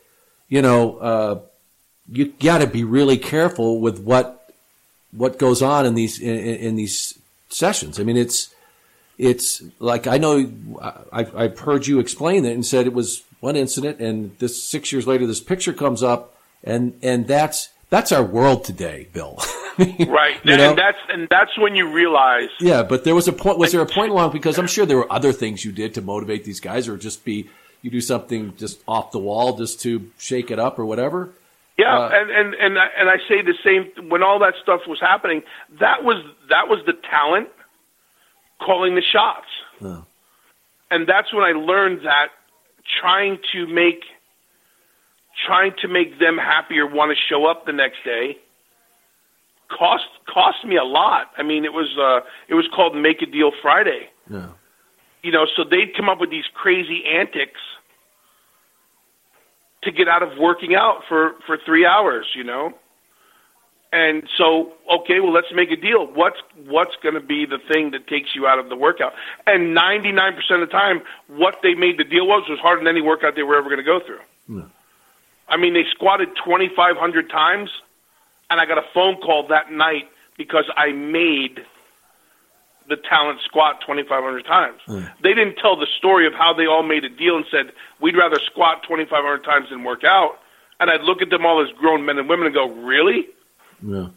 [0.49, 1.39] you know uh,
[2.11, 4.53] you got to be really careful with what
[5.11, 7.17] what goes on in these in, in these
[7.49, 7.99] sessions?
[7.99, 8.53] I mean, it's
[9.17, 10.51] it's like I know
[11.11, 14.91] I've, I've heard you explain it and said it was one incident, and this six
[14.91, 19.39] years later, this picture comes up, and and that's that's our world today, Bill.
[20.07, 23.57] Right, You and, that's and that's when you realize yeah, but there was a point.
[23.57, 26.01] Was there a point along because I'm sure there were other things you did to
[26.01, 27.49] motivate these guys, or just be
[27.81, 31.29] you do something just off the wall just to shake it up or whatever.
[31.77, 34.81] Yeah, Uh, and and and I, and I say the same when all that stuff
[34.87, 35.41] was happening.
[35.79, 37.49] That was that was the talent
[38.59, 39.47] calling the shots,
[39.81, 40.05] Oh.
[40.91, 42.27] and that's when I learned that
[42.99, 44.03] trying to make
[45.47, 48.37] trying to make them happy or want to show up the next day
[49.77, 51.31] cost cost me a lot.
[51.37, 54.09] I mean, it was uh, it was called Make a Deal Friday.
[54.29, 54.49] Yeah.
[55.23, 57.59] You know, so they'd come up with these crazy antics
[59.83, 62.25] to get out of working out for for three hours.
[62.35, 62.73] You know,
[63.91, 66.07] and so okay, well, let's make a deal.
[66.07, 69.13] What's what's going to be the thing that takes you out of the workout?
[69.45, 72.79] And ninety nine percent of the time, what they made the deal was was harder
[72.79, 74.23] than any workout they were ever going to go through.
[74.47, 74.67] Yeah.
[75.47, 77.69] I mean, they squatted twenty five hundred times,
[78.51, 81.65] and I got a phone call that night because I made
[82.89, 84.79] the talent squat 2,500 times.
[84.85, 85.03] Hmm.
[85.23, 87.71] They didn't tell the story of how they all made a deal and said,
[88.01, 90.37] we'd rather squat 2,500 times than work out.
[90.79, 93.27] And I'd look at them all as grown men and women and go, really?
[93.81, 94.09] Yeah.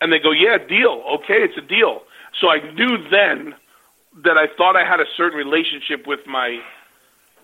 [0.00, 1.02] And they go, yeah, deal.
[1.16, 2.02] Okay, it's a deal.
[2.40, 3.54] So I knew then
[4.24, 6.60] that I thought I had a certain relationship with my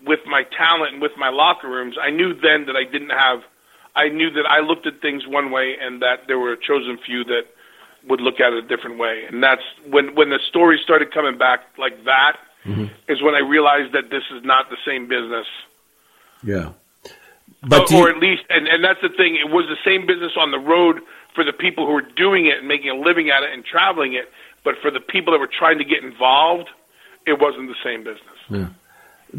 [0.05, 1.97] with my talent and with my locker rooms.
[2.01, 3.43] I knew then that I didn't have.
[3.95, 6.99] I knew that I looked at things one way, and that there were a chosen
[7.05, 7.43] few that
[8.09, 9.25] would look at it a different way.
[9.29, 12.37] And that's when when the stories started coming back like that
[13.09, 15.47] is when I realized that this is not the same business
[16.43, 16.73] Yeah.
[17.63, 19.37] But or, or at least, and, and that's the thing.
[19.37, 21.01] It was the same business on the road
[21.35, 24.15] for the people who were doing it and making a living at it and traveling
[24.15, 24.31] it.
[24.65, 26.69] But for the people that were trying to get involved,
[27.25, 28.39] it wasn't the same business.
[28.49, 28.69] Yeah.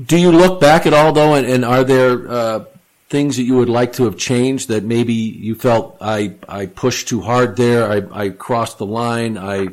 [0.05, 2.65] Do you look back at all though, and, and are there uh,
[3.13, 7.07] things that you would like to have changed that maybe you felt I I pushed
[7.07, 9.67] too hard there, I I crossed the line, I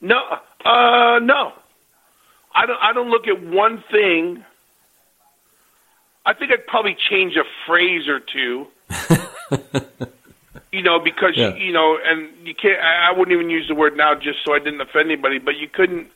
[0.00, 0.18] No,
[0.64, 1.52] uh, no.
[2.56, 2.80] I don't.
[2.88, 4.44] I don't look at one thing.
[6.26, 8.66] I think I'd probably change a phrase or two.
[10.72, 11.54] you know, because Yeah.
[11.56, 12.80] you know, and you can't.
[12.80, 15.38] I I wouldn't even use the word now, just so I didn't offend anybody.
[15.38, 16.08] But you couldn't.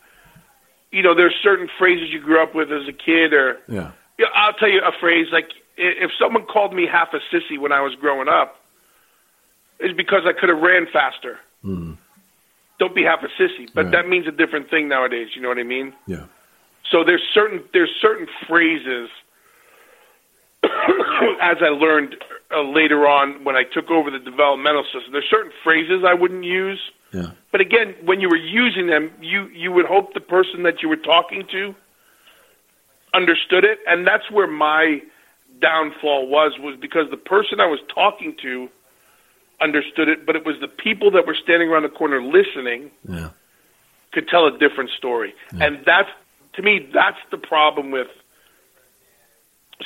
[0.91, 4.27] You know, there's certain phrases you grew up with as a kid, or yeah yeah,
[4.35, 7.81] I'll tell you a phrase like if someone called me half a sissy when I
[7.81, 8.57] was growing up,
[9.79, 11.39] it's because I could have ran faster.
[11.63, 11.93] Hmm.
[12.81, 13.93] Don't be half a sissy, but Right.
[13.93, 15.29] that means a different thing nowadays.
[15.35, 15.95] You know what I mean?
[16.07, 16.25] yeah
[16.91, 19.09] So there's certain there's certain phrases
[21.41, 22.17] as I learned
[22.55, 25.13] uh, later on when I took over the developmental system.
[25.13, 26.81] There's certain phrases I wouldn't use,
[27.13, 30.83] yeah but again, when you were using them, you you would hope the person that
[30.83, 31.75] you were talking to
[33.15, 35.01] understood it, and that's where my
[35.61, 38.69] downfall was was because the person I was talking to
[39.61, 43.31] understood it, but it was the people that were standing around the corner listening yeah
[44.13, 45.35] could tell a different story.
[45.53, 46.09] And that's
[46.55, 48.09] to me that's the problem with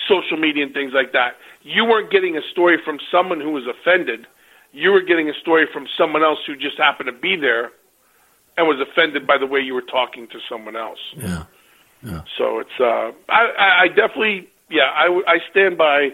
[0.09, 1.36] social media and things like that.
[1.62, 4.27] You weren't getting a story from someone who was offended.
[4.73, 7.73] You were getting a story from someone else who just happened to be there
[8.57, 11.01] and was offended by the way you were talking to someone else.
[11.16, 11.44] yeah
[12.37, 16.12] So it's uh I I, I definitely yeah, I, I stand by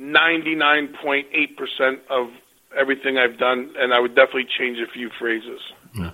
[0.00, 2.30] 99.8% of
[2.76, 5.60] everything I've done and I would definitely change a few phrases.
[5.96, 6.10] Yeah.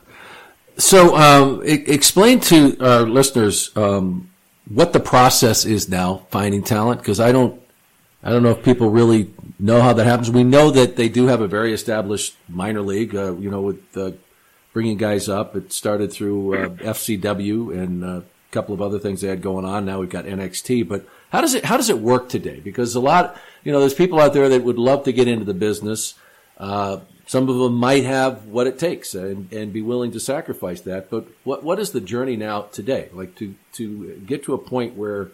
[0.76, 4.30] So, um, e- explain to our listeners um,
[4.68, 7.60] what the process is now finding talent, because I don't,
[8.22, 10.30] I don't know if people really know how that happens.
[10.30, 13.96] We know that they do have a very established minor league, uh, you know, with
[13.96, 14.12] uh,
[14.72, 15.56] bringing guys up.
[15.56, 19.64] It started through uh, FCW and uh, a couple of other things they had going
[19.64, 19.84] on.
[19.84, 22.60] Now we've got NXT, but how does it how does it work today?
[22.60, 25.44] Because a lot, you know, there's people out there that would love to get into
[25.44, 26.14] the business.
[26.58, 30.80] Uh, some of them might have what it takes and, and be willing to sacrifice
[30.82, 31.10] that.
[31.10, 33.08] But what what is the journey now today?
[33.12, 35.30] Like to to get to a point where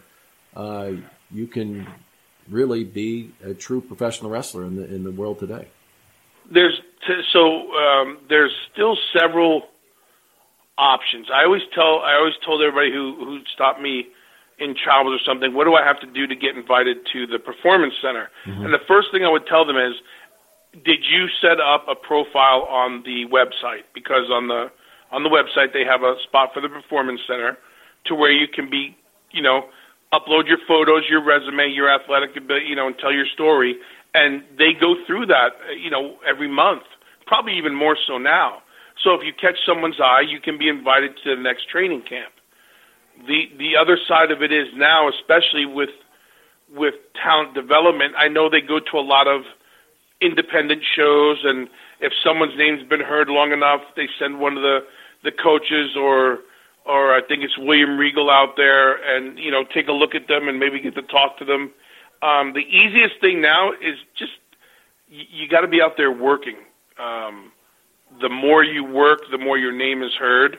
[0.55, 0.91] uh,
[1.31, 1.87] you can
[2.49, 5.67] really be a true professional wrestler in the in the world today.
[6.49, 6.79] there's
[7.31, 9.63] so um, there's still several
[10.77, 11.27] options.
[11.33, 14.07] I always tell I always told everybody who who stopped me
[14.59, 17.37] in travels or something, what do I have to do to get invited to the
[17.37, 18.29] performance center?
[18.45, 18.65] Mm-hmm.
[18.65, 19.93] And the first thing I would tell them is,
[20.83, 23.85] did you set up a profile on the website?
[23.93, 24.71] Because on the
[25.11, 27.57] on the website they have a spot for the performance center
[28.05, 28.95] to where you can be,
[29.31, 29.69] you know,
[30.13, 33.77] upload your photos, your resume, your athletic ability, you know, and tell your story.
[34.13, 36.83] And they go through that, you know, every month,
[37.27, 38.61] probably even more so now.
[39.03, 42.33] So if you catch someone's eye, you can be invited to the next training camp.
[43.27, 45.89] The the other side of it is now, especially with
[46.73, 49.43] with talent development, I know they go to a lot of
[50.21, 54.79] independent shows, and if someone's name's been heard long enough, they send one of the
[55.23, 56.39] the coaches or
[56.85, 60.27] or I think it's William Regal out there, and you know take a look at
[60.27, 61.71] them and maybe get to talk to them.
[62.21, 64.33] Um, the easiest thing now is just
[65.09, 66.55] you, you got to be out there working.
[66.99, 67.51] Um,
[68.21, 70.57] the more you work, the more your name is heard.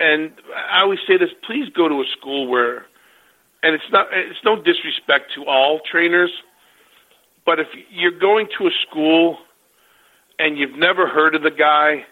[0.00, 0.32] And
[0.70, 2.86] I always say this: please go to a school where,
[3.62, 6.30] and it's not it's no disrespect to all trainers,
[7.46, 9.38] but if you're going to a school
[10.38, 12.04] and you've never heard of the guy,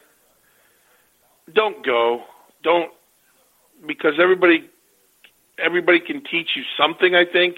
[1.53, 2.23] don't go.
[2.63, 2.93] Don't
[3.87, 4.71] because everybody
[5.59, 7.57] everybody can teach you something, I think.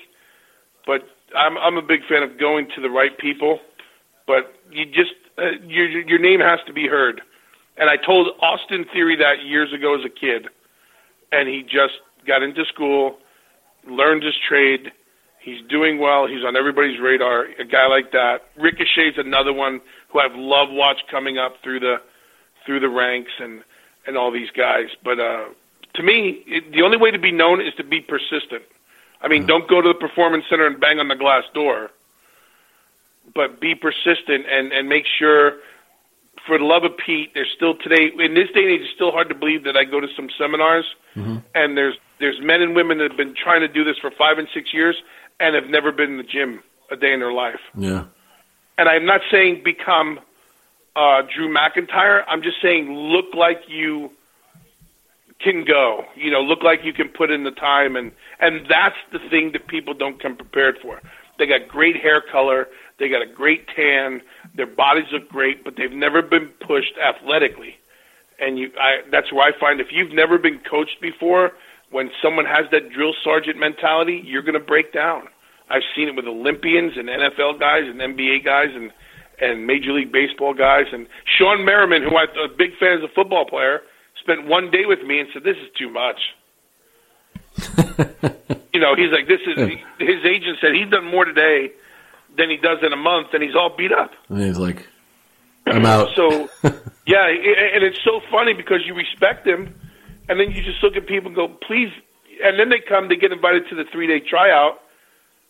[0.87, 1.03] But
[1.37, 3.61] I'm I'm a big fan of going to the right people.
[4.27, 7.23] But you just uh, your your name has to be heard.
[7.77, 10.49] And I told Austin Theory that years ago as a kid,
[11.33, 11.95] and he just
[12.27, 13.19] got into school,
[13.89, 14.93] learned his trade.
[15.41, 16.27] He's doing well.
[16.27, 17.47] He's on everybody's radar.
[17.59, 18.43] A guy like that.
[18.57, 21.97] Ricochet's another one who I've loved watch coming up through the
[22.65, 23.63] through the ranks and
[24.07, 24.87] and all these guys.
[25.03, 25.47] But uh,
[25.95, 28.63] to me, it, the only way to be known is to be persistent.
[29.21, 31.91] I mean, don't go to the performance center and bang on the glass door,
[33.35, 35.55] but be persistent and and make sure.
[36.49, 38.83] For the love of Pete, there's still today in this day and age.
[38.83, 40.85] It's still hard to believe that I go to some seminars
[41.17, 41.37] Mm-hmm.
[41.55, 44.39] and there's there's men and women that have been trying to do this for five
[44.39, 44.97] and six years
[45.39, 46.61] and have never been in the gym
[46.91, 47.61] a day in their life.
[47.77, 48.07] Yeah.
[48.79, 50.19] And I'm not saying become
[50.97, 52.25] uh, Drew McIntyre.
[52.27, 54.11] I'm just saying look like you
[55.41, 56.05] can go.
[56.17, 58.11] You know, look like you can put in the time, and
[58.41, 61.01] and that's the thing that people don't come prepared for.
[61.39, 62.69] They got great hair color.
[62.99, 64.23] They got a great tan.
[64.55, 67.77] Their bodies look great, but they've never been pushed athletically.
[68.39, 71.53] And you, I, that's where I find if you've never been coached before,
[71.91, 75.29] when someone has that drill sergeant mentality, you're going to break down.
[75.71, 78.93] I've seen it with Olympians and NFL guys and NBA guys and
[79.41, 83.13] and Major League Baseball guys and Shawne Merriman, who I'm a big fan as a
[83.13, 83.81] football player,
[84.21, 86.21] spent one day with me and said, "This is too much."
[88.73, 89.59] you know, he's like, "This is."
[89.99, 91.73] His agent said he's done more today
[92.37, 94.11] than he does in a month, and he's all beat up.
[94.29, 94.87] And he's like,
[95.67, 96.09] I'm out.
[96.15, 96.49] So,
[97.07, 99.75] yeah, and it's so funny because you respect him,
[100.29, 101.91] and then you just look at people and go, please.
[102.43, 104.81] And then they come, they get invited to the three day tryout,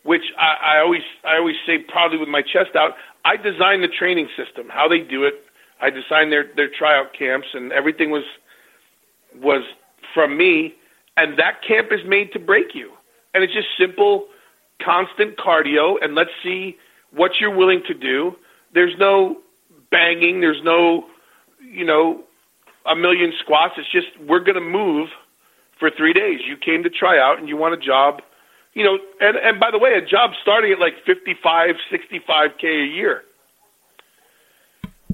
[0.02, 2.92] which I, I always, I always say proudly with my chest out.
[3.24, 5.34] I designed the training system, how they do it.
[5.80, 8.24] I designed their their tryout camps, and everything was
[9.36, 9.64] was
[10.12, 10.74] from me.
[11.16, 12.90] And that camp is made to break you,
[13.32, 14.26] and it's just simple,
[14.82, 16.76] constant cardio, and let's see
[17.12, 18.36] what you're willing to do.
[18.72, 19.38] There's no
[19.90, 20.40] banging.
[20.40, 21.06] There's no,
[21.60, 22.24] you know,
[22.86, 23.74] a million squats.
[23.78, 25.08] It's just we're going to move
[25.78, 26.40] for three days.
[26.46, 28.20] You came to try out and you want a job,
[28.74, 28.98] you know.
[29.20, 32.66] And and by the way, a job starting at like fifty five, sixty five k
[32.68, 33.22] a year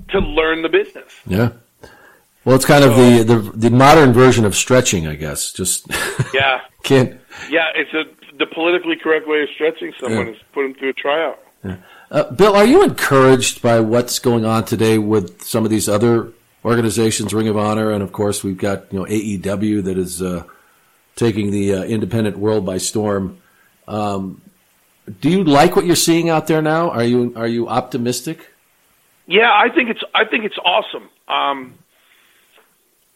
[0.09, 1.13] to learn the business.
[1.27, 1.51] Yeah.
[2.45, 5.53] Well, it's kind of the, the the modern version of stretching, I guess.
[5.53, 5.87] Just
[6.33, 7.21] Yeah, can't.
[7.51, 7.67] yeah.
[7.75, 8.05] It's a
[8.41, 10.33] the politically correct way of stretching someone Yeah.
[10.33, 11.39] is put them through a tryout.
[12.11, 16.33] Uh, Bill, are you encouraged by what's going on today with some of these other
[16.65, 20.43] organizations, Ring of Honor, and of course we've got you know AEW that is uh,
[21.17, 23.39] taking the uh, independent world by storm.
[23.87, 24.41] Um,
[25.21, 26.91] do you like what you're seeing out there now?
[26.91, 28.49] Are you are you optimistic?
[29.27, 31.09] Yeah, I think it's I think it's awesome.
[31.29, 31.75] Um,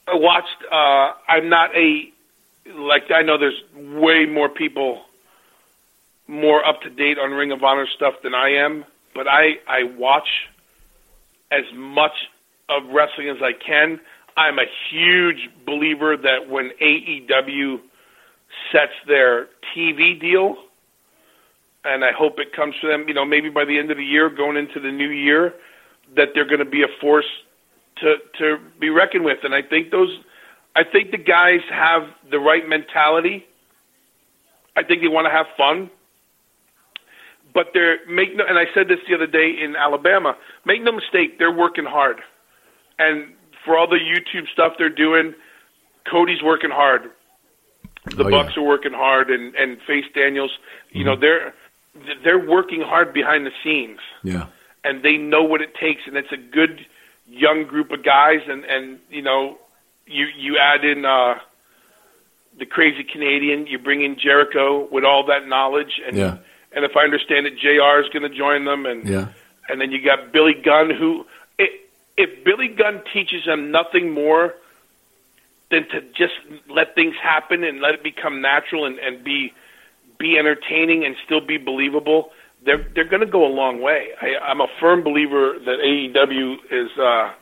[0.07, 0.63] I watched.
[0.71, 2.13] Uh, I'm not a
[2.77, 5.03] like I know there's way more people
[6.27, 8.85] more up to date on Ring of Honor stuff than I am,
[9.15, 10.29] but I I watch
[11.51, 12.13] as much
[12.69, 14.01] of wrestling as I can.
[14.37, 17.81] I'm a huge believer that when AEW
[18.73, 20.57] sets their TV deal,
[21.85, 24.05] and I hope it comes to them, you know, maybe by the end of the
[24.05, 25.55] year, going into the new year,
[26.17, 27.27] that they're going to be a force
[27.97, 29.39] to to be reckoned with.
[29.45, 30.19] And I think those,
[30.75, 33.47] I think the guys have the right mentality.
[34.77, 35.91] I think they want to have fun,
[37.55, 40.37] but they're make no, and I said this the other day in Alabama.
[40.67, 42.21] Make no mistake, they're working hard,
[42.99, 43.33] and
[43.65, 45.35] for all the YouTube stuff they're doing,
[46.11, 47.03] Cody's working hard.
[48.17, 50.59] The Oh, Bucks are working hard, and and Face Daniels,
[50.91, 51.55] you know, they're
[52.25, 54.47] they're working hard behind the scenes, Yeah.
[54.83, 56.85] and they know what it takes, and it's a good
[57.27, 59.59] young group of guys, and and you know,
[60.07, 61.05] you you add in.
[61.05, 61.37] uh
[62.57, 63.67] the crazy Canadian.
[63.67, 66.37] You bring in Jericho with all that knowledge, and Yeah.
[66.75, 68.01] And if I understand it, Jr.
[68.05, 69.29] is going to join them, and Yeah.
[69.69, 71.27] and then you got Billy Gunn, who
[71.59, 71.69] i
[72.17, 74.55] if Billy Gunn teaches them nothing more
[75.71, 76.35] than to just
[76.69, 79.53] let things happen and let it become natural and, and be
[80.19, 82.31] be entertaining and still be believable,
[82.65, 84.09] they're they're going to go a long way.
[84.21, 87.33] I, I'm a firm believer that AEW is uh,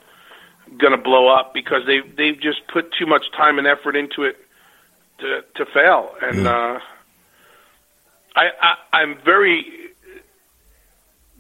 [0.79, 4.23] going to blow up because they they've just put too much time and effort into
[4.23, 4.37] it
[5.19, 6.79] to to fail, and uh,
[8.35, 9.67] I, I I'm very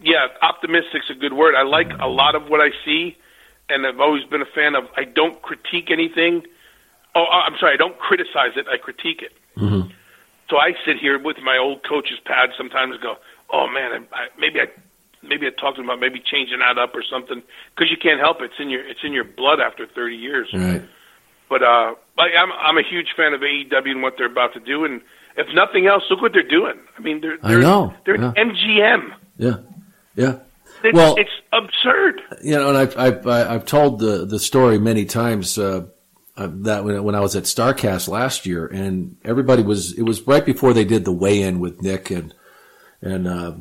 [0.03, 1.55] yeah optimistic's a good word.
[1.55, 3.17] I like a lot of what I see,
[3.69, 4.85] and I've always been a fan of.
[4.97, 6.45] I don't critique anything.
[7.15, 8.67] Oh, I'm sorry, I don't criticize it.
[8.69, 9.33] I critique it.
[9.57, 9.91] Mm-hmm.
[10.49, 13.17] So I sit here with my old coach's pad sometimes and go,
[13.51, 14.67] "Oh man, I, I, maybe I
[15.23, 17.43] maybe I talked about maybe changing that up or something
[17.75, 18.47] because you can't help it.
[18.47, 20.83] It's in your it's in your blood after 30 years." Right.
[21.49, 24.61] But uh, like, I'm I'm a huge fan of AEW and what they're about to
[24.61, 25.03] do, and
[25.37, 26.75] if nothing else, look what they're doing.
[26.97, 28.33] I mean, they're they're know, they're yeah.
[28.37, 29.13] MGM.
[29.39, 29.57] Yeah.
[30.15, 30.39] Yeah.
[30.85, 32.21] It's, Well- it's absurd.
[32.43, 35.87] You know, and I've I've I- I've told the the story many times uh,
[36.37, 40.27] uh, that when when I was at Starrcast last year, and everybody was it was
[40.27, 42.35] right before they did the weigh in with Nick and
[43.01, 43.53] and uh,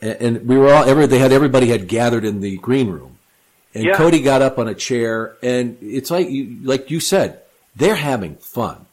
[0.00, 3.18] and and we were all every they had everybody had gathered in the green room,
[3.74, 3.96] and Yeah.
[3.96, 7.40] Cody got up on a chair, and it's like you like you said,
[7.74, 8.86] they're having fun.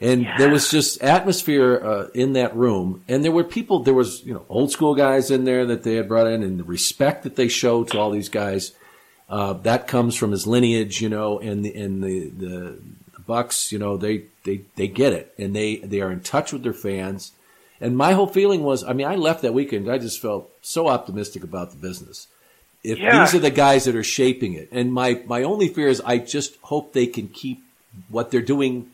[0.00, 3.80] And there was just atmosphere uh, in that room, and there were people.
[3.80, 6.60] There was you know old school guys in there that they had brought in, and
[6.60, 8.72] the respect that they show to all these guys.
[9.28, 12.78] Uh, that comes from his lineage, you know, and the and the, the
[13.14, 16.52] the Bucks, you know, they they they get it, and they they are in touch
[16.52, 17.32] with their fans.
[17.80, 19.90] And my whole feeling was, I mean, I left that weekend.
[19.90, 22.26] I just felt so optimistic about the business.
[22.82, 23.20] If Yeah.
[23.20, 26.18] these are the guys that are shaping it, and my my only fear is, I
[26.18, 27.62] just hope they can keep
[28.08, 28.90] what they're doing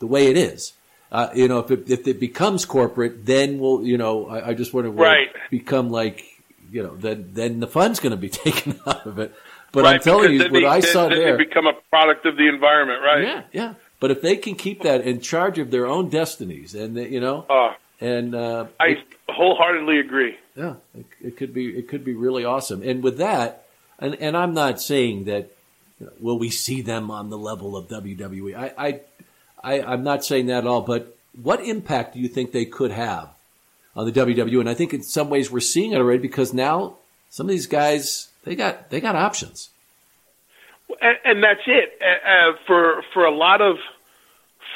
[0.00, 0.72] the way it is.
[1.12, 4.54] Uh, you know, if it, if it becomes corporate, then we'll, you know, I, I
[4.54, 5.28] just wonder will Right.
[5.50, 6.24] become like,
[6.70, 9.32] you know, then then the fun's going to be taken out of it.
[9.72, 12.36] But right, I'm telling you, what they, I saw there, they become a product of
[12.36, 13.22] the environment, right?
[13.22, 13.74] yeah, yeah.
[14.00, 17.20] But if they can keep that in charge of their own destinies, and they- you
[17.20, 18.96] know, Uh, and uh, I
[19.28, 20.36] wholeheartedly agree.
[20.56, 22.82] yeah, it, it could be it could be really awesome.
[22.82, 23.66] And with that,
[23.98, 25.50] and and I'm not saying that
[25.98, 28.56] you know, will we see them on the level of WWE.
[28.56, 29.00] I, I
[29.62, 30.82] I I'm not saying that at all.
[30.82, 33.30] But what impact do you think they could have
[33.94, 34.60] on the WWE?
[34.60, 36.96] And I think in some ways we're seeing it already because now
[37.28, 39.70] some of these guys they got they got options.
[41.00, 43.76] and, and that's it uh, uh, for for a lot of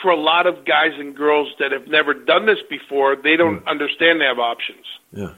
[0.03, 3.17] for a lot of guys and girls that have never done this before.
[3.17, 4.85] They don't understand they have options.
[5.13, 5.33] Yeah.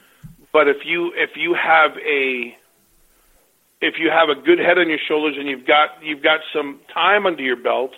[0.52, 2.56] But if you if you have a
[3.80, 6.80] if you have a good head on your shoulders and you've got you've got some
[6.92, 7.92] time under your belt,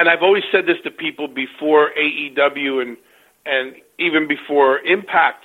[0.00, 2.96] and I've always said this to people before AEW and
[3.44, 5.44] and even before Impact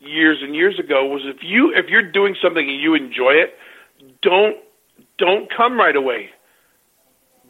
[0.00, 3.54] years and years ago was if you if you're doing something and you enjoy it,
[4.20, 4.58] don't
[5.16, 6.28] don't come right away.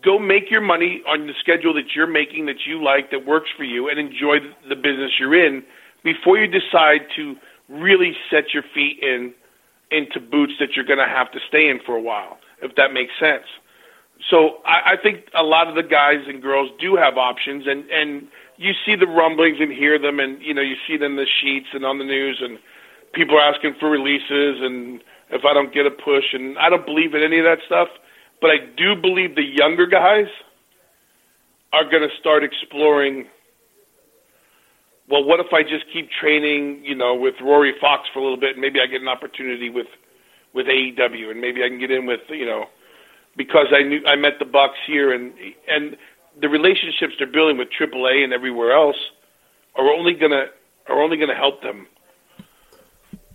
[0.05, 3.51] Go make your money on the schedule that you're making that you like that works
[3.56, 4.36] for you and enjoy
[4.68, 5.64] the business you're in
[6.05, 7.35] before you decide to
[7.68, 9.35] really set your feet in
[9.90, 12.93] into boots that you're going to have to stay in for a while if that
[12.93, 13.47] makes sense.
[14.31, 17.89] So I, I think a lot of the guys and girls do have options and
[17.91, 21.17] and you see the rumblings and hear them and you know you see them in
[21.17, 22.59] the sheets and on the news and
[23.13, 26.87] people are asking for releases and if I don't get a push and I don't
[26.87, 27.89] believe in any of that stuff,
[28.41, 30.31] but I do believe the younger guys
[31.73, 33.27] are going to start exploring
[35.09, 38.41] well, what if I just keep training, you know, with Rory Fox for a little
[38.41, 39.87] bit and maybe I get an opportunity with
[40.53, 42.65] with AEW and maybe I can get in with, you know,
[43.37, 45.33] because I knew I met the Bucks here and
[45.69, 45.97] and
[46.41, 48.97] the relationships they're building with AAA and everywhere else
[49.75, 50.47] are only going to
[50.89, 51.87] are only to help them.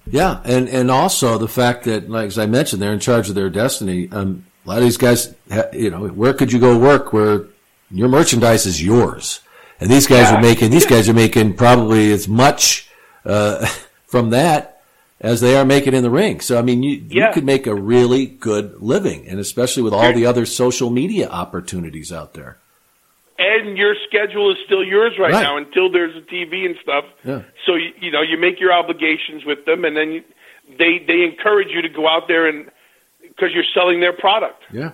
[0.08, 3.36] Yeah, and and also the fact that, like as I mentioned, they're in charge of
[3.36, 4.10] their destiny.
[4.12, 5.34] Um, a lot of these guys,
[5.74, 7.46] you know, where could you go work where
[7.90, 9.42] your merchandise is yours?
[9.80, 10.38] And these guys Yeah.
[10.38, 12.88] are making these guys are making probably as much
[13.26, 13.66] uh,
[14.06, 14.81] from that
[15.22, 16.42] as they are making in the ring.
[16.42, 17.28] So I mean, you Yeah.
[17.28, 21.28] you could make a really good living, and especially with all the other social media
[21.30, 22.58] opportunities out there.
[23.40, 25.42] and your schedule is still yours right, Right.
[25.42, 27.06] now until there's a TV and stuff.
[27.24, 27.42] Yeah.
[27.66, 30.24] So you, you know you make your obligations with them, and then you,
[30.78, 32.70] they they encourage you to go out there and
[33.22, 34.92] because you're selling their product, Yeah.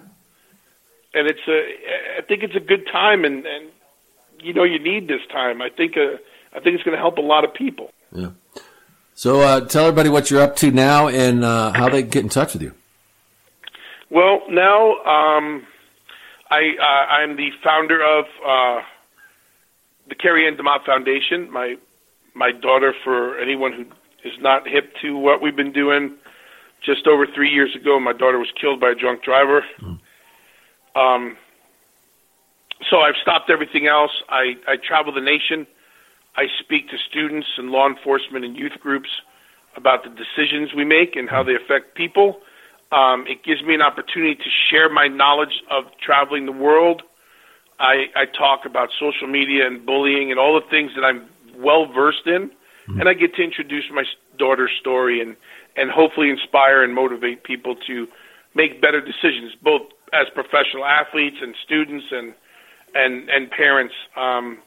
[1.14, 1.60] and it's a
[2.20, 3.66] I think it's a good time, and and
[4.42, 5.62] you know you need this time.
[5.62, 6.16] I think uh,
[6.56, 7.92] I think it's going to help a lot of people.
[8.14, 8.30] Yeah.
[9.18, 12.24] So uh, tell everybody what you're up to now and uh, how they can get
[12.24, 12.72] in touch with you.
[14.12, 15.66] Well, now um,
[16.52, 18.84] I uh, I'm the founder of uh,
[20.08, 21.52] the Carrie Ann DeMott Foundation.
[21.52, 21.78] My
[22.36, 23.86] my daughter, for anyone who
[24.24, 26.16] is not hip to what we've been doing,
[26.86, 29.64] just over three years ago, my daughter was killed by a drunk driver.
[30.96, 31.38] Um,
[32.88, 34.12] so I've stopped everything else.
[34.30, 35.66] I, I travel the nation.
[36.38, 39.10] I speak to students and law enforcement and youth groups
[39.76, 42.40] about the decisions we make and how they affect people.
[42.92, 47.02] Um, it gives me an opportunity to share my knowledge of traveling the world.
[47.80, 51.28] I, I talk about social media and bullying and all the things that I'm
[51.58, 52.52] well versed in,
[52.88, 54.04] and I get to introduce my
[54.38, 55.36] daughter's story and
[55.76, 58.08] and hopefully inspire and motivate people to
[58.56, 59.84] make better decisions, both
[60.14, 62.34] as professional athletes and students and
[62.96, 63.94] and and parents.
[64.16, 64.60] Um,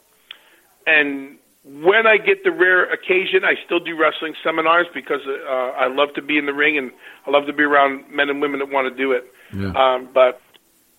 [0.87, 1.39] and
[1.79, 6.13] when I get the rare occasion, I still do wrestling seminars because uh, I love
[6.15, 6.91] to be in the ring and
[7.27, 9.33] I love to be around men and women that want to do it.
[9.55, 9.71] Yeah.
[9.73, 10.41] Um, but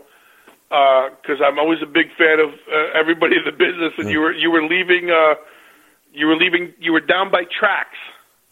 [0.69, 3.93] because I'm always a big fan of uh, everybody in the business.
[3.97, 5.33] And you were you were leaving uh,
[6.13, 7.97] you were leaving you were down by tracks.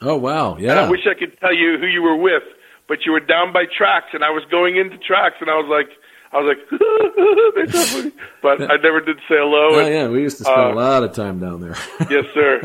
[0.02, 0.82] oh wow, And yeah.
[0.86, 2.44] I wish I could tell you who you were with,
[2.88, 5.68] but you were down by tracks, and I was going into tracks, and I was
[5.70, 5.90] like,
[6.32, 8.12] I was like, so
[8.42, 9.76] but I never did say hello.
[9.76, 11.76] Oh and, yeah, we used to spend uh, a lot of time down there.
[12.10, 12.62] yes, sir.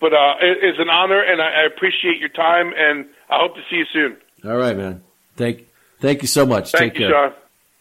[0.00, 3.54] But uh, it, it's an honor, and I, I appreciate your time, and I hope
[3.54, 4.16] to see you soon.
[4.44, 5.02] All right, man.
[5.36, 5.66] Thank
[6.00, 6.72] thank you so much.
[6.72, 7.30] Thank Take you, care.
[7.30, 7.34] Sean.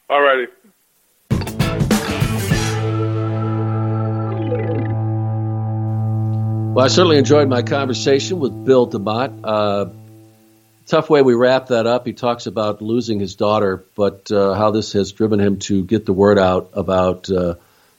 [0.10, 0.46] All righty.
[6.78, 9.40] Well, I certainly enjoyed my conversation with Bill DeMott.
[9.44, 9.90] Uh,
[10.86, 12.06] tough way we wrap that up.
[12.06, 16.06] He talks about losing his daughter, but uh, how this has driven him to get
[16.06, 17.56] the word out about uh,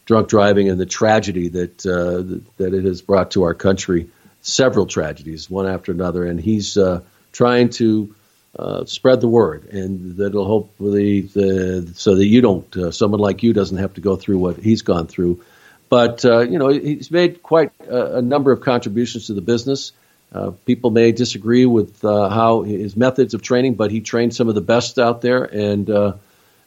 [0.07, 4.11] drunk driving and the tragedy that uh, that it has brought to our country.
[4.43, 7.01] Several tragedies, one after another, and he's uh,
[7.33, 8.15] trying to
[8.57, 13.79] uh, spread the word, and that'll hopefully so that you don't, someone like you doesn't
[13.79, 15.43] have to go through what he's gone through.
[15.89, 19.93] But uh, you know, he's made quite a, a number of contributions to the business.
[20.33, 24.49] Uh, people may disagree with uh, how his methods of training, but he trained some
[24.49, 26.13] of the best out there, and uh,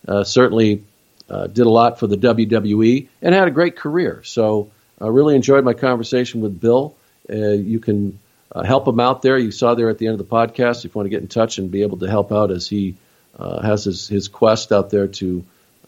[0.07, 0.83] uh, certainly
[1.29, 4.23] uh, did a lot for the WWE and had a great career.
[4.23, 6.95] So I really enjoyed my conversation with Bill.
[7.29, 8.19] You can
[8.65, 9.37] help him out there.
[9.37, 10.83] You saw there at the end of the podcast.
[10.83, 12.95] If you want to get in touch and be able to help out as he
[13.37, 15.45] has his, his quest out there to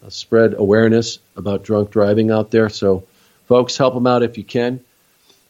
[0.10, 2.70] spread awareness about drunk driving out there.
[2.70, 3.04] So,
[3.45, 4.80] folks, help them out if you can.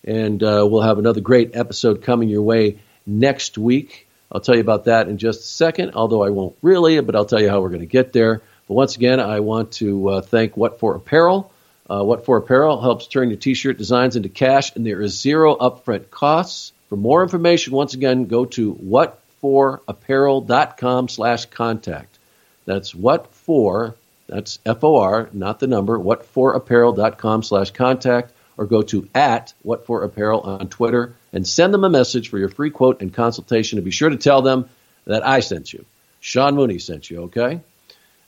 [0.06, 4.08] And uh, we'll have another great episode coming your way next week.
[4.32, 7.26] I'll tell you about that in just a second, although I won't really, but I'll
[7.26, 8.42] tell you how we're going to get there.
[8.68, 11.52] But once again, I want to uh, thank What For Apparel.
[11.90, 15.56] Uh, what For Apparel helps turn your t-shirt designs into cash, and there is zero
[15.56, 16.72] upfront costs.
[16.90, 22.18] For more information, once again, go to whatforapparel.com slash contact.
[22.66, 23.96] That's what for,
[24.28, 31.16] that's F-O-R, not the number, whatforapparel.com slash contact, or go to at whatforapparel on Twitter
[31.32, 33.78] and send them a message for your free quote and consultation.
[33.78, 34.70] And be sure to tell them
[35.06, 35.86] that I sent you.
[36.20, 37.62] Sean Mooney sent you, okay?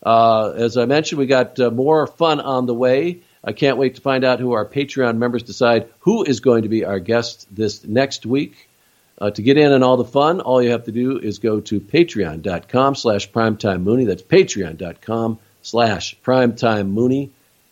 [0.03, 3.21] Uh, as I mentioned, we got uh, more fun on the way.
[3.43, 6.69] I can't wait to find out who our Patreon members decide who is going to
[6.69, 8.69] be our guest this next week.
[9.17, 11.61] Uh, to get in on all the fun, all you have to do is go
[11.61, 14.05] to patreon.com slash primetime mooney.
[14.05, 17.31] That's patreon.com slash primetime mooney.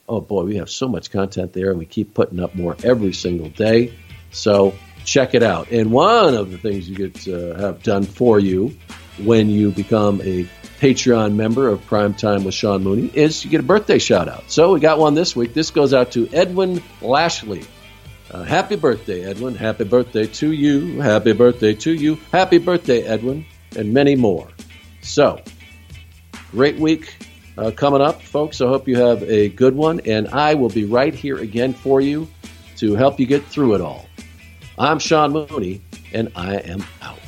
[0.10, 3.14] Oh boy, we have so much content there and we keep putting up more every
[3.14, 3.94] single day.
[4.32, 4.74] So
[5.06, 5.72] check it out.
[5.72, 8.76] And one of the things you get to have done for you
[9.24, 10.50] when you become a
[10.80, 14.50] Patreon member of Primetime with Sean Mooney is you get a birthday shout out.
[14.50, 15.54] So we got one this week.
[15.54, 17.64] This goes out to Edwin Lashley.
[18.32, 19.54] Uh, happy birthday, Edwin.
[19.54, 21.00] Happy birthday to you.
[21.00, 22.18] Happy birthday to you.
[22.32, 23.46] Happy birthday, Edwin.
[23.78, 24.48] And many more.
[25.02, 25.42] So,
[26.52, 27.16] great week
[27.58, 28.62] uh, coming up, folks.
[28.62, 30.00] I hope you have a good one.
[30.02, 32.28] And I will be right here again for you
[32.78, 34.08] to help you get through it all.
[34.78, 35.82] I'm Sean Mooney,
[36.14, 37.23] and I am out.